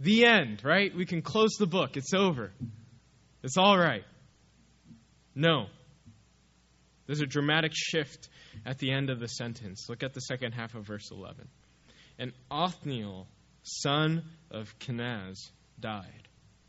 The 0.00 0.24
end, 0.24 0.64
right? 0.64 0.94
We 0.94 1.04
can 1.04 1.20
close 1.20 1.56
the 1.58 1.66
book. 1.66 1.96
It's 1.96 2.14
over. 2.14 2.52
It's 3.42 3.56
all 3.56 3.76
right. 3.76 4.04
No. 5.34 5.66
There's 7.06 7.20
a 7.20 7.26
dramatic 7.26 7.72
shift 7.74 8.28
at 8.64 8.78
the 8.78 8.92
end 8.92 9.10
of 9.10 9.18
the 9.18 9.26
sentence. 9.26 9.86
Look 9.88 10.02
at 10.02 10.14
the 10.14 10.20
second 10.20 10.52
half 10.52 10.74
of 10.74 10.84
verse 10.84 11.10
11. 11.10 11.48
And 12.18 12.32
Othniel, 12.50 13.26
son 13.64 14.22
of 14.50 14.78
Kenaz, 14.78 15.50
died. 15.78 16.28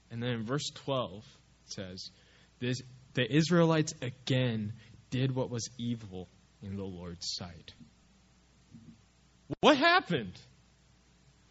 And 0.10 0.22
then 0.22 0.32
in 0.32 0.46
verse 0.46 0.70
12, 0.86 1.24
it 1.66 1.74
says, 1.74 2.10
this, 2.60 2.82
The 3.14 3.32
Israelites 3.32 3.94
again 4.02 4.74
did 5.12 5.36
what 5.36 5.52
was 5.52 5.70
evil 5.78 6.28
in 6.64 6.76
the 6.76 6.84
Lord's 6.84 7.28
sight. 7.36 7.74
What 9.62 9.78
happened? 9.78 10.34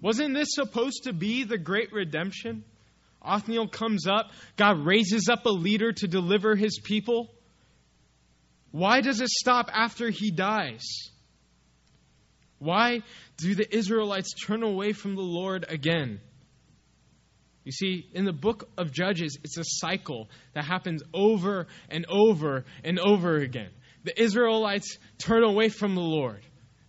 Wasn't 0.01 0.35
this 0.35 0.49
supposed 0.51 1.05
to 1.05 1.13
be 1.13 1.45
the 1.45 1.59
great 1.59 1.93
redemption? 1.93 2.65
Othniel 3.25 3.69
comes 3.69 4.07
up, 4.07 4.33
God 4.57 4.85
raises 4.85 5.29
up 5.29 5.47
a 5.47 5.51
leader 5.51 5.93
to 5.93 6.09
deliver 6.09 6.57
his 6.57 6.81
people. 6.81 7.31
Why 8.73 9.01
does 9.01 9.21
it 9.21 9.29
stop 9.29 9.71
after 9.73 10.11
he 10.11 10.31
dies? 10.31 10.83
Why 12.59 13.03
do 13.37 13.55
the 13.55 13.77
Israelites 13.77 14.35
turn 14.35 14.63
away 14.63 14.93
from 14.93 15.15
the 15.15 15.23
Lord 15.23 15.65
again? 15.69 16.21
You 17.65 17.73
see, 17.73 18.09
in 18.13 18.25
the 18.25 18.33
book 18.33 18.69
of 18.77 18.93
Judges, 18.93 19.39
it's 19.45 19.57
a 19.57 19.65
cycle 19.65 20.29
that 20.55 20.65
happens 20.65 21.03
over 21.15 21.69
and 21.89 22.07
over 22.09 22.65
and 22.83 22.99
over 22.99 23.37
again. 23.37 23.71
The 24.05 24.21
Israelites 24.21 24.99
turn 25.19 25.45
away 25.45 25.69
from 25.69 25.95
the 25.95 26.01
Lord. 26.01 26.45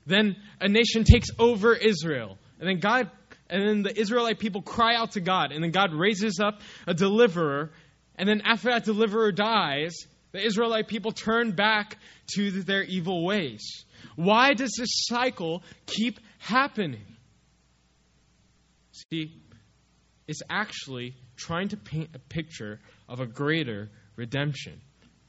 Then 0.06 0.36
a 0.60 0.68
nation 0.68 1.04
takes 1.04 1.30
over 1.40 1.74
Israel. 1.74 2.38
And 2.60 2.68
then 2.68 2.80
God 2.80 3.10
and 3.50 3.68
then 3.68 3.84
the 3.84 4.00
Israelite 4.00 4.40
people 4.40 4.62
cry 4.62 4.96
out 4.96 5.12
to 5.12 5.22
God, 5.22 5.52
and 5.52 5.64
then 5.64 5.70
God 5.70 5.94
raises 5.94 6.40
up 6.40 6.62
a 6.88 6.94
deliverer, 6.94 7.72
and 8.16 8.28
then 8.28 8.42
after 8.46 8.70
that 8.72 8.84
deliverer 8.84 9.32
dies, 9.32 9.96
the 10.32 10.44
Israelite 10.44 10.88
people 10.88 11.12
turn 11.12 11.52
back 11.52 11.98
to 12.36 12.50
their 12.50 12.82
evil 12.82 13.24
ways. 13.24 13.86
Why 14.16 14.54
does 14.54 14.74
this 14.78 15.06
cycle 15.06 15.62
keep 15.86 16.20
happening? 16.40 17.06
See, 18.92 19.40
it's 20.28 20.42
actually 20.50 21.16
trying 21.36 21.70
to 21.70 21.78
paint 21.78 22.10
a 22.16 22.20
picture 22.20 22.80
of 23.08 23.20
a 23.20 23.28
greater 23.28 23.90
redemption. 24.16 24.82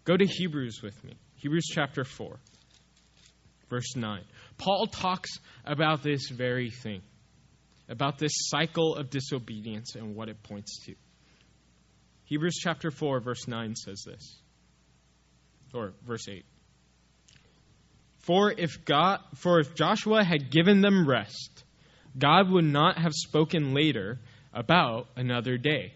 Go 0.05 0.16
to 0.16 0.25
Hebrews 0.25 0.81
with 0.83 1.03
me. 1.05 1.14
Hebrews 1.37 1.66
chapter 1.70 2.05
4, 2.05 2.39
verse 3.68 3.97
9. 3.97 4.22
Paul 4.59 4.87
talks 4.87 5.31
about 5.65 6.03
this 6.03 6.29
very 6.31 6.71
thing, 6.71 7.03
about 7.89 8.19
this 8.19 8.33
cycle 8.35 8.97
of 8.97 9.11
disobedience 9.11 9.95
and 9.95 10.15
what 10.15 10.29
it 10.29 10.43
points 10.43 10.85
to. 10.87 10.95
Hebrews 12.25 12.59
chapter 12.63 12.91
4, 12.91 13.21
verse 13.21 13.47
9 13.47 13.77
says 13.77 14.03
this, 14.07 14.39
or 15.75 15.93
verse 16.07 16.27
8. 16.29 16.45
For 18.21 18.51
if 18.57 18.85
God 18.87 19.21
for 19.35 19.61
if 19.61 19.75
Joshua 19.75 20.25
had 20.25 20.51
given 20.51 20.81
them 20.81 21.07
rest, 21.07 21.65
God 22.17 22.51
would 22.51 22.65
not 22.65 22.97
have 22.99 23.13
spoken 23.13 23.75
later 23.75 24.19
about 24.55 25.09
another 25.17 25.59
day. 25.59 25.93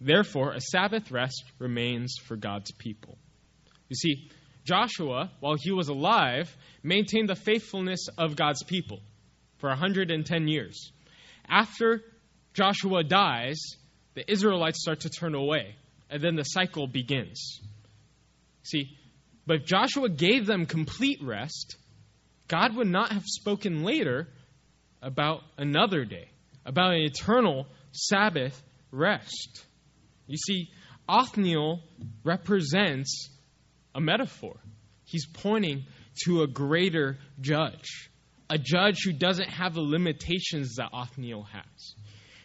Therefore, 0.00 0.52
a 0.52 0.60
Sabbath 0.60 1.12
rest 1.12 1.44
remains 1.58 2.16
for 2.24 2.36
God's 2.36 2.72
people. 2.72 3.16
You 3.88 3.96
see, 3.96 4.30
Joshua, 4.70 5.32
while 5.40 5.56
he 5.58 5.72
was 5.72 5.88
alive, 5.88 6.56
maintained 6.84 7.28
the 7.28 7.34
faithfulness 7.34 8.06
of 8.16 8.36
God's 8.36 8.62
people 8.62 9.00
for 9.58 9.68
110 9.68 10.46
years. 10.46 10.92
After 11.48 12.04
Joshua 12.54 13.02
dies, 13.02 13.58
the 14.14 14.30
Israelites 14.30 14.80
start 14.80 15.00
to 15.00 15.10
turn 15.10 15.34
away, 15.34 15.74
and 16.08 16.22
then 16.22 16.36
the 16.36 16.44
cycle 16.44 16.86
begins. 16.86 17.60
See, 18.62 18.96
but 19.44 19.56
if 19.56 19.64
Joshua 19.66 20.08
gave 20.08 20.46
them 20.46 20.66
complete 20.66 21.18
rest, 21.20 21.74
God 22.46 22.76
would 22.76 22.86
not 22.86 23.10
have 23.10 23.24
spoken 23.26 23.82
later 23.82 24.28
about 25.02 25.42
another 25.58 26.04
day, 26.04 26.28
about 26.64 26.92
an 26.92 27.00
eternal 27.00 27.66
Sabbath 27.90 28.62
rest. 28.92 29.64
You 30.28 30.36
see, 30.36 30.70
Othniel 31.08 31.80
represents 32.22 33.30
a 33.94 34.00
metaphor. 34.00 34.56
He's 35.04 35.26
pointing 35.26 35.84
to 36.24 36.42
a 36.42 36.46
greater 36.46 37.18
judge, 37.40 38.10
a 38.48 38.58
judge 38.58 38.98
who 39.04 39.12
doesn't 39.12 39.48
have 39.48 39.74
the 39.74 39.80
limitations 39.80 40.76
that 40.76 40.90
Othniel 40.92 41.44
has. 41.44 41.94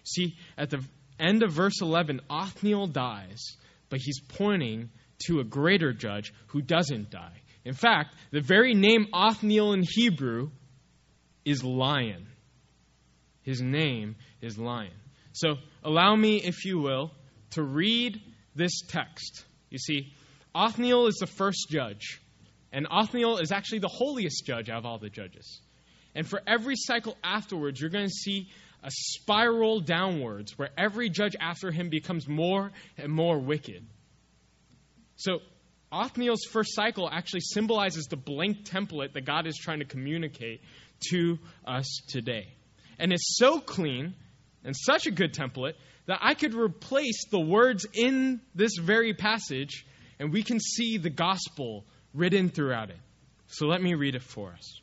See, 0.03 0.35
at 0.57 0.69
the 0.69 0.83
end 1.19 1.43
of 1.43 1.51
verse 1.51 1.81
11, 1.81 2.21
Othniel 2.29 2.87
dies, 2.87 3.57
but 3.89 3.99
he's 4.01 4.19
pointing 4.19 4.89
to 5.27 5.39
a 5.39 5.43
greater 5.43 5.93
judge 5.93 6.33
who 6.47 6.61
doesn't 6.61 7.09
die. 7.09 7.41
In 7.63 7.73
fact, 7.73 8.15
the 8.31 8.41
very 8.41 8.73
name 8.73 9.07
Othniel 9.13 9.73
in 9.73 9.83
Hebrew 9.87 10.51
is 11.43 11.63
lion. 11.63 12.27
His 13.41 13.61
name 13.61 14.15
is 14.41 14.57
lion. 14.57 14.93
So, 15.33 15.55
allow 15.83 16.15
me, 16.15 16.37
if 16.37 16.65
you 16.65 16.79
will, 16.79 17.11
to 17.51 17.63
read 17.63 18.21
this 18.55 18.81
text. 18.87 19.45
You 19.69 19.77
see, 19.77 20.13
Othniel 20.55 21.07
is 21.07 21.15
the 21.15 21.27
first 21.27 21.67
judge, 21.69 22.21
and 22.71 22.87
Othniel 22.89 23.39
is 23.39 23.51
actually 23.51 23.79
the 23.79 23.89
holiest 23.89 24.45
judge 24.45 24.69
out 24.69 24.79
of 24.79 24.85
all 24.85 24.97
the 24.97 25.09
judges. 25.09 25.59
And 26.15 26.25
for 26.25 26.41
every 26.47 26.75
cycle 26.77 27.17
afterwards, 27.21 27.81
you're 27.81 27.89
going 27.89 28.07
to 28.07 28.09
see 28.09 28.47
a 28.81 28.89
spiral 28.89 29.81
downwards 29.81 30.57
where 30.57 30.69
every 30.77 31.09
judge 31.09 31.35
after 31.39 31.71
him 31.71 31.89
becomes 31.89 32.27
more 32.27 32.71
and 32.97 33.11
more 33.11 33.37
wicked. 33.37 33.85
So, 35.17 35.39
Othniel's 35.91 36.45
first 36.49 36.73
cycle 36.73 37.09
actually 37.09 37.41
symbolizes 37.41 38.05
the 38.05 38.17
blank 38.17 38.65
template 38.65 39.13
that 39.13 39.25
God 39.25 39.47
is 39.47 39.57
trying 39.57 39.79
to 39.79 39.85
communicate 39.85 40.61
to 41.09 41.37
us 41.65 42.01
today. 42.07 42.47
And 42.97 43.13
it's 43.13 43.37
so 43.37 43.59
clean 43.59 44.15
and 44.63 44.75
such 44.75 45.05
a 45.05 45.11
good 45.11 45.33
template 45.33 45.73
that 46.07 46.19
I 46.21 46.33
could 46.33 46.53
replace 46.53 47.29
the 47.29 47.39
words 47.39 47.85
in 47.93 48.41
this 48.53 48.77
very 48.77 49.13
passage 49.13 49.85
and 50.19 50.31
we 50.31 50.43
can 50.43 50.59
see 50.59 50.97
the 50.97 51.09
gospel 51.09 51.85
written 52.13 52.49
throughout 52.49 52.89
it. 52.89 52.99
So 53.47 53.67
let 53.67 53.81
me 53.81 53.93
read 53.93 54.15
it 54.15 54.23
for 54.23 54.51
us. 54.51 54.79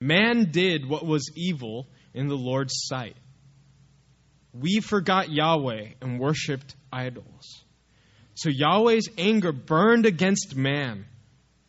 Man 0.00 0.50
did 0.50 0.88
what 0.88 1.04
was 1.04 1.30
evil 1.34 1.86
in 2.14 2.28
the 2.28 2.36
Lord's 2.36 2.74
sight. 2.76 3.16
We 4.52 4.80
forgot 4.80 5.30
Yahweh 5.30 5.90
and 6.00 6.18
worshiped 6.18 6.74
idols. 6.92 7.64
So 8.34 8.48
Yahweh's 8.48 9.08
anger 9.18 9.52
burned 9.52 10.06
against 10.06 10.56
man, 10.56 11.06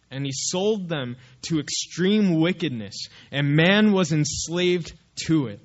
and 0.09 0.25
he 0.25 0.31
sold 0.33 0.87
them 0.87 1.17
to 1.43 1.59
extreme 1.59 2.39
wickedness, 2.39 3.07
and 3.31 3.55
man 3.55 3.91
was 3.91 4.11
enslaved 4.11 4.93
to 5.27 5.47
it. 5.47 5.59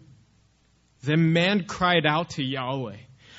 Then 1.03 1.33
man 1.33 1.65
cried 1.65 2.07
out 2.07 2.31
to 2.31 2.43
Yahweh. 2.43 2.97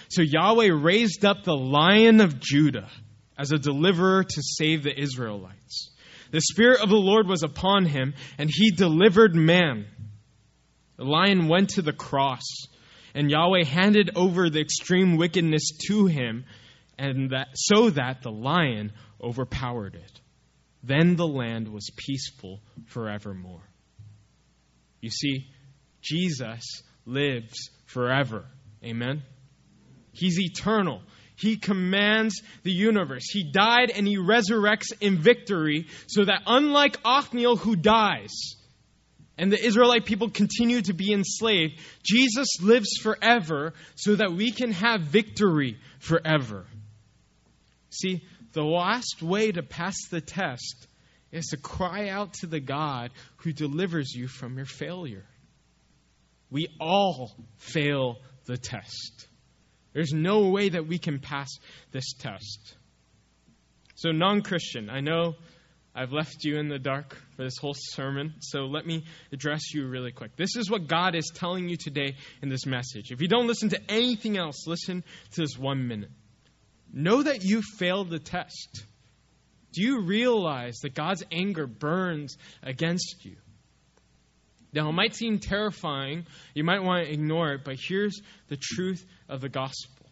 So 0.10 0.22
Yahweh 0.22 0.70
raised 0.72 1.26
up 1.26 1.44
the 1.44 1.56
lion 1.56 2.22
of 2.22 2.40
Judah 2.40 2.90
as 3.38 3.52
a 3.52 3.58
deliverer 3.58 4.24
to 4.24 4.42
save 4.42 4.84
the 4.84 5.00
Israelites. 5.00 5.92
The 6.32 6.42
Spirit 6.42 6.82
of 6.82 6.90
the 6.90 6.96
Lord 6.96 7.28
was 7.28 7.44
upon 7.44 7.86
him, 7.86 8.14
and 8.38 8.50
he 8.52 8.72
delivered 8.72 9.36
man. 9.36 9.86
The 10.98 11.06
lion 11.06 11.48
went 11.48 11.70
to 11.72 11.82
the 11.82 11.94
cross, 11.94 12.44
and 13.14 13.30
Yahweh 13.30 13.66
handed 13.66 14.12
over 14.16 14.50
the 14.50 14.60
extreme 14.60 15.18
wickedness 15.18 15.72
to 15.88 16.08
him 16.08 16.46
and 16.98 17.32
that, 17.32 17.50
so 17.54 17.90
that 17.92 18.24
the 18.24 18.32
lion 18.32 18.92
overpowered 19.22 19.96
it. 19.96 20.22
Then 20.84 21.16
the 21.16 21.28
land 21.28 21.68
was 21.68 21.90
peaceful 21.96 22.62
forevermore. 22.88 23.64
You 25.02 25.10
see, 25.10 25.48
Jesus 26.02 26.82
lives 27.06 27.70
forever. 27.86 28.46
Amen? 28.84 29.24
He's 30.18 30.40
eternal. 30.40 31.02
He 31.36 31.58
commands 31.58 32.42
the 32.64 32.72
universe. 32.72 33.30
He 33.30 33.44
died 33.44 33.92
and 33.92 34.08
he 34.08 34.18
resurrects 34.18 34.92
in 35.00 35.20
victory 35.20 35.86
so 36.08 36.26
that 36.26 36.42
unlike 36.48 36.98
Othniel 37.06 37.58
who 37.58 37.76
dies 37.76 38.56
and 39.38 39.52
the 39.52 39.64
Israelite 39.64 40.06
people 40.06 40.32
continue 40.32 40.82
to 40.82 40.94
be 40.94 41.14
enslaved, 41.14 41.80
Jesus 42.04 42.48
lives 42.60 42.98
forever 43.02 43.74
so 43.96 44.16
that 44.16 44.34
we 44.34 44.52
can 44.52 44.72
have 44.72 45.02
victory 45.02 45.78
forever. 46.00 46.66
See, 47.92 48.24
the 48.54 48.64
last 48.64 49.22
way 49.22 49.52
to 49.52 49.62
pass 49.62 49.96
the 50.10 50.22
test 50.22 50.88
is 51.32 51.48
to 51.48 51.58
cry 51.58 52.10
out 52.10 52.34
to 52.34 52.48
the 52.48 52.60
God 52.60 53.12
who 53.38 53.54
delivers 53.54 54.12
you 54.16 54.28
from 54.28 54.58
your 54.58 54.66
failure. 54.66 55.26
We 56.50 56.70
all 56.80 57.36
fail 57.58 58.18
the 58.46 58.58
test. 58.58 59.27
There's 59.98 60.14
no 60.14 60.50
way 60.50 60.70
that 60.70 60.86
we 60.86 61.00
can 61.00 61.18
pass 61.18 61.50
this 61.92 62.14
test. 62.14 62.76
So, 63.96 64.12
non 64.12 64.44
Christian, 64.44 64.92
I 64.92 65.00
know 65.00 65.34
I've 65.96 66.12
left 66.12 66.44
you 66.44 66.60
in 66.60 66.70
the 66.70 66.78
dark 66.78 67.18
for 67.36 67.44
this 67.44 67.58
whole 67.58 67.74
sermon, 67.76 68.36
so 68.40 68.68
let 68.68 68.86
me 68.86 69.06
address 69.32 69.74
you 69.74 69.88
really 69.88 70.12
quick. 70.12 70.36
This 70.36 70.56
is 70.56 70.70
what 70.70 70.86
God 70.86 71.16
is 71.16 71.32
telling 71.34 71.68
you 71.68 71.78
today 71.78 72.16
in 72.44 72.50
this 72.50 72.68
message. 72.68 73.10
If 73.10 73.24
you 73.24 73.28
don't 73.28 73.48
listen 73.48 73.70
to 73.70 73.82
anything 73.92 74.38
else, 74.38 74.68
listen 74.68 75.04
to 75.32 75.42
this 75.42 75.58
one 75.58 75.88
minute. 75.88 76.12
Know 76.94 77.24
that 77.24 77.42
you 77.42 77.64
failed 77.80 78.12
the 78.12 78.20
test. 78.20 78.84
Do 79.74 79.82
you 79.82 80.02
realize 80.02 80.78
that 80.84 80.94
God's 80.94 81.24
anger 81.32 81.66
burns 81.66 82.38
against 82.62 83.26
you? 83.26 83.38
Now, 84.78 84.90
it 84.90 84.94
might 84.94 85.16
seem 85.16 85.40
terrifying. 85.40 86.28
You 86.54 86.64
might 86.64 86.84
want 86.84 87.08
to 87.08 87.12
ignore 87.12 87.54
it, 87.54 87.62
but 87.64 87.78
here's 87.80 88.22
the 88.48 88.58
truth 88.62 89.04
of 89.28 89.42
the 89.42 89.50
gospel. 89.50 90.06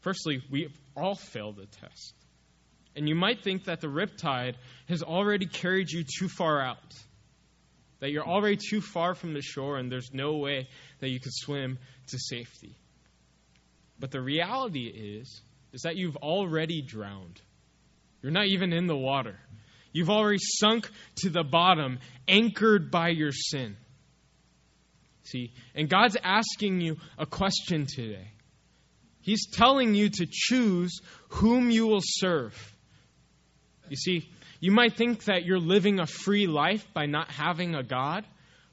Firstly, 0.00 0.40
we 0.50 0.68
all 0.96 1.14
failed 1.14 1.56
the 1.56 1.66
test. 1.66 2.14
And 2.96 3.06
you 3.06 3.14
might 3.14 3.44
think 3.44 3.64
that 3.64 3.82
the 3.82 3.88
riptide 3.88 4.54
has 4.88 5.02
already 5.02 5.44
carried 5.44 5.90
you 5.90 6.04
too 6.04 6.30
far 6.30 6.62
out, 6.62 6.94
that 7.98 8.10
you're 8.10 8.26
already 8.26 8.56
too 8.56 8.80
far 8.80 9.14
from 9.14 9.34
the 9.34 9.42
shore 9.42 9.76
and 9.76 9.92
there's 9.92 10.08
no 10.10 10.38
way 10.38 10.66
that 11.00 11.10
you 11.10 11.20
could 11.20 11.34
swim 11.34 11.78
to 12.06 12.18
safety. 12.18 12.78
But 13.98 14.10
the 14.10 14.22
reality 14.22 14.86
is 14.86 15.42
is 15.74 15.82
that 15.82 15.96
you've 15.96 16.16
already 16.16 16.80
drowned. 16.80 17.42
You're 18.22 18.32
not 18.32 18.46
even 18.46 18.72
in 18.72 18.86
the 18.86 18.96
water. 18.96 19.38
You've 19.92 20.10
already 20.10 20.38
sunk 20.40 20.88
to 21.16 21.30
the 21.30 21.42
bottom, 21.42 21.98
anchored 22.28 22.90
by 22.90 23.08
your 23.08 23.32
sin. 23.32 23.76
See, 25.24 25.52
and 25.74 25.88
God's 25.88 26.16
asking 26.22 26.80
you 26.80 26.96
a 27.18 27.26
question 27.26 27.86
today. 27.86 28.28
He's 29.20 29.46
telling 29.50 29.94
you 29.94 30.08
to 30.08 30.26
choose 30.30 31.00
whom 31.28 31.70
you 31.70 31.86
will 31.86 32.02
serve. 32.02 32.54
You 33.88 33.96
see, 33.96 34.28
you 34.60 34.72
might 34.72 34.96
think 34.96 35.24
that 35.24 35.44
you're 35.44 35.58
living 35.58 36.00
a 36.00 36.06
free 36.06 36.46
life 36.46 36.86
by 36.94 37.06
not 37.06 37.30
having 37.30 37.74
a 37.74 37.82
God, 37.82 38.24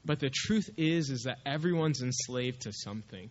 but 0.04 0.20
the 0.20 0.30
truth 0.30 0.70
is 0.76 1.10
is 1.10 1.24
that 1.24 1.38
everyone's 1.44 2.02
enslaved 2.02 2.62
to 2.62 2.72
something. 2.72 3.30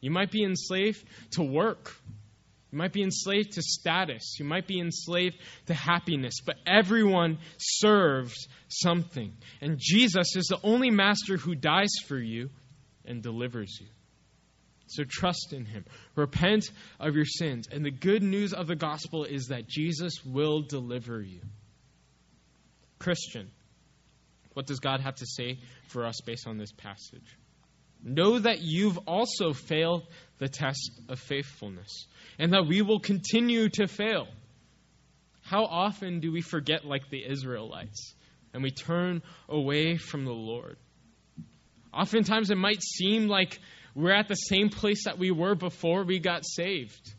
You 0.00 0.10
might 0.10 0.30
be 0.30 0.44
enslaved 0.44 1.02
to 1.32 1.42
work 1.42 1.94
You 2.74 2.78
might 2.78 2.92
be 2.92 3.04
enslaved 3.04 3.52
to 3.52 3.62
status. 3.62 4.34
You 4.40 4.44
might 4.44 4.66
be 4.66 4.80
enslaved 4.80 5.36
to 5.66 5.74
happiness. 5.74 6.40
But 6.44 6.56
everyone 6.66 7.38
serves 7.56 8.48
something. 8.66 9.32
And 9.60 9.78
Jesus 9.78 10.34
is 10.34 10.46
the 10.46 10.58
only 10.64 10.90
master 10.90 11.36
who 11.36 11.54
dies 11.54 11.92
for 12.08 12.18
you 12.18 12.50
and 13.04 13.22
delivers 13.22 13.78
you. 13.80 13.86
So 14.88 15.04
trust 15.08 15.52
in 15.52 15.66
him. 15.66 15.84
Repent 16.16 16.68
of 16.98 17.14
your 17.14 17.26
sins. 17.26 17.68
And 17.70 17.84
the 17.84 17.92
good 17.92 18.24
news 18.24 18.52
of 18.52 18.66
the 18.66 18.74
gospel 18.74 19.22
is 19.22 19.46
that 19.50 19.68
Jesus 19.68 20.24
will 20.24 20.62
deliver 20.62 21.22
you. 21.22 21.42
Christian, 22.98 23.52
what 24.54 24.66
does 24.66 24.80
God 24.80 24.98
have 24.98 25.14
to 25.14 25.26
say 25.26 25.60
for 25.86 26.06
us 26.06 26.20
based 26.26 26.48
on 26.48 26.58
this 26.58 26.72
passage? 26.72 27.38
Know 28.04 28.38
that 28.38 28.60
you've 28.60 28.98
also 29.06 29.54
failed 29.54 30.06
the 30.38 30.48
test 30.48 30.92
of 31.08 31.18
faithfulness 31.18 32.06
and 32.38 32.52
that 32.52 32.66
we 32.66 32.82
will 32.82 33.00
continue 33.00 33.70
to 33.70 33.86
fail. 33.86 34.28
How 35.42 35.64
often 35.64 36.20
do 36.20 36.30
we 36.30 36.42
forget, 36.42 36.84
like 36.84 37.08
the 37.10 37.24
Israelites, 37.24 38.14
and 38.52 38.62
we 38.62 38.70
turn 38.70 39.22
away 39.48 39.96
from 39.96 40.24
the 40.24 40.32
Lord? 40.32 40.76
Oftentimes, 41.92 42.50
it 42.50 42.56
might 42.58 42.82
seem 42.82 43.28
like 43.28 43.58
we're 43.94 44.14
at 44.14 44.28
the 44.28 44.34
same 44.34 44.68
place 44.68 45.04
that 45.04 45.18
we 45.18 45.30
were 45.30 45.54
before 45.54 46.04
we 46.04 46.18
got 46.18 46.44
saved. 46.44 47.14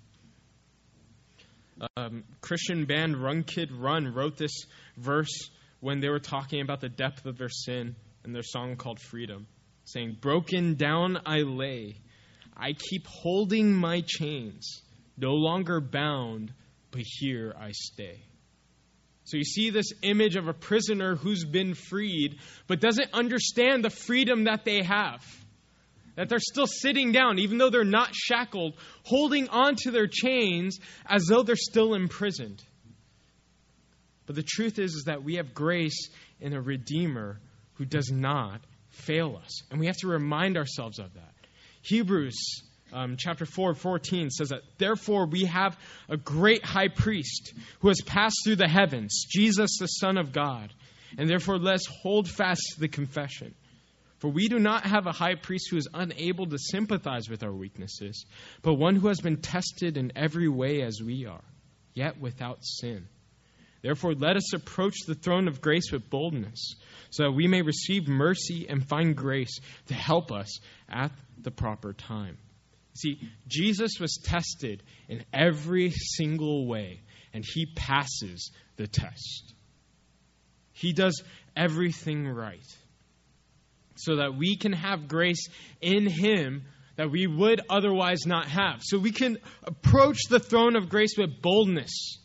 Um, 1.97 2.23
Christian 2.41 2.85
band 2.85 3.17
Run 3.17 3.43
Kid 3.43 3.71
Run 3.71 4.13
wrote 4.13 4.37
this 4.37 4.65
verse 4.97 5.49
when 5.79 5.99
they 5.99 6.09
were 6.09 6.19
talking 6.19 6.61
about 6.61 6.81
the 6.81 6.89
depth 6.89 7.25
of 7.25 7.37
their 7.37 7.49
sin 7.49 7.95
in 8.23 8.33
their 8.33 8.43
song 8.43 8.75
called 8.75 8.99
Freedom, 8.99 9.45
saying, 9.85 10.17
Broken 10.19 10.75
down 10.75 11.19
I 11.25 11.39
lay, 11.39 11.97
I 12.55 12.73
keep 12.73 13.07
holding 13.07 13.73
my 13.73 14.03
chains, 14.05 14.81
no 15.17 15.33
longer 15.33 15.79
bound, 15.79 16.51
but 16.91 17.01
here 17.03 17.53
I 17.59 17.71
stay. 17.71 18.21
So 19.25 19.37
you 19.37 19.43
see 19.43 19.71
this 19.71 19.91
image 20.03 20.35
of 20.35 20.47
a 20.47 20.53
prisoner 20.53 21.15
who's 21.15 21.45
been 21.45 21.73
freed, 21.73 22.37
but 22.67 22.79
doesn't 22.79 23.13
understand 23.13 23.83
the 23.83 23.89
freedom 23.89 24.43
that 24.43 24.65
they 24.65 24.83
have. 24.83 25.25
That 26.15 26.29
they're 26.29 26.39
still 26.39 26.67
sitting 26.67 27.11
down, 27.11 27.39
even 27.39 27.57
though 27.57 27.71
they're 27.71 27.83
not 27.83 28.13
shackled, 28.13 28.75
holding 29.03 29.49
on 29.49 29.75
to 29.77 29.91
their 29.91 30.07
chains 30.07 30.77
as 31.05 31.25
though 31.25 31.43
they're 31.43 31.55
still 31.55 31.95
imprisoned. 31.95 32.63
But 34.27 34.35
the 34.35 34.43
truth 34.43 34.79
is, 34.79 34.93
is 34.93 35.03
that 35.07 35.23
we 35.23 35.35
have 35.35 35.53
grace 35.53 36.09
in 36.39 36.53
a 36.53 36.61
Redeemer 36.61 37.39
who 37.73 37.85
does 37.85 38.11
not 38.11 38.61
fail 38.95 39.39
us. 39.43 39.61
And 39.69 39.79
we 39.79 39.87
have 39.87 39.97
to 39.97 40.07
remind 40.07 40.57
ourselves 40.57 40.99
of 40.99 41.13
that. 41.13 41.33
Hebrews 41.81 42.63
um, 42.93 43.15
chapter 43.17 43.45
4, 43.45 43.73
14 43.73 44.29
says 44.29 44.49
that, 44.49 44.61
Therefore 44.77 45.25
we 45.25 45.45
have 45.45 45.77
a 46.09 46.17
great 46.17 46.63
high 46.63 46.87
priest 46.87 47.53
who 47.79 47.89
has 47.89 48.01
passed 48.01 48.37
through 48.43 48.57
the 48.57 48.67
heavens, 48.67 49.25
Jesus 49.29 49.77
the 49.79 49.87
Son 49.87 50.17
of 50.17 50.31
God. 50.31 50.73
And 51.17 51.29
therefore 51.29 51.57
let's 51.57 51.87
hold 51.87 52.29
fast 52.29 52.75
the 52.79 52.87
confession. 52.87 53.53
For 54.19 54.29
we 54.29 54.47
do 54.47 54.59
not 54.59 54.85
have 54.85 55.07
a 55.07 55.11
high 55.11 55.35
priest 55.35 55.67
who 55.69 55.77
is 55.77 55.89
unable 55.93 56.47
to 56.47 56.57
sympathize 56.57 57.29
with 57.29 57.43
our 57.43 57.51
weaknesses, 57.51 58.25
but 58.61 58.75
one 58.75 58.95
who 58.95 59.09
has 59.09 59.19
been 59.19 59.37
tested 59.37 59.97
in 59.97 60.13
every 60.15 60.47
way 60.47 60.81
as 60.81 61.01
we 61.03 61.25
are, 61.25 61.43
yet 61.93 62.19
without 62.19 62.59
sin. 62.63 63.07
Therefore, 63.85 64.15
let 64.15 64.35
us 64.35 64.51
approach 64.51 64.95
the 65.05 65.13
throne 65.13 65.47
of 65.47 65.61
grace 65.61 65.91
with 65.91 66.09
boldness, 66.09 66.73
so 67.11 67.25
that 67.25 67.33
we 67.33 67.47
may 67.47 67.61
receive 67.61 68.07
mercy 68.07 68.65
and 68.67 68.83
find 68.83 69.15
grace 69.15 69.59
to 69.89 69.93
help 69.93 70.31
us 70.31 70.57
at 70.89 71.11
the 71.37 71.51
proper 71.51 71.93
time. 71.93 72.39
See, 72.95 73.19
Jesus 73.47 73.99
was 73.99 74.17
tested 74.23 74.81
in 75.07 75.23
every 75.31 75.91
single 75.91 76.65
way, 76.65 77.01
and 77.31 77.45
he 77.45 77.67
passes 77.75 78.49
the 78.75 78.87
test. 78.87 79.53
He 80.71 80.91
does 80.91 81.21
everything 81.55 82.27
right, 82.27 82.65
so 83.97 84.15
that 84.15 84.35
we 84.35 84.57
can 84.57 84.73
have 84.73 85.07
grace 85.07 85.47
in 85.79 86.07
him 86.07 86.63
that 86.95 87.11
we 87.11 87.27
would 87.27 87.61
otherwise 87.69 88.25
not 88.25 88.47
have. 88.47 88.81
So 88.81 88.97
we 88.97 89.11
can 89.11 89.37
approach 89.61 90.17
the 90.27 90.39
throne 90.39 90.75
of 90.75 90.89
grace 90.89 91.15
with 91.19 91.39
boldness 91.39 92.17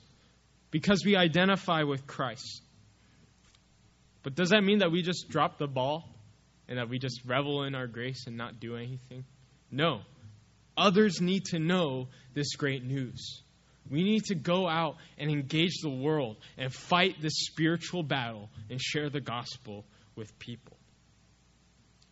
because 0.71 1.05
we 1.05 1.17
identify 1.17 1.83
with 1.83 2.07
Christ. 2.07 2.63
But 4.23 4.35
does 4.35 4.51
that 4.51 4.63
mean 4.63 4.79
that 4.79 4.93
we 4.93 5.03
just 5.03 5.29
drop 5.29 5.59
the 5.59 5.67
ball 5.67 6.09
and 6.69 6.79
that 6.79 6.89
we 6.89 6.99
just 6.99 7.21
revel 7.25 7.65
in 7.65 7.75
our 7.75 7.87
grace 7.87 8.27
and 8.27 8.37
not 8.37 8.61
do 8.61 8.77
anything? 8.77 9.25
No. 9.71 10.01
Others 10.77 11.21
need 11.21 11.45
to 11.47 11.59
know 11.59 12.09
this 12.35 12.55
great 12.57 12.85
news. 12.85 13.43
We 13.91 14.05
need 14.05 14.25
to 14.27 14.35
go 14.35 14.69
out 14.69 14.97
and 15.19 15.31
engage 15.31 15.81
the 15.83 15.91
world 15.91 16.37
and 16.57 16.73
fight 16.73 17.21
this 17.21 17.33
spiritual 17.47 18.03
battle 18.03 18.51
and 18.69 18.81
share 18.81 19.11
the 19.11 19.21
gospel 19.21 19.85
with 20.15 20.39
people. 20.39 20.77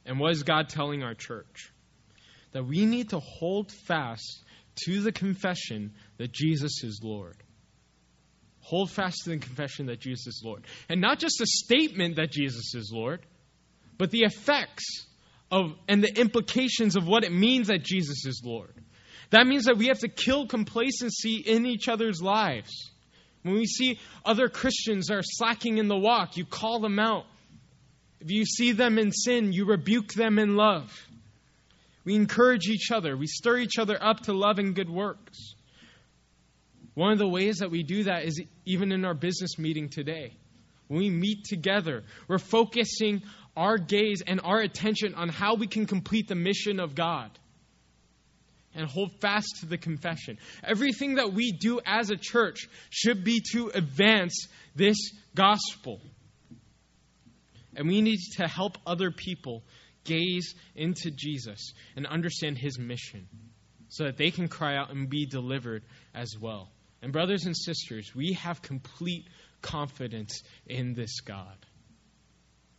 And 0.04 0.18
what 0.18 0.32
is 0.32 0.42
God 0.42 0.70
telling 0.70 1.02
our 1.02 1.14
church? 1.14 1.70
That 2.52 2.66
we 2.66 2.86
need 2.86 3.10
to 3.10 3.20
hold 3.20 3.70
fast 3.70 4.42
to 4.86 5.02
the 5.02 5.12
confession 5.12 5.92
that 6.16 6.32
Jesus 6.32 6.82
is 6.82 7.00
Lord. 7.02 7.36
Hold 8.68 8.90
fast 8.90 9.24
to 9.24 9.30
the 9.30 9.38
confession 9.38 9.86
that 9.86 9.98
Jesus 9.98 10.26
is 10.26 10.42
Lord. 10.44 10.62
And 10.90 11.00
not 11.00 11.18
just 11.18 11.40
a 11.40 11.46
statement 11.46 12.16
that 12.16 12.30
Jesus 12.30 12.74
is 12.74 12.92
Lord, 12.92 13.20
but 13.96 14.10
the 14.10 14.24
effects 14.24 15.06
of 15.50 15.72
and 15.88 16.04
the 16.04 16.14
implications 16.20 16.94
of 16.94 17.06
what 17.06 17.24
it 17.24 17.32
means 17.32 17.68
that 17.68 17.82
Jesus 17.82 18.26
is 18.26 18.42
Lord. 18.44 18.74
That 19.30 19.46
means 19.46 19.64
that 19.64 19.78
we 19.78 19.86
have 19.86 20.00
to 20.00 20.08
kill 20.08 20.46
complacency 20.46 21.36
in 21.36 21.64
each 21.64 21.88
other's 21.88 22.20
lives. 22.20 22.90
When 23.42 23.54
we 23.54 23.64
see 23.64 23.98
other 24.22 24.50
Christians 24.50 25.10
are 25.10 25.22
slacking 25.22 25.78
in 25.78 25.88
the 25.88 25.96
walk, 25.96 26.36
you 26.36 26.44
call 26.44 26.80
them 26.80 26.98
out. 26.98 27.24
If 28.20 28.30
you 28.30 28.44
see 28.44 28.72
them 28.72 28.98
in 28.98 29.12
sin, 29.12 29.54
you 29.54 29.64
rebuke 29.64 30.12
them 30.12 30.38
in 30.38 30.56
love. 30.56 30.92
We 32.04 32.16
encourage 32.16 32.66
each 32.66 32.90
other. 32.92 33.16
We 33.16 33.28
stir 33.28 33.56
each 33.60 33.78
other 33.78 33.96
up 33.98 34.24
to 34.24 34.34
love 34.34 34.58
and 34.58 34.74
good 34.74 34.90
works. 34.90 35.54
One 36.98 37.12
of 37.12 37.18
the 37.18 37.28
ways 37.28 37.58
that 37.58 37.70
we 37.70 37.84
do 37.84 38.02
that 38.04 38.24
is 38.24 38.42
even 38.64 38.90
in 38.90 39.04
our 39.04 39.14
business 39.14 39.56
meeting 39.56 39.88
today. 39.88 40.32
When 40.88 40.98
we 40.98 41.10
meet 41.10 41.44
together, 41.44 42.02
we're 42.26 42.38
focusing 42.38 43.22
our 43.56 43.78
gaze 43.78 44.20
and 44.26 44.40
our 44.42 44.58
attention 44.58 45.14
on 45.14 45.28
how 45.28 45.54
we 45.54 45.68
can 45.68 45.86
complete 45.86 46.26
the 46.26 46.34
mission 46.34 46.80
of 46.80 46.96
God 46.96 47.30
and 48.74 48.90
hold 48.90 49.12
fast 49.20 49.58
to 49.60 49.66
the 49.66 49.78
confession. 49.78 50.38
Everything 50.64 51.14
that 51.14 51.32
we 51.32 51.52
do 51.52 51.78
as 51.86 52.10
a 52.10 52.16
church 52.16 52.66
should 52.90 53.22
be 53.22 53.42
to 53.52 53.70
advance 53.72 54.48
this 54.74 54.96
gospel. 55.36 56.00
And 57.76 57.86
we 57.86 58.00
need 58.00 58.18
to 58.38 58.48
help 58.48 58.76
other 58.84 59.12
people 59.12 59.62
gaze 60.02 60.52
into 60.74 61.12
Jesus 61.12 61.74
and 61.94 62.08
understand 62.08 62.58
his 62.58 62.76
mission 62.76 63.28
so 63.88 64.02
that 64.02 64.16
they 64.16 64.32
can 64.32 64.48
cry 64.48 64.76
out 64.76 64.90
and 64.90 65.08
be 65.08 65.26
delivered 65.26 65.84
as 66.12 66.36
well. 66.36 66.72
And, 67.00 67.12
brothers 67.12 67.44
and 67.44 67.56
sisters, 67.56 68.12
we 68.14 68.32
have 68.34 68.60
complete 68.60 69.28
confidence 69.62 70.42
in 70.66 70.94
this 70.94 71.20
God. 71.20 71.56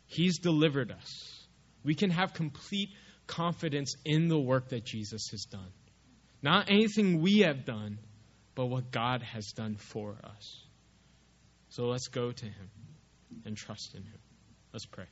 He's 0.07 0.39
delivered 0.39 0.91
us. 0.91 1.47
We 1.83 1.95
can 1.95 2.09
have 2.09 2.33
complete 2.33 2.89
confidence 3.27 3.95
in 4.05 4.27
the 4.27 4.39
work 4.39 4.69
that 4.69 4.83
Jesus 4.83 5.27
has 5.31 5.45
done. 5.45 5.71
Not 6.41 6.69
anything 6.69 7.21
we 7.21 7.39
have 7.39 7.65
done, 7.65 7.99
but 8.55 8.65
what 8.65 8.91
God 8.91 9.21
has 9.21 9.47
done 9.55 9.75
for 9.75 10.17
us. 10.23 10.63
So 11.69 11.85
let's 11.85 12.07
go 12.07 12.31
to 12.31 12.45
Him 12.45 12.69
and 13.45 13.55
trust 13.55 13.93
in 13.95 14.03
Him. 14.03 14.19
Let's 14.73 14.85
pray. 14.85 15.05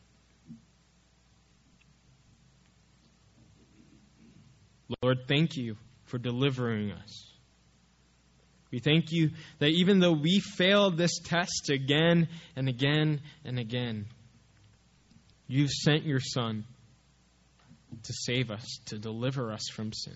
Lord, 5.01 5.27
thank 5.27 5.57
you 5.57 5.77
for 6.05 6.17
delivering 6.17 6.91
us. 6.91 7.26
We 8.71 8.79
thank 8.79 9.11
you 9.11 9.31
that 9.59 9.69
even 9.69 9.99
though 9.99 10.13
we 10.13 10.39
failed 10.39 10.97
this 10.97 11.19
test 11.19 11.69
again 11.69 12.27
and 12.55 12.67
again 12.67 13.21
and 13.45 13.59
again, 13.59 14.07
you 15.47 15.67
sent 15.67 16.03
your 16.03 16.19
Son 16.19 16.65
to 18.03 18.13
save 18.13 18.51
us, 18.51 18.79
to 18.87 18.97
deliver 18.97 19.51
us 19.53 19.69
from 19.71 19.93
sin. 19.93 20.15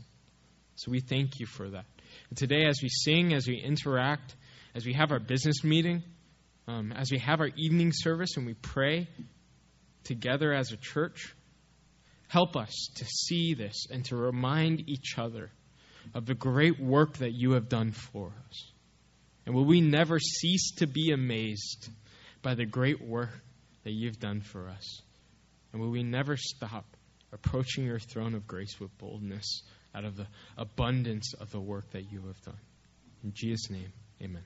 So 0.75 0.91
we 0.91 0.99
thank 0.99 1.39
you 1.39 1.45
for 1.45 1.69
that. 1.69 1.85
And 2.29 2.37
today, 2.37 2.65
as 2.65 2.79
we 2.81 2.89
sing, 2.89 3.33
as 3.33 3.47
we 3.47 3.57
interact, 3.57 4.35
as 4.75 4.85
we 4.85 4.93
have 4.93 5.11
our 5.11 5.19
business 5.19 5.63
meeting, 5.63 6.03
um, 6.67 6.91
as 6.91 7.11
we 7.11 7.19
have 7.19 7.39
our 7.39 7.49
evening 7.55 7.91
service 7.93 8.35
and 8.35 8.45
we 8.45 8.53
pray 8.53 9.07
together 10.03 10.53
as 10.53 10.71
a 10.71 10.77
church, 10.77 11.33
help 12.27 12.55
us 12.55 12.89
to 12.95 13.05
see 13.05 13.53
this 13.53 13.85
and 13.89 14.03
to 14.05 14.15
remind 14.15 14.89
each 14.89 15.17
other 15.17 15.51
of 16.13 16.25
the 16.25 16.33
great 16.33 16.79
work 16.79 17.17
that 17.17 17.31
you 17.31 17.51
have 17.51 17.69
done 17.69 17.91
for 17.91 18.31
us. 18.49 18.71
And 19.45 19.55
will 19.55 19.65
we 19.65 19.81
never 19.81 20.19
cease 20.19 20.71
to 20.77 20.87
be 20.87 21.11
amazed 21.11 21.89
by 22.41 22.55
the 22.55 22.65
great 22.65 23.01
work 23.01 23.29
that 23.83 23.91
you've 23.91 24.19
done 24.19 24.41
for 24.41 24.67
us? 24.69 25.01
And 25.73 25.81
will 25.81 25.89
we 25.89 26.03
never 26.03 26.37
stop 26.37 26.85
approaching 27.31 27.85
your 27.85 27.99
throne 27.99 28.35
of 28.35 28.45
grace 28.45 28.79
with 28.79 28.95
boldness 28.97 29.63
out 29.95 30.05
of 30.05 30.17
the 30.17 30.27
abundance 30.57 31.33
of 31.33 31.51
the 31.51 31.59
work 31.59 31.89
that 31.91 32.11
you 32.11 32.21
have 32.27 32.41
done? 32.41 32.59
In 33.23 33.33
Jesus' 33.33 33.69
name, 33.69 33.91
amen. 34.21 34.43